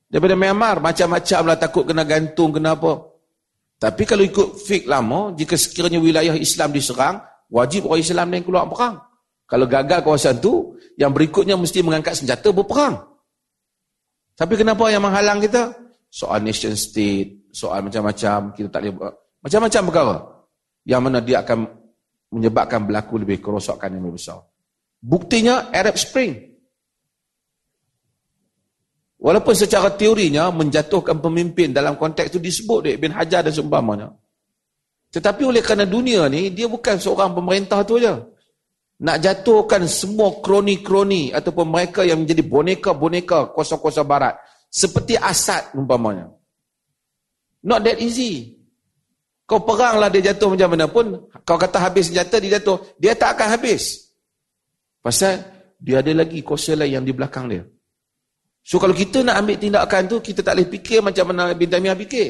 Daripada 0.06 0.38
Myanmar, 0.38 0.86
macam-macam 0.86 1.42
lah 1.50 1.58
takut 1.58 1.84
kena 1.90 2.06
gantung, 2.06 2.54
kena 2.54 2.78
apa. 2.78 3.10
Tapi 3.82 4.06
kalau 4.06 4.22
ikut 4.22 4.62
fik 4.70 4.86
lama, 4.86 5.34
jika 5.34 5.58
sekiranya 5.58 5.98
wilayah 5.98 6.38
Islam 6.38 6.70
diserang, 6.70 7.26
wajib 7.50 7.90
orang 7.90 8.06
Islam 8.06 8.28
yang 8.38 8.46
keluar 8.46 8.70
perang. 8.70 9.09
Kalau 9.50 9.66
gagal 9.66 10.06
kawasan 10.06 10.38
tu, 10.38 10.78
yang 10.93 11.10
berikutnya 11.10 11.58
mesti 11.58 11.82
mengangkat 11.82 12.22
senjata 12.22 12.54
berperang. 12.54 13.02
Tapi 14.38 14.54
kenapa 14.54 14.88
yang 14.93 15.02
menghalang 15.02 15.41
kita? 15.41 15.74
Soal 16.06 16.45
nation 16.45 16.78
state, 16.78 17.50
soal 17.50 17.82
macam-macam, 17.82 18.54
kita 18.54 18.70
tak 18.70 18.82
boleh 18.86 19.14
Macam-macam 19.41 19.82
perkara. 19.89 20.18
Yang 20.86 21.02
mana 21.02 21.18
dia 21.20 21.41
akan 21.41 21.60
menyebabkan 22.30 22.86
berlaku 22.86 23.18
lebih 23.26 23.41
kerosakan 23.41 23.97
yang 23.97 24.06
lebih 24.06 24.22
besar. 24.22 24.39
Buktinya 25.02 25.74
Arab 25.74 25.97
Spring. 25.97 26.36
Walaupun 29.20 29.52
secara 29.52 29.91
teorinya 29.97 30.47
menjatuhkan 30.54 31.20
pemimpin 31.20 31.76
dalam 31.76 32.00
konteks 32.00 32.32
itu 32.32 32.39
disebut 32.39 32.78
oleh 32.86 32.93
Ibn 32.95 33.12
Hajar 33.20 33.43
dan 33.43 33.52
seumpamanya. 33.52 34.08
Tetapi 35.10 35.41
oleh 35.43 35.60
kerana 35.60 35.84
dunia 35.89 36.30
ni, 36.32 36.54
dia 36.54 36.70
bukan 36.70 36.95
seorang 37.02 37.36
pemerintah 37.36 37.82
tu 37.84 38.00
aja. 38.00 38.24
Nak 39.00 39.18
jatuhkan 39.24 39.88
semua 39.88 40.43
kroni-kroni 40.43 41.32
ataupun 41.32 41.72
mereka 41.72 42.04
yang 42.04 42.24
menjadi 42.24 42.43
boneka-boneka 42.43 43.56
kuasa-kuasa 43.56 44.04
barat. 44.04 44.36
Seperti 44.68 45.16
Asad 45.16 45.72
umpamanya. 45.72 46.28
Not 47.64 47.88
that 47.88 48.04
easy. 48.04 48.60
Kau 49.47 49.64
peranglah 49.64 50.12
dia 50.12 50.30
jatuh 50.30 50.54
macam 50.54 50.70
mana 50.76 50.86
pun, 50.86 51.06
kau 51.41 51.58
kata 51.58 51.82
habis 51.82 52.12
senjata, 52.12 52.38
dia 52.38 52.60
jatuh. 52.60 52.78
Dia 53.00 53.16
tak 53.16 53.39
akan 53.39 53.58
habis. 53.58 54.14
Pasal 55.00 55.41
dia 55.80 56.04
ada 56.04 56.12
lagi 56.12 56.43
kuasa 56.43 56.76
lain 56.76 57.02
yang 57.02 57.06
di 57.08 57.16
belakang 57.16 57.47
dia. 57.50 57.64
So 58.62 58.78
kalau 58.78 58.93
kita 58.93 59.24
nak 59.24 59.39
ambil 59.39 59.58
tindakan 59.58 60.12
tu, 60.12 60.20
kita 60.20 60.43
tak 60.43 60.60
boleh 60.60 60.70
fikir 60.70 61.00
macam 61.00 61.32
mana 61.32 61.56
Ibn 61.56 61.70
Taymiyah 61.72 61.97
fikir. 61.97 62.30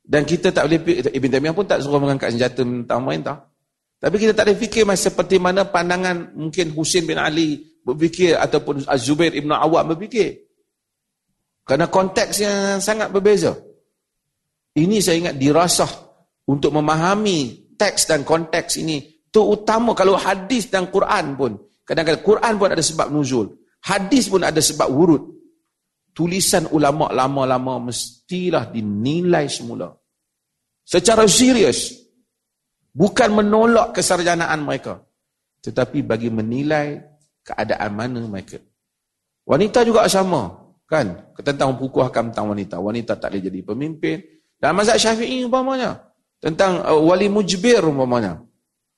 Dan 0.00 0.24
kita 0.24 0.50
tak 0.50 0.66
boleh 0.66 0.80
Ibn 1.12 1.30
Taymiyah 1.36 1.54
pun 1.54 1.68
tak 1.68 1.84
suruh 1.84 2.00
mengangkat 2.00 2.32
senjata 2.32 2.64
tentang 2.64 3.04
pemerintah. 3.04 3.49
Tapi 4.00 4.16
kita 4.16 4.32
tak 4.32 4.48
boleh 4.48 4.58
fikir 4.58 4.82
macam 4.88 5.04
seperti 5.04 5.36
mana 5.36 5.68
pandangan 5.68 6.32
mungkin 6.32 6.72
Husin 6.72 7.04
bin 7.04 7.20
Ali 7.20 7.60
berfikir 7.84 8.32
ataupun 8.40 8.88
Az-Zubair 8.88 9.36
Ibn 9.36 9.60
Awam 9.60 9.92
berfikir. 9.92 10.40
Kerana 11.68 11.92
konteks 11.92 12.40
yang 12.40 12.80
sangat 12.80 13.12
berbeza. 13.12 13.52
Ini 14.72 15.04
saya 15.04 15.20
ingat 15.20 15.36
dirasah 15.36 15.92
untuk 16.48 16.72
memahami 16.72 17.70
teks 17.76 18.08
dan 18.08 18.24
konteks 18.24 18.80
ini. 18.80 19.20
Itu 19.30 19.52
utama 19.52 19.92
kalau 19.92 20.16
hadis 20.16 20.72
dan 20.72 20.88
Quran 20.88 21.36
pun. 21.36 21.52
Kadang-kadang 21.84 22.24
Quran 22.24 22.54
pun 22.56 22.68
ada 22.72 22.82
sebab 22.82 23.06
nuzul. 23.12 23.46
Hadis 23.84 24.32
pun 24.32 24.42
ada 24.42 24.58
sebab 24.58 24.88
wurud. 24.88 25.22
Tulisan 26.16 26.66
ulama 26.72 27.12
lama-lama 27.12 27.92
mestilah 27.92 28.66
dinilai 28.72 29.46
semula. 29.46 29.92
Secara 30.82 31.28
serius. 31.30 32.09
Bukan 32.90 33.30
menolak 33.30 33.94
kesarjanaan 33.94 34.62
mereka. 34.66 35.02
Tetapi 35.62 36.02
bagi 36.02 36.28
menilai 36.32 36.98
keadaan 37.46 37.90
mana 37.94 38.20
mereka. 38.24 38.58
Wanita 39.46 39.86
juga 39.86 40.06
sama. 40.10 40.50
Kan? 40.90 41.34
Tentang 41.38 41.76
hukum 41.78 42.02
hakam 42.02 42.34
tentang 42.34 42.50
wanita. 42.50 42.82
Wanita 42.82 43.14
tak 43.16 43.34
boleh 43.34 43.42
jadi 43.46 43.60
pemimpin. 43.62 44.16
Dan 44.58 44.74
mazhab 44.74 44.98
syafi'i 44.98 45.46
umpamanya. 45.46 46.02
Tentang 46.40 46.82
uh, 46.82 47.00
wali 47.00 47.30
mujbir 47.30 47.84
umpamanya. 47.84 48.42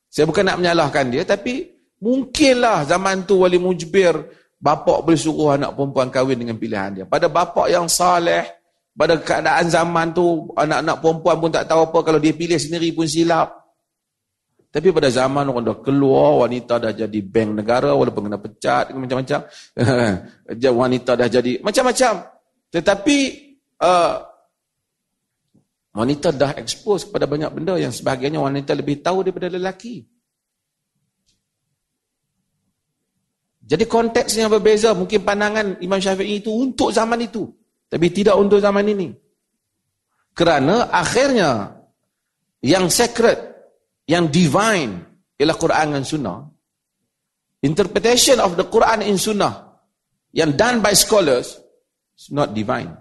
Saya 0.08 0.24
bukan 0.24 0.44
nak 0.48 0.58
menyalahkan 0.62 1.12
dia. 1.12 1.22
Tapi 1.28 1.68
mungkinlah 2.00 2.88
zaman 2.88 3.28
tu 3.28 3.44
wali 3.44 3.60
mujbir 3.60 4.16
Bapak 4.62 5.02
boleh 5.02 5.18
suruh 5.18 5.58
anak 5.58 5.74
perempuan 5.74 6.06
kahwin 6.06 6.38
dengan 6.38 6.54
pilihan 6.54 6.90
dia. 6.94 7.04
Pada 7.04 7.26
bapak 7.26 7.66
yang 7.66 7.90
saleh, 7.90 8.46
pada 8.94 9.18
keadaan 9.18 9.66
zaman 9.66 10.14
tu, 10.14 10.54
anak-anak 10.54 11.02
perempuan 11.02 11.36
pun 11.42 11.50
tak 11.50 11.66
tahu 11.66 11.90
apa 11.90 11.98
kalau 12.06 12.22
dia 12.22 12.30
pilih 12.30 12.54
sendiri 12.54 12.94
pun 12.94 13.02
silap. 13.02 13.50
Tapi 14.72 14.88
pada 14.88 15.12
zaman 15.12 15.52
orang 15.52 15.68
dah 15.68 15.78
keluar, 15.84 16.48
wanita 16.48 16.80
dah 16.80 16.96
jadi 16.96 17.18
bank 17.20 17.60
negara 17.60 17.92
walaupun 17.92 18.24
kena 18.24 18.40
pecat, 18.40 18.88
macam-macam. 18.96 19.44
wanita 20.80 21.12
dah 21.12 21.28
jadi 21.28 21.60
macam-macam. 21.60 22.14
Tetapi 22.72 23.16
uh, 23.84 24.16
wanita 25.92 26.32
dah 26.32 26.56
expose 26.56 27.04
kepada 27.04 27.28
banyak 27.28 27.52
benda 27.52 27.76
yang 27.76 27.92
sebahagiannya 27.92 28.40
wanita 28.40 28.72
lebih 28.72 29.04
tahu 29.04 29.20
daripada 29.28 29.52
lelaki. 29.52 30.08
Jadi 33.60 33.84
konteksnya 33.84 34.48
berbeza. 34.48 34.96
Mungkin 34.96 35.20
pandangan 35.20 35.84
Imam 35.84 36.00
Syafi'i 36.00 36.40
itu 36.40 36.48
untuk 36.48 36.96
zaman 36.96 37.20
itu. 37.20 37.44
Tapi 37.92 38.08
tidak 38.08 38.40
untuk 38.40 38.56
zaman 38.56 38.88
ini. 38.88 39.12
Kerana 40.32 40.88
akhirnya 40.88 41.76
yang 42.64 42.88
sacred, 42.88 43.51
yang 44.12 44.28
divine 44.28 45.00
ialah 45.40 45.56
Quran 45.56 45.96
dan 45.96 46.04
Sunnah. 46.04 46.44
Interpretation 47.64 48.36
of 48.44 48.60
the 48.60 48.68
Quran 48.68 49.00
in 49.08 49.16
Sunnah 49.16 49.80
yang 50.36 50.52
done 50.52 50.84
by 50.84 50.92
scholars 50.92 51.56
is 52.12 52.28
not 52.28 52.52
divine. 52.52 52.92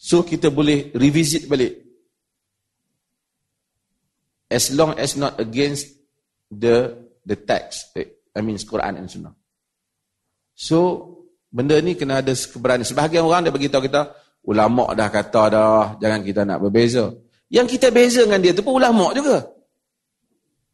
So 0.00 0.24
kita 0.24 0.48
boleh 0.48 0.96
revisit 0.96 1.44
balik. 1.44 1.84
As 4.48 4.72
long 4.72 4.96
as 4.96 5.16
not 5.20 5.36
against 5.36 5.92
the 6.60 7.04
the 7.24 7.36
text 7.36 7.96
I 8.36 8.40
mean 8.44 8.60
Quran 8.60 9.00
and 9.00 9.08
Sunnah 9.08 9.34
so 10.54 11.10
benda 11.50 11.80
ni 11.80 11.96
kena 11.98 12.20
ada 12.22 12.30
keberanian 12.30 12.86
sebahagian 12.86 13.24
orang 13.26 13.48
dia 13.48 13.54
beritahu 13.54 13.82
kita 13.82 14.12
ulama 14.46 14.92
dah 14.92 15.08
kata 15.08 15.42
dah 15.50 15.84
jangan 15.98 16.20
kita 16.22 16.44
nak 16.44 16.60
berbeza 16.62 17.10
yang 17.52 17.66
kita 17.68 17.92
beza 17.92 18.24
dengan 18.24 18.40
dia 18.40 18.52
tu 18.56 18.64
pun 18.64 18.78
ulama 18.78 19.12
juga 19.12 19.44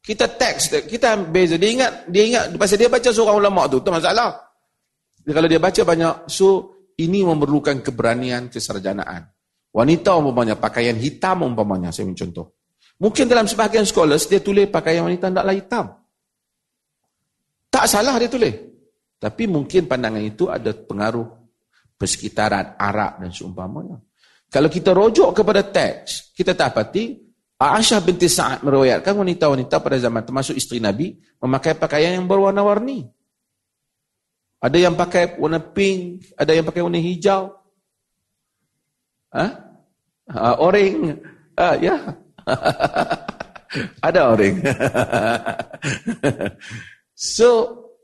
kita 0.00 0.26
teks 0.30 0.86
kita 0.86 1.18
beza 1.28 1.58
dia 1.58 1.70
ingat 1.70 1.92
dia 2.08 2.22
ingat 2.26 2.44
pasal 2.54 2.78
dia 2.78 2.88
baca 2.90 3.08
seorang 3.10 3.36
ulama 3.40 3.66
tu 3.66 3.82
tu 3.82 3.90
masalah 3.90 4.36
dia, 5.20 5.32
kalau 5.34 5.48
dia 5.50 5.60
baca 5.60 5.82
banyak 5.82 6.14
so 6.30 6.76
ini 7.00 7.26
memerlukan 7.26 7.82
keberanian 7.82 8.48
kesarjanaan 8.48 9.28
wanita 9.74 10.16
umpamanya 10.16 10.56
pakaian 10.56 10.96
hitam 10.96 11.44
umpamanya 11.44 11.92
saya 11.92 12.08
mencontoh 12.08 12.60
Mungkin 13.00 13.32
dalam 13.32 13.48
sebahagian 13.48 13.88
scholars 13.88 14.28
dia 14.28 14.44
tulis 14.44 14.68
pakaian 14.68 15.08
wanita 15.08 15.32
tidaklah 15.32 15.56
hitam. 15.56 15.84
Tak 17.72 17.88
salah 17.88 18.20
dia 18.20 18.28
tulis. 18.28 18.52
Tapi 19.16 19.48
mungkin 19.48 19.88
pandangan 19.88 20.20
itu 20.20 20.52
ada 20.52 20.68
pengaruh 20.76 21.24
persekitaran 21.96 22.76
Arab 22.76 23.24
dan 23.24 23.32
seumpamanya. 23.32 23.96
Kalau 24.50 24.66
kita 24.66 24.90
rujuk 24.90 25.30
kepada 25.30 25.62
teks, 25.62 26.34
kita 26.34 26.58
dapati 26.58 27.30
Aisyah 27.60 28.00
binti 28.00 28.24
Sa'ad 28.24 28.64
meriwayatkan 28.64 29.12
wanita-wanita 29.12 29.84
pada 29.84 30.00
zaman 30.00 30.24
termasuk 30.24 30.56
isteri 30.56 30.80
Nabi 30.80 31.12
memakai 31.38 31.76
pakaian 31.76 32.16
yang 32.16 32.26
berwarna-warni. 32.26 33.04
Ada 34.60 34.76
yang 34.80 34.96
pakai 34.96 35.36
warna 35.36 35.60
pink, 35.60 36.24
ada 36.40 36.56
yang 36.56 36.64
pakai 36.64 36.80
warna 36.80 37.00
hijau. 37.00 37.52
Ha? 39.36 39.46
Uh, 40.32 40.54
orange. 40.60 41.20
Uh, 41.56 41.76
ya. 41.78 41.96
Yeah. 41.96 42.00
Ada 44.06 44.34
orang. 44.34 44.56
so, 47.14 47.48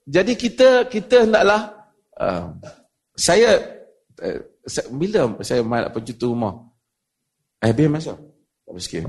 jadi 0.07 0.33
kita 0.39 0.87
kita 0.87 1.27
hendaklah 1.27 1.91
uh, 2.15 2.55
saya 3.19 3.83
uh, 4.23 4.41
bila 4.91 5.31
saya 5.47 5.63
main 5.63 5.87
pencuti 5.91 6.27
rumah? 6.27 6.55
Eh 7.63 7.73
biar 7.73 7.89
masuk 7.89 8.19
sikit 8.77 9.07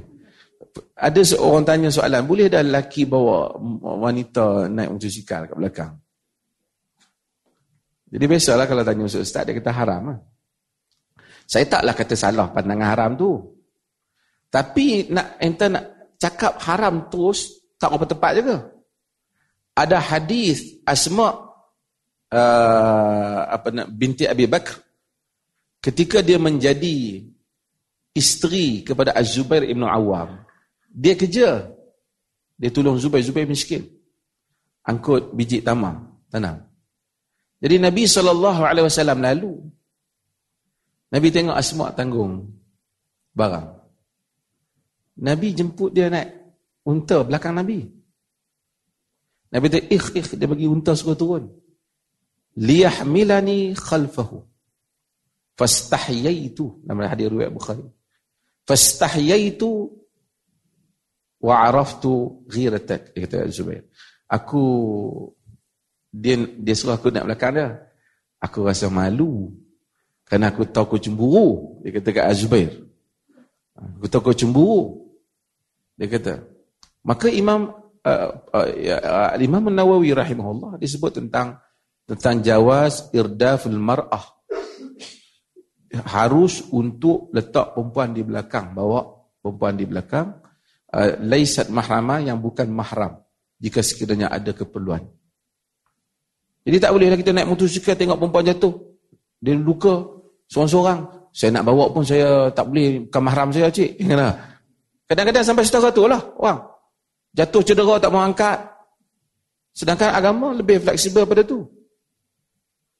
ada 0.98 1.22
seorang 1.22 1.64
tanya 1.66 1.90
soalan 1.94 2.26
boleh 2.26 2.50
dah 2.50 2.62
lelaki 2.66 3.06
bawa 3.06 3.54
wanita 4.02 4.70
naik 4.70 4.98
motosikal 4.98 5.46
kat 5.46 5.58
belakang? 5.58 5.94
Jadi 8.08 8.24
biasalah 8.24 8.66
kalau 8.66 8.84
tanya 8.88 9.04
ustaz 9.06 9.44
dia 9.44 9.54
kata 9.58 9.72
haram 9.74 10.02
lah. 10.14 10.20
saya 11.48 11.64
taklah 11.68 11.96
kata 11.96 12.16
salah 12.16 12.48
pandangan 12.52 12.88
haram 12.88 13.12
tu. 13.20 13.30
Tapi 14.48 15.12
nak 15.12 15.38
ente 15.44 15.68
nak 15.68 16.16
cakap 16.16 16.56
haram 16.64 17.12
terus 17.12 17.52
tak 17.76 17.94
apa 17.94 18.06
tepat 18.08 18.32
juga. 18.40 18.58
Ada 19.78 19.98
hadis 20.02 20.82
Asma 20.88 21.30
uh, 22.34 23.40
apa 23.46 23.68
nak 23.70 23.88
binti 23.94 24.26
Abi 24.26 24.50
Bakr 24.50 24.86
ketika 25.88 26.19
dia 26.19 26.35
menjadi 26.35 27.23
isteri 28.11 28.84
kepada 28.84 29.15
Az-Zubair 29.15 29.64
Ibn 29.64 29.88
Awam 29.88 30.43
dia 30.91 31.15
kerja. 31.15 31.72
Dia 32.57 32.73
tolong 32.73 32.97
Zubair. 32.97 33.22
Zubair 33.22 33.45
miskin. 33.45 33.85
Angkut 34.81 35.30
biji 35.35 35.61
tamar 35.61 35.99
tanam 36.34 36.68
jadi 37.57 37.81
Nabi 37.81 38.05
SAW 38.05 39.18
lalu 39.18 39.53
Nabi 41.07 41.27
tengok 41.31 41.55
Asma 41.55 41.95
tanggung 41.95 42.51
barang. 43.34 43.68
Nabi 45.23 45.47
jemput 45.55 45.95
dia 45.95 46.11
naik 46.11 46.30
unta 46.85 47.23
belakang 47.26 47.57
Nabi. 47.57 47.88
Nabi 49.49 49.64
kata 49.72 49.80
ikh 49.88 50.07
ikh. 50.14 50.30
Dia 50.38 50.45
bagi 50.45 50.68
unta 50.68 50.93
suruh 50.93 51.18
turun. 51.18 51.47
Liyahmilani 52.59 53.73
khalfahu 53.73 54.57
fastahyaitu 55.58 56.86
nama 56.86 57.10
hadis 57.10 57.28
riwayat 57.28 57.52
Bukhari. 57.52 57.84
Fastahyaitu 58.64 59.90
wa 61.42 61.54
araftu 61.66 62.46
ghiratak. 62.46 63.12
Dia 63.18 63.26
kata 63.26 63.50
Zubair 63.50 63.84
aku 64.28 64.64
dia 66.12 66.36
dia 66.60 66.76
suruh 66.76 66.96
aku 66.96 67.10
nak 67.10 67.26
belakang 67.28 67.56
dia. 67.56 67.68
Aku 68.38 68.70
rasa 68.70 68.86
malu 68.94 69.50
kerana 70.28 70.54
aku 70.54 70.70
tahu 70.70 70.94
aku 70.94 70.98
cemburu. 71.02 71.82
Dia 71.82 71.98
kata 71.98 72.10
kat 72.14 72.26
Zubair. 72.38 72.70
Aku 73.74 74.06
tahu 74.06 74.22
aku 74.30 74.38
cemburu. 74.38 75.10
Dia 75.98 76.06
kata 76.06 76.46
maka 77.02 77.32
Imam 77.32 77.72
uh, 78.06 78.30
uh, 78.54 78.68
uh, 78.94 79.34
Imam 79.40 79.72
Nawawi 79.72 80.14
rahimahullah 80.14 80.78
disebut 80.78 81.24
tentang 81.24 81.58
tentang 82.06 82.44
jawaz 82.44 83.10
irdaful 83.16 83.80
mar'ah 83.80 84.36
harus 86.06 86.61
untuk 86.69 87.32
letak 87.34 87.74
perempuan 87.74 88.14
di 88.14 88.22
belakang 88.22 88.76
bawa 88.76 89.18
perempuan 89.41 89.74
di 89.80 89.86
belakang. 89.88 90.28
Uh, 90.88 91.19
laisat 91.28 91.68
mahrama 91.68 92.24
yang 92.24 92.40
bukan 92.40 92.72
mahram 92.72 93.19
jika 93.60 93.84
sekiranya 93.84 94.32
ada 94.32 94.56
keperluan. 94.56 95.03
Jadi 96.64 96.78
tak 96.80 96.91
bolehlah 96.95 97.19
kita 97.19 97.32
naik 97.36 97.48
motosikal 97.48 97.95
tengok 97.95 98.19
perempuan 98.19 98.48
jatuh. 98.48 98.76
Dia 99.40 99.56
luka 99.56 100.03
seorang-seorang. 100.48 101.32
Saya 101.32 101.60
nak 101.60 101.68
bawa 101.68 101.91
pun 101.91 102.03
saya 102.07 102.49
tak 102.56 102.72
boleh 102.72 103.07
bukan 103.07 103.22
mahram 103.24 103.49
saya 103.52 103.68
cik. 103.72 103.99
Kadang-kadang 105.11 105.44
sampai 105.44 105.64
setara 105.64 105.91
tu 105.91 106.07
lah 106.07 106.19
orang. 106.40 106.60
Jatuh 107.36 107.61
cedera 107.64 107.95
tak 107.99 108.11
mau 108.11 108.24
angkat. 108.24 108.60
Sedangkan 109.76 110.11
agama 110.11 110.57
lebih 110.57 110.82
fleksibel 110.82 111.24
pada 111.24 111.45
tu. 111.45 111.68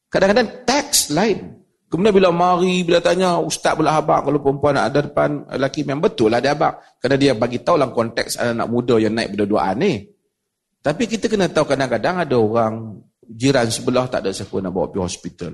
Kadang-kadang 0.08 0.64
teks 0.64 1.12
lain 1.12 1.57
Kemudian 1.88 2.12
bila 2.12 2.30
mari, 2.36 2.84
bila 2.84 3.00
tanya 3.00 3.40
ustaz 3.40 3.72
pula 3.72 3.96
abang 3.96 4.20
kalau 4.28 4.44
perempuan 4.44 4.76
nak 4.76 4.92
ada 4.92 5.00
depan 5.08 5.48
lelaki 5.56 5.88
memang 5.88 6.12
betul 6.12 6.28
lah 6.28 6.44
dia 6.44 6.52
abang. 6.52 6.76
Kerana 7.00 7.16
dia 7.16 7.32
bagi 7.32 7.64
tahu 7.64 7.80
lah 7.80 7.88
konteks 7.96 8.36
anak 8.44 8.68
muda 8.68 9.00
yang 9.00 9.16
naik 9.16 9.32
berdoaan 9.32 9.80
ni. 9.80 10.04
Tapi 10.84 11.04
kita 11.08 11.32
kena 11.32 11.48
tahu 11.48 11.64
kadang-kadang 11.64 12.28
ada 12.28 12.36
orang 12.36 13.00
jiran 13.24 13.72
sebelah 13.72 14.12
tak 14.12 14.28
ada 14.28 14.36
siapa 14.36 14.60
nak 14.60 14.76
bawa 14.76 14.92
pergi 14.92 15.04
hospital. 15.08 15.54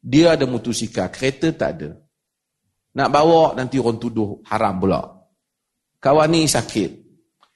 Dia 0.00 0.32
ada 0.32 0.48
motosikal, 0.48 1.12
kereta 1.12 1.52
tak 1.52 1.70
ada. 1.76 1.90
Nak 2.96 3.08
bawa 3.12 3.52
nanti 3.52 3.76
orang 3.76 4.00
tuduh 4.00 4.40
haram 4.48 4.80
pula. 4.80 5.00
Kawan 6.00 6.28
ni 6.32 6.48
sakit. 6.48 6.90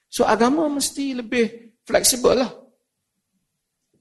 So 0.09 0.29
agama 0.29 0.69
mesti 0.69 1.17
lebih 1.17 1.77
fleksibel 1.85 2.37
lah. 2.37 2.49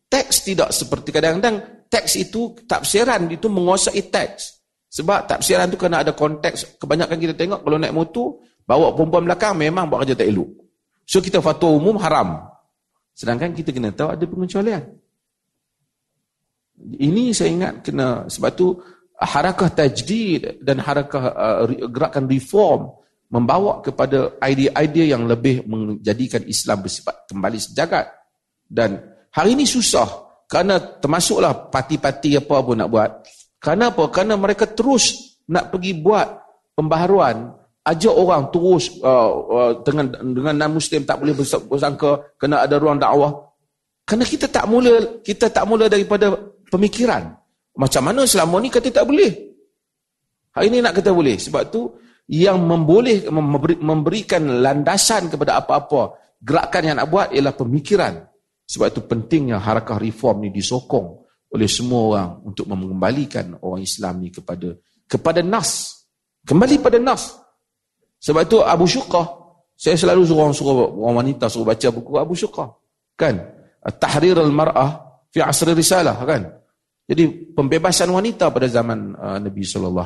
Teks 0.08 0.44
tidak 0.44 0.72
seperti 0.76 1.12
kadang-kadang 1.12 1.77
teks 1.88 2.20
itu, 2.20 2.54
tafsiran 2.68 3.26
itu 3.28 3.48
menguasai 3.48 4.08
teks. 4.08 4.60
Sebab 4.88 5.28
tafsiran 5.28 5.68
itu 5.68 5.76
kena 5.76 6.00
ada 6.00 6.16
konteks. 6.16 6.80
Kebanyakan 6.80 7.16
kita 7.20 7.34
tengok 7.36 7.60
kalau 7.60 7.76
naik 7.76 7.92
motor, 7.92 8.40
bawa 8.64 8.92
perempuan 8.96 9.24
belakang 9.28 9.56
memang 9.56 9.88
buat 9.88 10.04
kerja 10.04 10.16
tak 10.16 10.28
elok. 10.28 10.48
So 11.08 11.24
kita 11.24 11.40
fatwa 11.40 11.72
umum 11.72 11.96
haram. 12.00 12.48
Sedangkan 13.16 13.56
kita 13.56 13.72
kena 13.72 13.92
tahu 13.92 14.12
ada 14.12 14.24
pengecualian. 14.24 14.84
Ini 16.78 17.34
saya 17.34 17.50
ingat 17.50 17.74
kena, 17.82 18.28
sebab 18.30 18.50
tu 18.54 18.78
harakah 19.18 19.72
tajdid 19.72 20.62
dan 20.62 20.78
harakah 20.78 21.24
uh, 21.34 21.66
gerakan 21.90 22.30
reform 22.30 22.94
membawa 23.28 23.82
kepada 23.82 24.38
idea-idea 24.40 25.16
yang 25.16 25.26
lebih 25.26 25.66
menjadikan 25.66 26.44
Islam 26.48 26.86
bersifat 26.86 27.26
kembali 27.28 27.58
sejagat. 27.58 28.08
Dan 28.68 29.00
hari 29.34 29.56
ini 29.58 29.64
susah 29.66 30.27
kerana 30.48 30.80
termasuklah 30.80 31.68
parti-parti 31.68 32.40
apa 32.40 32.64
pun 32.64 32.80
nak 32.80 32.88
buat. 32.88 33.10
Kerana 33.60 33.92
apa? 33.92 34.08
Kerana 34.08 34.40
mereka 34.40 34.64
terus 34.64 35.36
nak 35.44 35.68
pergi 35.68 35.92
buat 35.92 36.24
pembaharuan, 36.72 37.52
ajak 37.84 38.14
orang 38.14 38.48
terus 38.48 38.96
uh, 39.04 39.28
uh, 39.28 39.72
dengan 39.84 40.08
dengan 40.08 40.54
non-muslim 40.56 41.04
tak 41.04 41.20
boleh 41.20 41.36
bersangka 41.68 42.32
kena 42.40 42.64
ada 42.64 42.80
ruang 42.80 42.96
dakwah. 42.96 43.52
Kerana 44.08 44.24
kita 44.24 44.48
tak 44.48 44.64
mula 44.64 45.20
kita 45.20 45.52
tak 45.52 45.68
mula 45.68 45.84
daripada 45.84 46.32
pemikiran. 46.72 47.28
Macam 47.76 48.02
mana 48.08 48.24
selama 48.24 48.56
ni 48.58 48.72
kata 48.72 48.88
tak 48.88 49.04
boleh? 49.04 49.30
Hari 50.56 50.66
ini 50.72 50.80
nak 50.80 50.96
kata 50.96 51.12
boleh. 51.12 51.36
Sebab 51.36 51.62
tu 51.68 51.92
yang 52.28 52.60
memboleh 52.64 53.28
memberikan 53.84 54.64
landasan 54.64 55.28
kepada 55.28 55.60
apa-apa 55.60 56.16
gerakan 56.40 56.82
yang 56.88 56.96
nak 57.00 57.08
buat 57.12 57.28
ialah 57.36 57.52
pemikiran. 57.52 58.24
Sebab 58.68 58.86
itu 58.92 59.00
pentingnya 59.08 59.56
harakah 59.56 59.96
reform 59.96 60.44
ni 60.44 60.52
disokong 60.52 61.24
oleh 61.48 61.64
semua 61.64 62.00
orang 62.12 62.30
untuk 62.44 62.68
mengembalikan 62.68 63.56
orang 63.64 63.80
Islam 63.80 64.20
ni 64.20 64.28
kepada 64.28 64.76
kepada 65.08 65.40
nas. 65.40 66.04
Kembali 66.44 66.76
pada 66.76 67.00
nas. 67.00 67.32
Sebab 68.20 68.44
itu 68.44 68.60
Abu 68.60 68.84
Syuqah, 68.84 69.24
saya 69.72 69.96
selalu 69.96 70.28
suruh 70.28 70.42
orang, 70.44 70.56
suruh 70.56 70.74
orang 71.00 71.16
wanita 71.24 71.48
suruh 71.48 71.64
baca 71.64 71.88
buku 71.88 72.12
Abu 72.20 72.36
Syuqah. 72.36 72.68
Kan? 73.16 73.40
Tahrir 73.96 74.36
al-mar'ah 74.36 75.22
fi 75.32 75.40
asri 75.40 75.72
risalah. 75.72 76.20
Kan? 76.28 76.44
Jadi 77.08 77.54
pembebasan 77.56 78.12
wanita 78.12 78.52
pada 78.52 78.68
zaman 78.68 79.16
uh, 79.16 79.38
Nabi 79.40 79.64
SAW. 79.64 79.96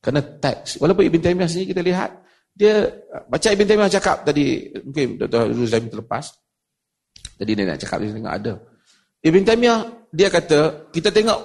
Kerana 0.00 0.20
teks. 0.40 0.80
Walaupun 0.80 1.04
Ibn 1.04 1.20
Taymiyah 1.20 1.48
sendiri 1.52 1.76
kita 1.76 1.82
lihat, 1.84 2.10
dia 2.56 2.88
baca 3.28 3.48
Ibn 3.52 3.64
Taymiyah 3.68 3.92
cakap 3.92 4.24
tadi, 4.24 4.72
mungkin 4.80 5.20
Dr. 5.20 5.52
Zul 5.52 5.68
terlepas, 5.68 6.32
jadi 7.42 7.58
dia 7.58 7.64
nak 7.66 7.78
cakap 7.82 7.98
dia 7.98 8.14
tengok 8.14 8.34
ada. 8.38 8.52
Ibn 9.22 9.42
Taymiyah 9.42 9.80
dia 10.14 10.28
kata 10.30 10.90
kita 10.94 11.10
tengok 11.10 11.38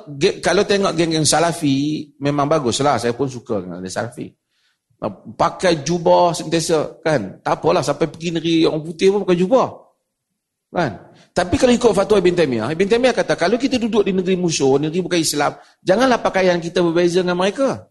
kalau 0.45 0.61
tengok 0.61 0.93
geng-geng 0.93 1.25
salafi 1.25 2.05
memang 2.21 2.45
baguslah 2.45 3.01
saya 3.01 3.17
pun 3.17 3.25
suka 3.25 3.65
dengan 3.65 3.81
ada 3.81 3.89
salafi. 3.89 4.29
Pakai 5.33 5.81
jubah 5.81 6.37
sentiasa 6.37 7.01
kan. 7.01 7.41
Tak 7.41 7.61
apalah 7.61 7.81
sampai 7.81 8.05
pergi 8.09 8.29
negeri 8.29 8.55
orang 8.69 8.81
putih 8.85 9.09
pun 9.09 9.25
pakai 9.25 9.37
jubah. 9.41 9.67
Kan? 10.69 10.91
Tapi 11.33 11.55
kalau 11.57 11.73
ikut 11.73 11.91
fatwa 11.93 12.17
Ibn 12.17 12.33
Taymiyah, 12.33 12.69
Ibn 12.73 12.87
Taymiyah 12.89 13.15
kata 13.17 13.33
kalau 13.37 13.57
kita 13.57 13.77
duduk 13.81 14.05
di 14.05 14.13
negeri 14.13 14.37
musuh, 14.37 14.77
negeri 14.81 15.01
bukan 15.01 15.21
Islam, 15.21 15.57
janganlah 15.81 16.21
pakaian 16.21 16.57
kita 16.61 16.81
berbeza 16.81 17.21
dengan 17.25 17.37
mereka. 17.37 17.89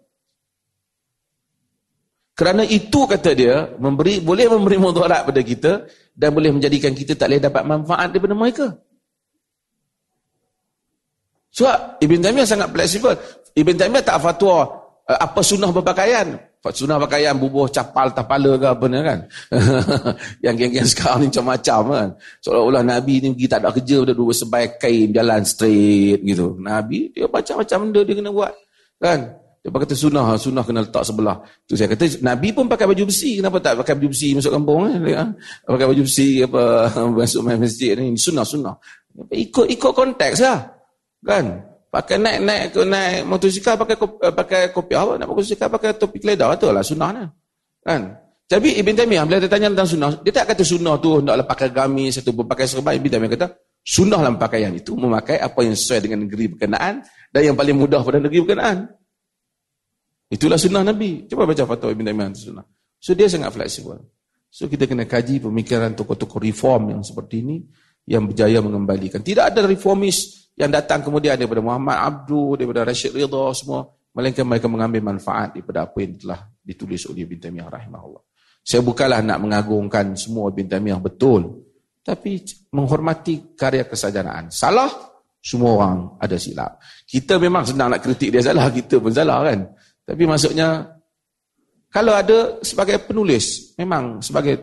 Kerana 2.36 2.68
itu 2.68 3.08
kata 3.08 3.32
dia 3.32 3.64
memberi 3.80 4.20
boleh 4.20 4.44
memberi 4.52 4.76
mudarat 4.76 5.24
pada 5.24 5.40
kita 5.40 5.88
dan 6.12 6.36
boleh 6.36 6.52
menjadikan 6.52 6.92
kita 6.92 7.16
tak 7.16 7.32
boleh 7.32 7.40
dapat 7.40 7.62
manfaat 7.64 8.12
daripada 8.12 8.36
mereka. 8.36 8.66
Sebab 11.56 12.04
Ibn 12.04 12.18
Taymiyah 12.20 12.44
sangat 12.44 12.68
fleksibel. 12.68 13.16
Ibn 13.56 13.74
Taymiyah 13.80 14.04
tak 14.04 14.20
fatwa 14.20 14.68
uh, 15.08 15.18
apa 15.18 15.40
sunnah 15.40 15.72
berpakaian. 15.72 16.36
Sunnah 16.66 16.98
pakaian 16.98 17.38
bubuh 17.38 17.70
capal 17.70 18.10
tapala 18.10 18.58
ke 18.58 18.66
apa 18.66 18.84
ni 18.90 18.98
kan. 18.98 19.18
yang 20.44 20.58
geng-geng 20.58 20.82
sekarang 20.82 21.22
ni 21.22 21.26
macam-macam 21.30 21.80
kan. 21.94 22.08
Seolah-olah 22.42 22.82
Nabi 22.82 23.22
ni 23.22 23.30
pergi 23.38 23.46
tak 23.46 23.62
ada 23.62 23.70
kerja, 23.70 24.02
dia 24.02 24.14
dua 24.18 24.34
sebaik 24.34 24.82
kain 24.82 25.14
jalan 25.14 25.46
straight 25.46 26.26
gitu. 26.26 26.58
Nabi 26.58 27.14
dia 27.14 27.30
macam-macam 27.30 27.78
benda 27.86 28.00
dia 28.02 28.14
kena 28.18 28.30
buat. 28.34 28.52
Kan? 28.98 29.20
Dia 29.66 29.82
kata 29.82 29.98
sunnah, 29.98 30.38
sunnah 30.38 30.62
kena 30.62 30.86
letak 30.86 31.02
sebelah. 31.02 31.43
Tu 31.66 31.74
saya 31.74 31.90
kata 31.90 32.22
Nabi 32.22 32.55
pun 32.55 32.70
pakai 32.70 32.86
baju 32.86 33.10
besi, 33.10 33.43
kenapa 33.43 33.59
tak 33.59 33.82
pakai 33.82 33.98
baju 33.98 34.14
besi 34.14 34.30
masuk 34.38 34.55
kampung 34.55 34.86
eh? 34.86 35.26
Pakai 35.66 35.86
baju 35.90 36.02
besi 36.06 36.38
apa 36.38 36.86
masuk 37.18 37.43
masjid 37.43 37.98
ni 37.98 38.14
sunnah 38.14 38.47
sunnah. 38.47 38.78
Ikut 39.34 39.66
ikut 39.66 39.90
konteks 39.90 40.38
lah. 40.38 40.70
Kan? 41.26 41.66
Pakai 41.90 42.14
naik 42.14 42.38
naik 42.47 42.64
ke 42.78 42.82
naik 42.86 43.26
motosikal 43.26 43.74
pakai 43.74 43.98
eh, 43.98 44.34
pakai 44.38 44.62
kopi 44.70 44.94
apa 44.94 45.18
nak 45.18 45.34
motosikal 45.34 45.66
pakai 45.66 45.98
topi 45.98 46.22
keledar 46.22 46.55
tu 46.55 46.70
lah 46.70 46.86
sunnahnya. 46.86 47.26
Kan? 47.82 48.22
Tapi 48.47 48.78
Ibn 48.78 48.94
Taymiyah 49.02 49.26
bila 49.26 49.43
dia 49.43 49.51
tanya 49.51 49.66
tentang 49.74 49.90
sunnah, 49.90 50.10
dia 50.22 50.30
tak 50.30 50.55
kata 50.55 50.62
sunnah 50.62 50.94
tu 51.02 51.18
hendaklah 51.18 51.43
pakai 51.43 51.74
gamis 51.74 52.22
atau 52.22 52.30
berpakai 52.30 52.70
serban. 52.70 52.94
Ibn 53.02 53.18
Taymiyah 53.18 53.32
kata 53.34 53.47
sunnah 53.82 54.22
dalam 54.22 54.38
pakaian 54.38 54.70
itu 54.70 54.94
memakai 54.94 55.43
apa 55.43 55.66
yang 55.66 55.74
sesuai 55.74 56.06
dengan 56.06 56.30
negeri 56.30 56.55
berkenaan 56.55 57.02
dan 57.34 57.43
yang 57.43 57.59
paling 57.59 57.74
mudah 57.74 58.06
pada 58.06 58.22
negeri 58.22 58.47
berkenaan. 58.47 58.94
Itulah 60.27 60.59
sunnah 60.59 60.82
Nabi. 60.82 61.31
Cuba 61.31 61.47
baca 61.47 61.62
fatwa 61.62 61.89
Ibn 61.90 62.07
itu 62.35 62.51
sunnah. 62.51 62.66
So 62.98 63.15
dia 63.15 63.31
sangat 63.31 63.55
fleksibel. 63.55 64.03
So 64.51 64.66
kita 64.66 64.89
kena 64.90 65.05
kaji 65.07 65.44
pemikiran 65.44 65.94
tokoh-tokoh 65.94 66.40
reform 66.43 66.97
yang 66.97 67.03
seperti 67.07 67.44
ini 67.44 67.57
yang 68.07 68.27
berjaya 68.27 68.59
mengembalikan. 68.62 69.20
Tidak 69.23 69.53
ada 69.53 69.62
reformis 69.66 70.48
yang 70.57 70.73
datang 70.73 71.05
kemudian 71.05 71.36
daripada 71.36 71.61
Muhammad 71.61 71.98
Abdul, 72.01 72.57
daripada 72.57 72.89
Rashid 72.89 73.12
Ridha 73.12 73.53
semua, 73.53 73.85
melainkan 74.16 74.48
mereka 74.48 74.66
mengambil 74.66 75.05
manfaat 75.05 75.53
daripada 75.53 75.85
apa 75.85 75.98
yang 76.01 76.16
telah 76.16 76.40
ditulis 76.65 77.05
oleh 77.12 77.28
Ibn 77.28 77.36
Taymiyah 77.36 77.69
rahimahullah. 77.69 78.23
Saya 78.65 78.81
bukanlah 78.82 79.20
nak 79.23 79.39
mengagungkan 79.44 80.16
semua 80.16 80.48
Ibn 80.51 80.66
Taymiyah 80.66 80.98
betul, 80.98 81.69
tapi 82.01 82.40
menghormati 82.73 83.53
karya 83.53 83.85
kesarjanaan. 83.85 84.48
Salah, 84.48 84.89
semua 85.36 85.78
orang 85.78 85.98
ada 86.19 86.40
silap. 86.40 86.81
Kita 87.05 87.36
memang 87.36 87.69
senang 87.69 87.93
nak 87.93 88.01
kritik 88.01 88.32
dia 88.32 88.43
salah, 88.43 88.73
kita 88.73 88.98
pun 88.98 89.12
salah 89.12 89.44
kan. 89.44 89.76
Tapi 90.07 90.23
maksudnya, 90.23 90.87
kalau 91.91 92.15
ada 92.15 92.62
sebagai 92.62 93.03
penulis, 93.03 93.74
memang 93.74 94.23
sebagai 94.23 94.62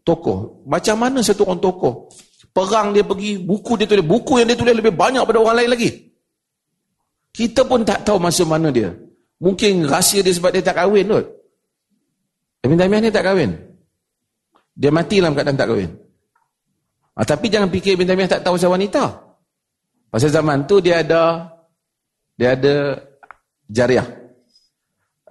tokoh, 0.00 0.64
macam 0.64 0.96
mana 0.96 1.20
satu 1.20 1.44
orang 1.44 1.60
tokoh 1.60 2.08
Perang 2.52 2.92
dia 2.92 3.00
pergi, 3.00 3.40
buku 3.40 3.80
dia 3.80 3.88
tulis. 3.88 4.04
Buku 4.04 4.36
yang 4.36 4.48
dia 4.52 4.60
tulis 4.60 4.76
lebih 4.76 4.92
banyak 4.92 5.24
pada 5.24 5.40
orang 5.40 5.64
lain 5.64 5.72
lagi. 5.72 5.90
Kita 7.32 7.64
pun 7.64 7.80
tak 7.80 8.04
tahu 8.04 8.20
masa 8.20 8.44
mana 8.44 8.68
dia. 8.68 8.92
Mungkin 9.40 9.88
rahsia 9.88 10.20
dia 10.20 10.36
sebab 10.36 10.52
dia 10.52 10.60
tak 10.60 10.76
kahwin 10.76 11.08
kot. 11.08 11.26
Ibn 12.62 12.76
Taymiyah 12.76 13.00
ni 13.02 13.10
tak 13.10 13.24
kahwin. 13.24 13.56
Dia 14.76 14.92
mati 14.92 15.18
dalam 15.18 15.32
keadaan 15.32 15.56
tak 15.56 15.72
kahwin. 15.72 15.90
Ha, 17.16 17.24
tapi 17.24 17.48
jangan 17.48 17.72
fikir 17.72 17.96
Ibn 17.96 18.04
Taymiyah 18.04 18.30
tak 18.36 18.44
tahu 18.44 18.60
pasal 18.60 18.76
wanita. 18.76 19.02
Pasal 20.12 20.28
zaman 20.28 20.68
tu 20.68 20.84
dia 20.84 21.00
ada 21.00 21.48
dia 22.36 22.52
ada 22.52 23.00
jariah. 23.72 24.04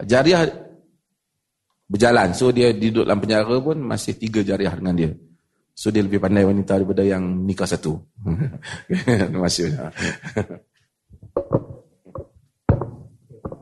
Jariah 0.06 0.48
berjalan. 1.92 2.32
So 2.32 2.56
dia 2.56 2.72
duduk 2.72 3.04
dalam 3.04 3.20
penjara 3.20 3.56
pun 3.60 3.78
masih 3.84 4.16
tiga 4.16 4.40
jariah 4.42 4.72
dengan 4.72 4.96
dia. 4.96 5.12
So 5.76 5.92
dia 5.92 6.04
lebih 6.04 6.24
pandai 6.24 6.48
wanita 6.48 6.80
daripada 6.80 7.04
yang 7.04 7.24
nikah 7.44 7.68
satu. 7.68 8.00
Kasih. 9.44 9.76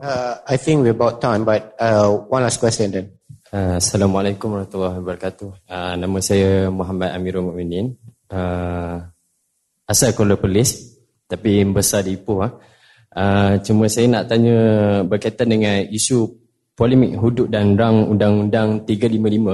Uh, 0.00 0.34
I 0.48 0.56
think 0.56 0.80
we're 0.80 0.96
about 0.96 1.20
time, 1.20 1.44
but 1.44 1.76
uh, 1.76 2.08
one 2.30 2.40
last 2.40 2.56
question 2.56 2.88
then. 2.88 3.06
Uh, 3.52 3.76
Assalamualaikum 3.76 4.48
warahmatullahi 4.48 4.96
wabarakatuh. 5.02 5.68
Uh, 5.68 5.94
nama 6.00 6.18
saya 6.24 6.72
Muhammad 6.72 7.12
Amirul 7.12 7.52
Mukminin. 7.52 7.98
Uh, 8.30 9.04
asal 9.84 10.16
Kuala 10.16 10.40
Perlis, 10.40 10.96
tapi 11.28 11.60
besar 11.68 12.06
di 12.06 12.16
Ipoh. 12.16 12.40
Uh. 12.40 12.52
Uh, 13.10 13.58
cuma 13.66 13.90
saya 13.90 14.06
nak 14.06 14.30
tanya 14.30 14.58
berkaitan 15.02 15.50
dengan 15.50 15.82
isu 15.90 16.30
polemik 16.78 17.18
hudud 17.18 17.50
dan 17.50 17.74
rang 17.74 18.06
undang-undang 18.06 18.86
355 18.86 19.50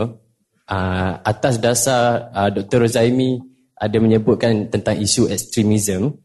uh, 0.68 1.12
atas 1.24 1.56
dasar 1.56 2.30
uh, 2.36 2.52
Dr. 2.52 2.84
Rozaimi 2.84 3.40
ada 3.76 3.96
menyebutkan 4.00 4.68
tentang 4.68 4.96
isu 5.00 5.28
ekstremisme. 5.32 6.16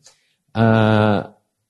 Uh, 0.51 1.19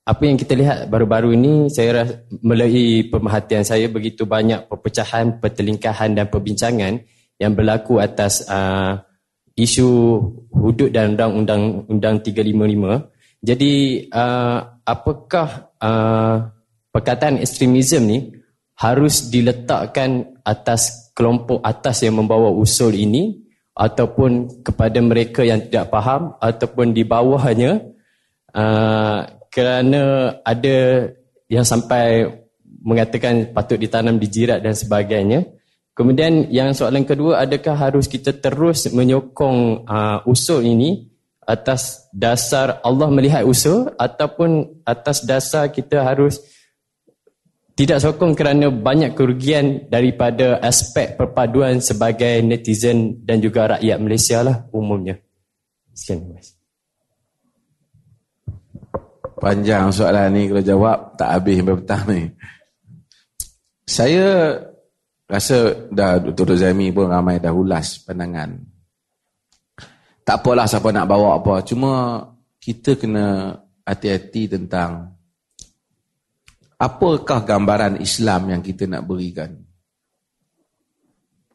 apa 0.02 0.24
yang 0.26 0.34
kita 0.34 0.58
lihat 0.58 0.90
baru-baru 0.90 1.38
ini 1.38 1.70
saya 1.70 2.04
rasa 2.04 2.26
melalui 2.42 3.06
pemerhatian 3.06 3.62
saya 3.62 3.86
begitu 3.86 4.26
banyak 4.26 4.66
perpecahan, 4.66 5.38
pertelingkahan 5.38 6.18
dan 6.18 6.26
perbincangan 6.26 7.06
yang 7.38 7.54
berlaku 7.54 8.02
atas 8.02 8.46
uh, 8.50 8.98
isu 9.54 10.18
hudud 10.50 10.90
dan 10.90 11.14
undang-undang 11.14 11.86
undang 11.86 12.16
355. 12.22 13.46
Jadi 13.46 13.74
uh, 14.14 14.60
apakah 14.92 15.72
uh, 15.80 16.52
perkataan 16.92 17.40
ekstremisme 17.40 18.04
ni 18.04 18.20
harus 18.76 19.32
diletakkan 19.32 20.36
atas 20.44 21.14
kelompok 21.16 21.64
atas 21.64 22.04
yang 22.04 22.20
membawa 22.20 22.52
usul 22.52 22.92
ini 22.92 23.40
ataupun 23.72 24.64
kepada 24.68 25.00
mereka 25.00 25.48
yang 25.48 25.64
tidak 25.64 25.88
faham 25.88 26.36
ataupun 26.44 26.92
di 26.92 27.08
bawahnya 27.08 27.80
uh, 28.52 29.20
kerana 29.48 30.36
ada 30.44 31.08
yang 31.48 31.64
sampai 31.64 32.28
mengatakan 32.82 33.52
patut 33.52 33.78
ditanam 33.78 34.18
di 34.18 34.28
jirat 34.28 34.64
dan 34.64 34.74
sebagainya. 34.74 35.46
Kemudian 35.92 36.48
yang 36.50 36.72
soalan 36.72 37.04
kedua, 37.04 37.44
adakah 37.44 37.76
harus 37.76 38.08
kita 38.08 38.32
terus 38.40 38.88
menyokong 38.90 39.86
uh, 39.86 40.24
usul 40.24 40.64
ini 40.64 41.11
atas 41.46 42.08
dasar 42.14 42.80
Allah 42.86 43.10
melihat 43.10 43.44
usul 43.44 43.90
ataupun 43.98 44.82
atas 44.86 45.26
dasar 45.26 45.74
kita 45.74 46.06
harus 46.06 46.40
tidak 47.74 47.98
sokong 47.98 48.38
kerana 48.38 48.70
banyak 48.70 49.18
kerugian 49.18 49.90
daripada 49.90 50.62
aspek 50.62 51.18
perpaduan 51.18 51.82
sebagai 51.82 52.44
netizen 52.46 53.26
dan 53.26 53.42
juga 53.42 53.78
rakyat 53.78 53.98
Malaysia 53.98 54.46
lah 54.46 54.70
umumnya. 54.70 55.18
Sekian 55.96 56.30
mas. 56.30 56.54
Panjang 59.42 59.90
soalan 59.90 60.30
ni 60.38 60.46
kalau 60.46 60.62
jawab 60.62 60.98
tak 61.18 61.30
habis 61.34 61.58
sampai 61.58 61.78
petang 61.82 62.04
ni. 62.06 62.22
Saya 63.90 64.28
rasa 65.26 65.90
dah 65.90 66.22
Dr. 66.22 66.54
Zaimi 66.62 66.94
pun 66.94 67.10
ramai 67.10 67.42
dah 67.42 67.50
ulas 67.50 68.06
pandangan. 68.06 68.71
Tak 70.22 70.46
apalah 70.46 70.70
siapa 70.70 70.94
nak 70.94 71.10
bawa 71.10 71.42
apa. 71.42 71.66
Cuma 71.66 72.24
kita 72.62 72.94
kena 72.94 73.58
hati-hati 73.82 74.46
tentang 74.46 75.18
apakah 76.78 77.42
gambaran 77.42 77.98
Islam 78.02 78.54
yang 78.54 78.62
kita 78.62 78.86
nak 78.86 79.06
berikan? 79.06 79.58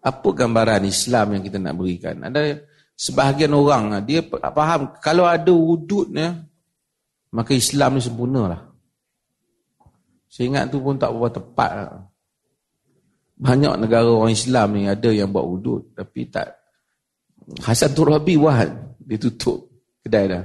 Apa 0.02 0.28
gambaran 0.30 0.86
Islam 0.86 1.38
yang 1.38 1.42
kita 1.42 1.58
nak 1.58 1.74
berikan? 1.78 2.18
Ada 2.26 2.62
sebahagian 2.94 3.54
orang 3.54 4.02
dia 4.06 4.22
faham 4.26 4.94
kalau 5.02 5.26
ada 5.26 5.50
wududnya 5.50 6.46
maka 7.34 7.54
Islam 7.54 7.98
ni 7.98 8.02
sempurnalah. 8.02 8.66
Saya 10.26 10.52
ingat 10.52 10.64
tu 10.74 10.82
pun 10.82 10.98
tak 10.98 11.14
berapa 11.14 11.38
tepat. 11.38 11.70
Banyak 13.36 13.78
negara 13.78 14.08
orang 14.10 14.32
Islam 14.34 14.74
ni 14.74 14.90
ada 14.90 15.10
yang 15.12 15.30
buat 15.30 15.44
wudud 15.44 15.82
tapi 15.94 16.26
tak 16.30 16.65
Hasan 17.46 17.94
Turabi 17.94 18.34
buat 18.34 18.66
dia 19.06 19.18
tutup 19.22 19.70
kedai 20.02 20.26
dah. 20.26 20.44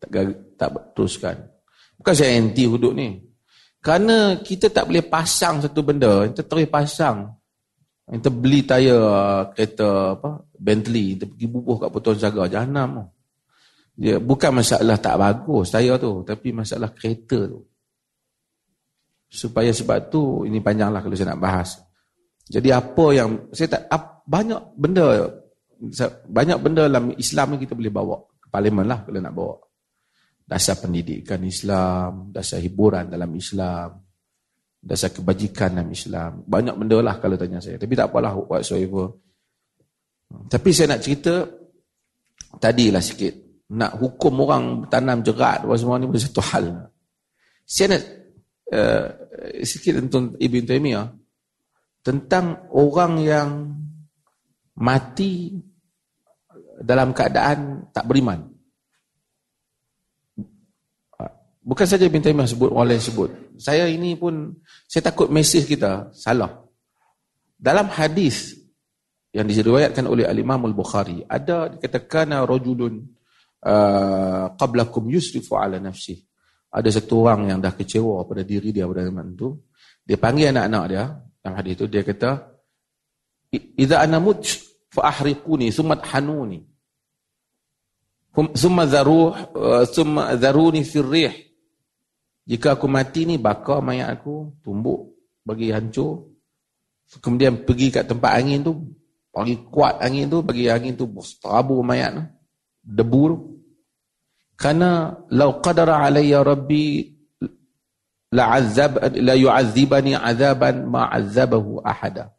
Tak 0.00 0.08
tak 0.56 0.68
teruskan. 0.96 1.36
Bukan 2.00 2.14
saya 2.16 2.40
anti 2.40 2.64
wudud 2.64 2.96
ni. 2.96 3.20
Kerana 3.80 4.40
kita 4.40 4.72
tak 4.72 4.88
boleh 4.90 5.04
pasang 5.04 5.62
satu 5.62 5.84
benda, 5.84 6.26
kita 6.26 6.42
terus 6.42 6.66
pasang. 6.66 7.36
Kita 8.06 8.30
beli 8.30 8.62
tayar 8.62 9.02
uh, 9.02 9.42
kereta 9.50 10.14
apa 10.14 10.46
Bentley, 10.54 11.18
kita 11.18 11.24
pergi 11.26 11.46
bubuh 11.50 11.76
kat 11.78 11.90
potong 11.90 12.18
jaga 12.18 12.46
jahanam. 12.46 13.10
Dia 13.96 14.22
bukan 14.22 14.62
masalah 14.62 14.98
tak 15.00 15.16
bagus 15.18 15.74
tayar 15.74 15.98
tu, 15.98 16.22
tapi 16.22 16.54
masalah 16.54 16.90
kereta 16.94 17.50
tu. 17.50 17.66
Supaya 19.26 19.74
sebab 19.74 20.06
tu 20.06 20.46
ini 20.46 20.62
panjanglah 20.62 21.02
kalau 21.02 21.18
saya 21.18 21.34
nak 21.34 21.42
bahas. 21.42 21.82
Jadi 22.46 22.70
apa 22.70 23.06
yang 23.10 23.50
saya 23.50 23.74
tak 23.74 23.90
banyak 24.26 24.62
benda 24.78 25.26
banyak 26.26 26.58
benda 26.60 26.88
dalam 26.88 27.12
Islam 27.16 27.54
ni 27.54 27.66
kita 27.66 27.76
boleh 27.76 27.92
bawa 27.92 28.16
ke 28.40 28.48
parlimen 28.48 28.88
lah 28.88 29.04
kalau 29.04 29.20
nak 29.20 29.34
bawa 29.36 29.54
dasar 30.46 30.78
pendidikan 30.78 31.42
Islam, 31.42 32.30
dasar 32.30 32.62
hiburan 32.62 33.10
dalam 33.10 33.34
Islam, 33.34 33.98
dasar 34.78 35.10
kebajikan 35.10 35.74
dalam 35.74 35.90
Islam. 35.90 36.46
Banyak 36.46 36.74
benda 36.78 37.02
lah 37.02 37.18
kalau 37.18 37.34
tanya 37.34 37.58
saya. 37.58 37.76
Tapi 37.76 37.92
tak 37.98 38.14
apalah 38.14 38.30
whatsoever. 38.38 39.10
Tapi 40.46 40.70
saya 40.70 40.94
nak 40.94 41.02
cerita, 41.02 41.42
tadilah 42.62 43.02
sikit. 43.02 43.34
Nak 43.66 43.98
hukum 43.98 44.46
orang 44.46 44.86
tanam 44.86 45.26
jerat, 45.26 45.66
semua 45.74 45.98
ni 45.98 46.06
pun 46.06 46.22
satu 46.22 46.42
hal. 46.54 46.66
Saya 47.66 47.98
nak 47.98 48.02
uh, 48.70 49.06
sikit 49.66 49.98
tentang 49.98 50.38
Ibn 50.38 50.62
Taymiyah. 50.62 51.06
Tentang 52.06 52.70
orang 52.70 53.12
yang 53.18 53.48
mati 54.76 55.56
dalam 56.80 57.16
keadaan 57.16 57.88
tak 57.92 58.04
beriman. 58.04 58.52
Bukan 61.66 61.82
saja 61.82 62.06
Ibn 62.06 62.22
Taymiyah 62.22 62.46
sebut, 62.46 62.70
orang 62.70 62.94
lain 62.94 63.02
sebut. 63.02 63.30
Saya 63.58 63.90
ini 63.90 64.14
pun, 64.14 64.54
saya 64.86 65.10
takut 65.10 65.26
mesej 65.26 65.66
kita 65.66 66.14
salah. 66.14 66.62
Dalam 67.58 67.90
hadis 67.90 68.54
yang 69.34 69.50
diriwayatkan 69.50 70.06
oleh 70.06 70.30
Al-Imam 70.30 70.62
Al-Bukhari, 70.62 71.26
ada 71.26 71.66
dikatakan 71.66 72.46
rajulun 72.46 73.02
uh, 73.66 74.54
qablakum 74.54 75.10
yusrifu 75.10 75.58
ala 75.58 75.82
nafsi. 75.82 76.22
Ada 76.70 77.02
satu 77.02 77.26
orang 77.26 77.50
yang 77.50 77.58
dah 77.58 77.74
kecewa 77.74 78.22
pada 78.22 78.46
diri 78.46 78.70
dia 78.70 78.86
pada 78.86 79.02
zaman 79.02 79.34
itu. 79.34 79.58
Dia 80.06 80.22
panggil 80.22 80.54
anak-anak 80.54 80.84
dia, 80.86 81.04
dalam 81.18 81.54
hadis 81.58 81.72
itu, 81.82 81.84
dia 81.90 82.06
kata, 82.06 82.55
Iza 83.54 84.00
ana 84.02 84.18
mut 84.18 84.42
fa 84.90 85.10
ahriquni 85.10 85.70
thumma 85.70 86.00
hanuni. 86.02 86.64
Thumma 88.34 88.84
dharuh 88.84 89.32
uh, 89.56 89.84
thumma 89.88 90.36
dharuni 90.36 90.84
fi 90.84 91.00
rih 91.00 91.34
jika 92.46 92.78
aku 92.78 92.86
mati 92.86 93.26
ni 93.26 93.42
bakar 93.42 93.82
mayat 93.82 94.22
aku, 94.22 94.54
tumbuk 94.62 95.18
bagi 95.42 95.74
hancur. 95.74 96.30
Kemudian 97.18 97.66
pergi 97.66 97.90
kat 97.90 98.06
tempat 98.06 98.38
angin 98.38 98.62
tu, 98.62 98.72
bagi 99.34 99.58
kuat 99.66 99.98
angin 99.98 100.30
tu, 100.30 100.46
bagi 100.46 100.70
angin 100.70 100.94
tu 100.94 101.10
terabur 101.42 101.82
mayat 101.82 102.14
tu, 102.14 102.22
debu 102.86 103.22
tu. 103.34 103.36
Karena 104.54 105.10
lau 105.34 105.58
qadara 105.58 106.06
alayya 106.06 106.40
rabbi 106.46 107.02
la'azzab 108.30 109.02
la 109.18 109.34
yu'adzibani 109.34 110.14
azaban 110.14 110.86
ma 110.86 111.10
'azzabahu 111.10 111.82
ahada. 111.82 112.30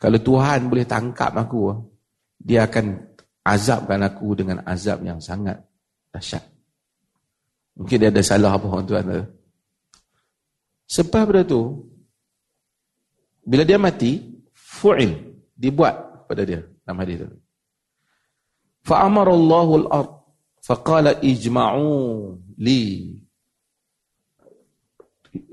Kalau 0.00 0.16
Tuhan 0.16 0.72
boleh 0.72 0.88
tangkap 0.88 1.36
aku, 1.36 1.76
dia 2.40 2.64
akan 2.64 2.96
azabkan 3.44 4.00
aku 4.00 4.32
dengan 4.32 4.64
azab 4.64 5.04
yang 5.04 5.20
sangat 5.20 5.60
dahsyat. 6.08 6.40
Mungkin 7.76 7.96
dia 8.00 8.08
ada 8.08 8.24
salah 8.24 8.56
apa 8.56 8.64
orang 8.64 8.88
Tuhan 8.88 9.04
tu. 9.04 9.24
Sebab 10.90 11.22
pada 11.28 11.42
tu 11.44 11.84
bila 13.44 13.62
dia 13.62 13.76
mati, 13.76 14.40
fu'il 14.56 15.36
dibuat 15.52 16.26
pada 16.28 16.48
dia 16.48 16.64
dalam 16.84 16.98
hadis 17.04 17.20
tu. 17.20 17.28
Fa 18.80 19.04
amara 19.04 19.36
Allahu 19.36 19.72
al-ard 19.84 20.10
faqala 20.64 21.20
ijma'u 21.20 22.36
li 22.56 23.12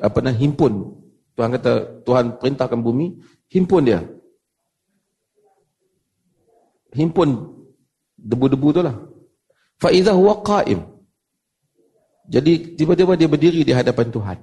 apa 0.01 0.17
nak 0.23 0.35
himpun 0.41 0.73
Tuhan 1.37 1.53
kata 1.53 2.01
Tuhan 2.01 2.25
perintahkan 2.41 2.81
bumi 2.81 3.13
himpun 3.51 3.83
dia 3.85 4.01
himpun 6.97 7.29
debu-debu 8.17 8.67
tu 8.73 8.81
lah. 8.81 8.97
Fa 9.77 9.93
idza 9.93 10.17
huwa 10.17 10.41
qa'im. 10.41 10.81
Jadi 12.27 12.75
tiba-tiba 12.75 13.13
dia 13.13 13.29
berdiri 13.29 13.61
di 13.61 13.71
hadapan 13.71 14.09
Tuhan. 14.09 14.37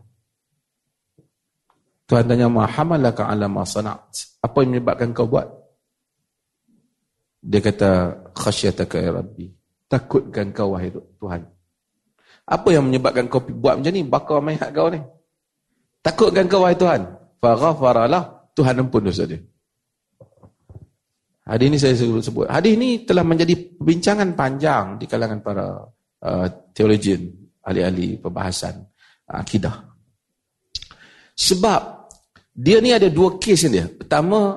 Tuhan 2.09 2.25
tanya 2.31 2.47
ma 2.49 2.65
hamalaka 2.65 3.27
ala 3.27 3.51
ma 3.51 3.67
sana'at? 3.67 4.39
Apa 4.41 4.63
yang 4.63 4.79
menyebabkan 4.79 5.11
kau 5.11 5.27
buat? 5.27 5.51
Dia 7.45 7.61
kata 7.61 7.91
khasyataka 8.33 8.97
ya 9.03 9.11
rabbi. 9.21 9.53
Takutkan 9.91 10.55
kau 10.55 10.79
wahai 10.79 10.95
Tuhan. 10.95 11.45
Apa 12.45 12.69
yang 12.73 12.89
menyebabkan 12.89 13.29
kau 13.29 13.43
buat 13.43 13.81
macam 13.81 13.93
ni? 13.93 14.05
Bakar 14.07 14.41
mayat 14.41 14.71
kau 14.73 14.89
ni. 14.89 15.01
Takutkan 16.01 16.49
kau 16.49 16.65
wahai 16.65 16.77
Tuhan. 16.77 17.05
Faghfaralah 17.43 18.49
Tuhan 18.57 18.81
ampun 18.81 19.05
dosa 19.05 19.29
dia 19.29 19.45
Hadis 21.45 21.67
ini 21.69 21.77
saya 21.77 21.93
sebut. 21.97 22.49
Hadis 22.49 22.73
ini 22.73 23.05
telah 23.05 23.21
menjadi 23.21 23.53
perbincangan 23.77 24.33
panjang 24.33 24.97
di 24.97 25.05
kalangan 25.05 25.45
para 25.45 25.85
uh, 26.25 26.47
teologian, 26.73 27.29
ahli-ahli 27.61 28.17
perbahasan 28.17 28.81
uh, 29.29 29.45
akidah. 29.45 29.93
Sebab 31.37 32.09
dia 32.57 32.81
ni 32.81 32.97
ada 32.97 33.13
dua 33.13 33.37
kes 33.37 33.69
dia. 33.69 33.85
Pertama, 33.93 34.57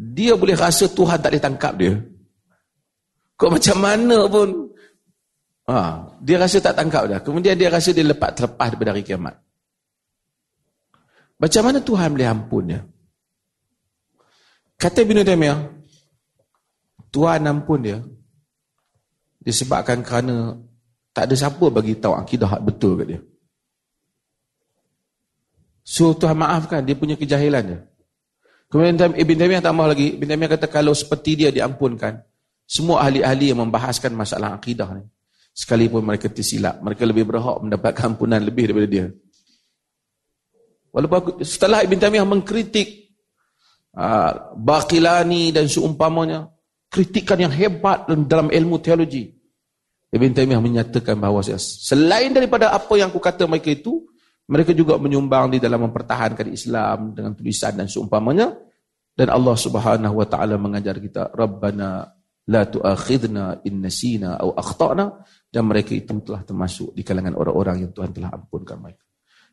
dia 0.00 0.32
boleh 0.32 0.56
rasa 0.56 0.88
Tuhan 0.88 1.20
tak 1.20 1.28
boleh 1.28 1.44
tangkap 1.44 1.72
dia. 1.76 1.92
Kau 3.36 3.52
macam 3.52 3.76
mana 3.84 4.24
pun, 4.32 4.48
ha, 5.68 6.08
dia 6.24 6.40
rasa 6.40 6.56
tak 6.64 6.76
tangkap 6.80 7.04
dia. 7.04 7.18
Kemudian 7.20 7.52
dia 7.60 7.68
rasa 7.68 7.92
dia 7.92 8.04
lepas 8.06 8.32
terlepas 8.32 8.72
daripada 8.72 8.96
hari 8.96 9.04
kiamat. 9.04 9.36
Macam 11.36 11.62
mana 11.68 11.84
Tuhan 11.84 12.16
boleh 12.16 12.28
ampun 12.28 12.64
dia? 12.64 12.80
Kata 14.80 15.04
Ibn 15.04 15.20
Taymiyah, 15.20 15.60
Tuhan 17.12 17.44
ampun 17.44 17.84
dia, 17.84 18.00
disebabkan 19.44 20.00
kerana 20.00 20.56
tak 21.12 21.28
ada 21.28 21.34
siapa 21.36 21.68
bagi 21.68 22.00
tahu 22.00 22.16
akidah 22.16 22.48
hak 22.48 22.62
betul 22.64 22.96
kat 22.96 23.06
dia. 23.12 23.20
So 25.84 26.16
Tuhan 26.16 26.32
maafkan 26.32 26.80
dia 26.80 26.96
punya 26.96 27.12
kejahilan 27.20 27.62
dia. 27.66 27.80
Kemudian 28.72 28.96
Ibn 29.20 29.36
Taymiyah 29.36 29.60
tambah 29.60 29.84
lagi, 29.84 30.16
Ibn 30.16 30.26
Taymiyah 30.32 30.50
kata 30.56 30.66
kalau 30.70 30.96
seperti 30.96 31.44
dia 31.44 31.50
diampunkan, 31.52 32.24
semua 32.64 33.04
ahli-ahli 33.04 33.52
yang 33.52 33.60
membahaskan 33.60 34.16
masalah 34.16 34.56
akidah 34.56 34.86
ni, 34.96 35.04
sekalipun 35.52 36.00
mereka 36.00 36.32
tersilap, 36.32 36.80
mereka 36.80 37.04
lebih 37.04 37.28
berhak 37.28 37.58
mendapatkan 37.60 38.16
ampunan 38.16 38.40
lebih 38.40 38.70
daripada 38.70 38.88
dia. 38.88 39.06
Walaupun 40.94 41.44
setelah 41.44 41.84
Ibn 41.84 41.98
Taymiyah 42.00 42.24
mengkritik 42.24 42.99
uh, 43.96 44.54
Baqilani 44.54 45.54
dan 45.54 45.66
seumpamanya 45.66 46.50
kritikan 46.90 47.38
yang 47.38 47.54
hebat 47.54 48.10
dalam 48.26 48.50
ilmu 48.50 48.82
teologi 48.82 49.30
Ibn 50.10 50.30
Taymiyah 50.34 50.58
menyatakan 50.58 51.14
bahawa 51.14 51.46
selain 51.46 52.34
daripada 52.34 52.74
apa 52.74 52.98
yang 52.98 53.14
aku 53.14 53.22
kata 53.22 53.46
mereka 53.46 53.70
itu 53.70 54.10
mereka 54.50 54.74
juga 54.74 54.98
menyumbang 54.98 55.54
di 55.54 55.62
dalam 55.62 55.86
mempertahankan 55.86 56.50
Islam 56.50 57.14
dengan 57.14 57.38
tulisan 57.38 57.78
dan 57.78 57.86
seumpamanya 57.86 58.50
dan 59.14 59.30
Allah 59.30 59.54
Subhanahu 59.54 60.18
wa 60.18 60.26
taala 60.26 60.58
mengajar 60.58 60.98
kita 60.98 61.30
Rabbana 61.30 62.10
la 62.50 62.62
tu'akhidna 62.66 63.62
in 63.62 63.78
nasina 63.78 64.34
aw 64.42 64.50
akhtana 64.58 65.22
dan 65.46 65.66
mereka 65.70 65.94
itu 65.94 66.10
telah 66.26 66.42
termasuk 66.42 66.90
di 66.94 67.06
kalangan 67.06 67.38
orang-orang 67.38 67.86
yang 67.86 67.92
Tuhan 67.94 68.10
telah 68.10 68.34
ampunkan 68.34 68.78
mereka. 68.78 69.06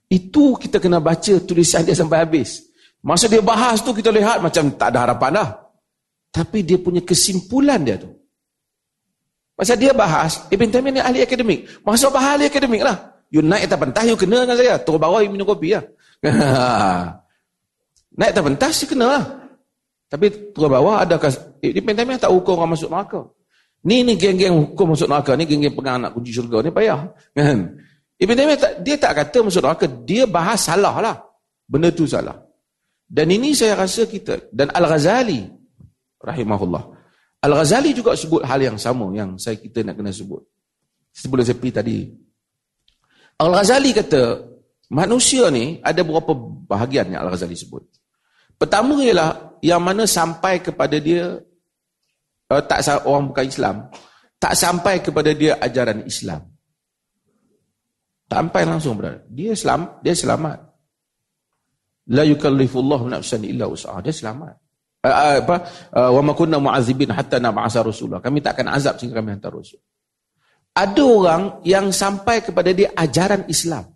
Itu 0.08 0.58
kita 0.58 0.82
kena 0.82 0.98
baca 0.98 1.34
tulisan 1.44 1.84
dia 1.86 1.98
sampai 1.98 2.24
habis. 2.26 2.66
Masa 3.08 3.32
dia 3.32 3.40
bahas 3.40 3.80
tu 3.80 3.96
kita 3.96 4.12
lihat 4.12 4.44
macam 4.44 4.68
tak 4.76 4.92
ada 4.92 5.08
harapan 5.08 5.40
dah. 5.40 5.50
Tapi 6.28 6.60
dia 6.60 6.76
punya 6.76 7.00
kesimpulan 7.00 7.80
dia 7.80 7.96
tu. 7.96 8.12
Masa 9.56 9.80
dia 9.80 9.96
bahas, 9.96 10.44
Ibn 10.52 10.68
Taymiyah 10.68 10.94
ni 10.94 11.02
ahli 11.02 11.20
akademik. 11.24 11.60
Masa 11.88 12.12
bahas 12.12 12.36
ahli 12.36 12.52
akademik 12.52 12.84
lah. 12.84 13.16
You 13.32 13.40
naik 13.40 13.72
atas 13.72 13.80
pentas, 13.80 14.04
you 14.12 14.20
kena 14.20 14.44
dengan 14.44 14.60
saya. 14.60 14.76
Turun 14.84 15.00
bawah, 15.00 15.24
you 15.24 15.32
minum 15.32 15.48
kopi 15.48 15.72
lah. 15.72 15.88
naik 18.20 18.36
atas 18.36 18.44
pentas, 18.44 18.74
you 18.84 18.88
kena 18.92 19.08
lah. 19.08 19.24
Tapi 20.12 20.52
turun 20.52 20.68
bawah, 20.68 21.08
adakah... 21.08 21.32
Ibn 21.64 21.96
Taymiyah 21.96 22.28
tak 22.28 22.32
hukum 22.36 22.60
orang 22.60 22.76
masuk 22.76 22.92
neraka. 22.92 23.24
Ni 23.88 24.04
ni 24.04 24.20
geng-geng 24.20 24.76
hukum 24.76 24.94
masuk 24.94 25.08
neraka. 25.08 25.32
Ni 25.40 25.48
geng-geng 25.48 25.74
pegang 25.74 26.04
anak 26.04 26.12
kunci 26.12 26.36
syurga. 26.36 26.60
Ni 26.60 26.76
payah. 26.76 27.08
Kan? 27.32 27.72
Ibn 28.20 28.34
Taymiyah 28.36 28.60
tak, 28.60 28.72
dia 28.84 28.96
tak 29.00 29.16
kata 29.16 29.48
masuk 29.48 29.64
neraka. 29.64 29.86
Dia 30.06 30.28
bahas 30.28 30.68
salah 30.68 30.96
lah. 31.00 31.16
Benda 31.66 31.90
tu 31.90 32.04
salah. 32.04 32.47
Dan 33.08 33.32
ini 33.32 33.56
saya 33.56 33.80
rasa 33.80 34.04
kita 34.04 34.52
dan 34.52 34.68
Al-Ghazali 34.76 35.48
rahimahullah. 36.20 36.84
Al-Ghazali 37.40 37.96
juga 37.96 38.20
sebut 38.20 38.44
hal 38.44 38.60
yang 38.60 38.76
sama 38.76 39.08
yang 39.16 39.40
saya 39.40 39.56
kita 39.56 39.80
nak 39.88 39.96
kena 39.96 40.12
sebut. 40.12 40.44
Sebelum 41.16 41.48
saya 41.48 41.56
pergi 41.56 41.74
tadi. 41.74 41.98
Al-Ghazali 43.40 43.96
kata 43.96 44.44
manusia 44.92 45.48
ni 45.48 45.80
ada 45.80 46.04
beberapa 46.04 46.36
bahagian 46.68 47.16
yang 47.16 47.24
Al-Ghazali 47.24 47.56
sebut. 47.56 47.88
Pertama 48.60 49.00
ialah 49.00 49.56
yang 49.64 49.80
mana 49.80 50.04
sampai 50.04 50.60
kepada 50.60 51.00
dia 51.00 51.40
uh, 52.52 52.64
tak 52.68 52.84
orang 53.08 53.32
bukan 53.32 53.46
Islam, 53.48 53.76
tak 54.36 54.52
sampai 54.52 55.00
kepada 55.00 55.32
dia 55.32 55.56
ajaran 55.64 56.04
Islam. 56.04 56.44
Tak 58.28 58.44
sampai 58.44 58.62
langsung 58.68 59.00
berada. 59.00 59.24
Dia 59.32 59.56
selam, 59.56 60.04
dia 60.04 60.12
selamat 60.12 60.66
la 62.12 62.24
yukallifullahu 62.24 63.12
nafsan 63.12 63.44
illa 63.44 63.68
usaha 63.68 64.00
dia 64.00 64.16
selamat. 64.16 64.56
Apa? 65.08 65.56
Wa 65.94 66.22
ma 66.24 66.34
kunna 66.36 66.60
mu'adzibin 66.60 67.14
hatta 67.14 67.40
nab'asa 67.40 67.86
rasulullah 67.86 68.20
kami 68.20 68.44
tak 68.44 68.60
akan 68.60 68.76
azab 68.76 69.00
sehingga 69.00 69.22
kami 69.24 69.40
hantar 69.40 69.54
rasul 69.56 69.80
ada 70.78 71.02
orang 71.02 71.44
yang 71.66 71.90
sampai 71.90 72.46
kepada 72.46 72.70
dia 72.70 72.94
ajaran 72.94 73.50
Islam. 73.50 73.90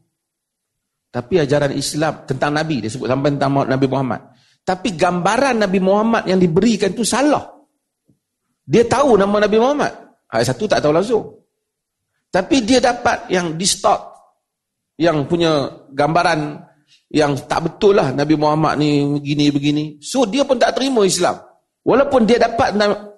Tapi 1.12 1.44
ajaran 1.44 1.76
Islam 1.78 2.26
tentang 2.26 2.56
nabi 2.56 2.82
dia 2.82 2.90
sebut 2.90 3.06
sampai 3.06 3.36
tentang 3.38 3.68
Nabi 3.70 3.86
Muhammad. 3.86 4.22
Tapi 4.66 4.96
gambaran 4.98 5.62
Nabi 5.62 5.80
Muhammad 5.84 6.24
yang 6.26 6.42
diberikan 6.42 6.90
tu 6.96 7.06
salah. 7.06 7.44
Dia 8.66 8.88
tahu 8.88 9.20
nama 9.20 9.46
Nabi 9.46 9.58
Muhammad. 9.62 9.94
Ayat 10.32 10.56
satu 10.56 10.66
tak 10.66 10.80
tahu 10.82 10.96
langsung. 10.96 11.26
Tapi 12.32 12.64
dia 12.64 12.80
dapat 12.80 13.28
yang 13.28 13.60
distort 13.60 14.16
yang 14.96 15.28
punya 15.28 15.84
gambaran 15.92 16.71
yang 17.12 17.36
tak 17.44 17.68
betul 17.68 18.00
lah 18.00 18.16
Nabi 18.16 18.40
Muhammad 18.40 18.80
ni 18.80 19.04
begini-begini. 19.20 20.00
So 20.00 20.24
dia 20.24 20.48
pun 20.48 20.56
tak 20.56 20.80
terima 20.80 21.04
Islam. 21.04 21.44
Walaupun 21.84 22.24
dia 22.24 22.40
dapat 22.40 22.72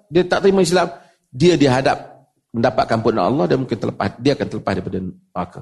dia 0.10 0.26
tak 0.26 0.42
terima 0.42 0.66
Islam, 0.66 0.90
dia 1.30 1.54
dihadap 1.54 2.26
mendapatkan 2.54 2.98
pun 3.02 3.14
Allah 3.22 3.46
dan 3.46 3.62
mungkin 3.62 3.78
terlepas 3.78 4.18
dia 4.18 4.34
akan 4.34 4.48
terlepas 4.50 4.74
daripada 4.74 4.98
neraka. 4.98 5.62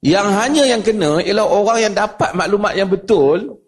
Yang 0.00 0.28
hanya 0.40 0.62
yang 0.68 0.82
kena 0.84 1.20
ialah 1.20 1.46
orang 1.48 1.78
yang 1.84 1.94
dapat 1.96 2.30
maklumat 2.32 2.72
yang 2.76 2.88
betul 2.88 3.60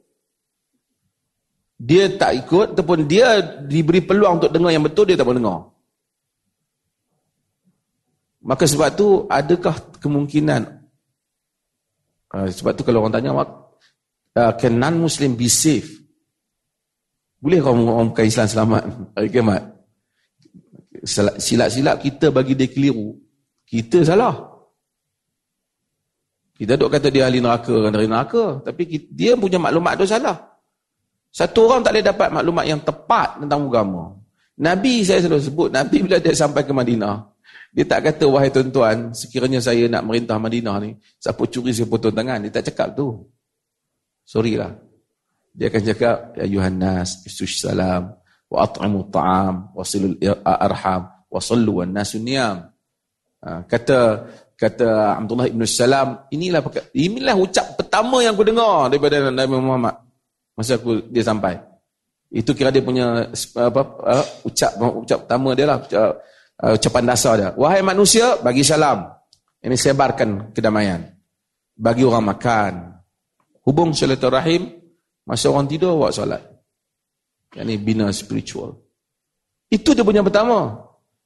dia 1.79 2.11
tak 2.17 2.33
ikut 2.45 2.75
ataupun 2.75 3.07
dia 3.07 3.41
diberi 3.65 4.03
peluang 4.03 4.41
untuk 4.41 4.51
dengar 4.51 4.73
yang 4.73 4.85
betul 4.85 5.05
dia 5.05 5.21
tak 5.21 5.29
mau 5.29 5.37
dengar. 5.37 5.61
Maka 8.41 8.65
sebab 8.65 8.89
tu 8.97 9.29
adakah 9.29 9.77
kemungkinan 10.01 10.78
Uh, 12.29 12.47
sebab 12.49 12.77
tu 12.77 12.85
kalau 12.85 13.05
orang 13.05 13.15
tanya, 13.15 13.33
uh, 13.33 14.53
can 14.61 14.75
non-Muslim 14.77 15.35
be 15.35 15.49
safe? 15.49 15.99
Boleh 17.39 17.63
kau 17.63 17.73
orang 17.73 18.11
bukan 18.11 18.27
Islam 18.27 18.47
selamat 18.51 18.83
hari 19.17 19.29
kiamat? 19.31 19.63
Silap-silap 21.39 22.03
kita 22.03 22.35
bagi 22.35 22.59
dia 22.59 22.67
keliru. 22.67 23.15
Kita 23.63 24.03
salah. 24.03 24.35
Kita 26.59 26.75
duk 26.75 26.91
kata 26.91 27.07
dia 27.15 27.31
ahli 27.31 27.39
neraka, 27.39 27.71
orang 27.71 27.95
dari 27.95 28.11
neraka. 28.11 28.59
Tapi 28.67 28.83
kita, 28.83 29.07
dia 29.15 29.33
punya 29.39 29.63
maklumat 29.63 29.95
tu 29.95 30.03
salah. 30.03 30.35
Satu 31.31 31.71
orang 31.71 31.87
tak 31.87 31.95
boleh 31.95 32.07
dapat 32.11 32.29
maklumat 32.35 32.65
yang 32.67 32.81
tepat 32.83 33.39
tentang 33.39 33.71
agama. 33.71 34.19
Nabi 34.59 35.07
saya 35.07 35.23
selalu 35.23 35.39
sebut, 35.39 35.69
Nabi 35.71 36.03
bila 36.03 36.19
dia 36.19 36.35
sampai 36.35 36.67
ke 36.67 36.75
Madinah, 36.75 37.15
Dia 37.75 37.85
tak 37.85 38.11
kata, 38.11 38.25
wahai 38.27 38.49
tuan-tuan, 38.49 39.13
sekiranya 39.13 39.61
saya 39.61 39.87
nak 39.87 40.03
merintah 40.09 40.41
Madinah 40.41 40.77
ni, 40.81 40.97
siapa 41.21 41.45
curi 41.47 41.71
saya 41.71 41.87
potong 41.87 42.17
tangan. 42.17 42.43
Dia 42.49 42.53
tak 42.61 42.73
cakap 42.73 42.97
tu. 42.97 43.29
Sorry 44.25 44.57
lah. 44.57 44.73
Dia 45.53 45.69
akan 45.69 45.83
cakap, 45.85 46.17
Ya 46.39 46.47
Yuhannas, 46.49 47.23
Istush 47.29 47.61
salam, 47.61 48.15
wa 48.49 48.59
at'imu 48.65 49.13
ta'am, 49.13 49.55
wa 49.77 49.85
silul 49.85 50.17
arham, 50.45 51.03
wa 51.29 51.41
sallu 51.41 51.81
wa 51.81 51.85
nasu 51.85 52.17
niyam. 52.19 52.65
Ha, 53.39 53.63
kata 53.69 54.27
kata 54.59 55.15
Abdullah 55.23 55.47
ibn 55.47 55.63
Salam, 55.71 56.27
inilah 56.35 56.59
inilah 56.91 57.39
ucap 57.39 57.79
pertama 57.79 58.19
yang 58.19 58.35
aku 58.35 58.43
dengar 58.43 58.91
daripada 58.91 59.31
Nabi 59.31 59.55
Muhammad 59.55 59.95
masa 60.59 60.75
aku 60.75 61.07
dia 61.15 61.23
sampai. 61.23 61.55
Itu 62.29 62.53
kira 62.53 62.75
dia 62.75 62.83
punya 62.83 63.31
apa 63.55 63.83
uh, 64.03 64.27
ucap 64.43 64.75
ucap 64.77 65.19
pertama 65.25 65.55
dia 65.55 65.71
lah 65.71 65.79
ucap, 65.79 66.19
uh, 66.63 66.75
ucapan 66.75 67.05
dasar 67.07 67.33
dia. 67.39 67.51
Wahai 67.55 67.83
manusia, 67.83 68.39
bagi 68.43 68.67
salam. 68.67 69.07
Ini 69.59 69.75
sebarkan 69.75 70.55
kedamaian. 70.55 71.03
Bagi 71.75 72.03
orang 72.07 72.25
makan. 72.35 72.73
Hubung 73.67 73.93
silaturahim 73.93 74.71
masa 75.29 75.53
orang 75.53 75.69
tidur 75.69 75.99
buat 76.01 76.15
solat. 76.15 76.41
Ini 77.53 77.75
bina 77.77 78.09
spiritual. 78.15 78.77
Itu 79.69 79.93
dia 79.93 80.07
punya 80.07 80.25
pertama. 80.25 80.73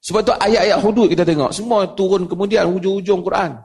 Sebab 0.02 0.20
tu 0.26 0.32
ayat-ayat 0.34 0.78
hudud 0.82 1.06
kita 1.06 1.22
tengok. 1.22 1.54
Semua 1.54 1.86
turun 1.94 2.26
kemudian 2.26 2.66
hujung-hujung 2.66 3.22
Quran. 3.22 3.62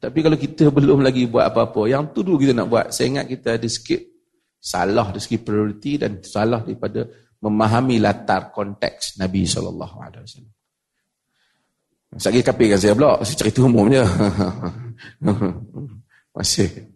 Tapi 0.00 0.18
kalau 0.20 0.36
kita 0.40 0.68
belum 0.76 1.04
lagi 1.04 1.28
buat 1.28 1.52
apa-apa, 1.52 1.88
yang 1.88 2.08
tu 2.12 2.24
dulu 2.24 2.40
kita 2.40 2.56
nak 2.56 2.68
buat. 2.72 2.86
Saya 2.92 3.20
ingat 3.20 3.26
kita 3.28 3.60
ada 3.60 3.68
sikit 3.68 4.00
salah 4.64 5.12
dari 5.12 5.20
segi 5.20 5.38
prioriti 5.44 6.00
dan 6.00 6.24
salah 6.24 6.64
daripada 6.64 7.04
memahami 7.44 8.00
latar 8.00 8.48
konteks 8.48 9.20
Nabi 9.20 9.44
SAW. 9.44 9.76
Sekali 12.14 12.46
kapir 12.46 12.72
kan 12.72 12.80
saya 12.80 12.94
pula, 12.96 13.20
saya 13.26 13.36
cerita 13.36 13.66
umum 13.66 13.90
je. 13.90 14.00
Masih. 16.34 16.93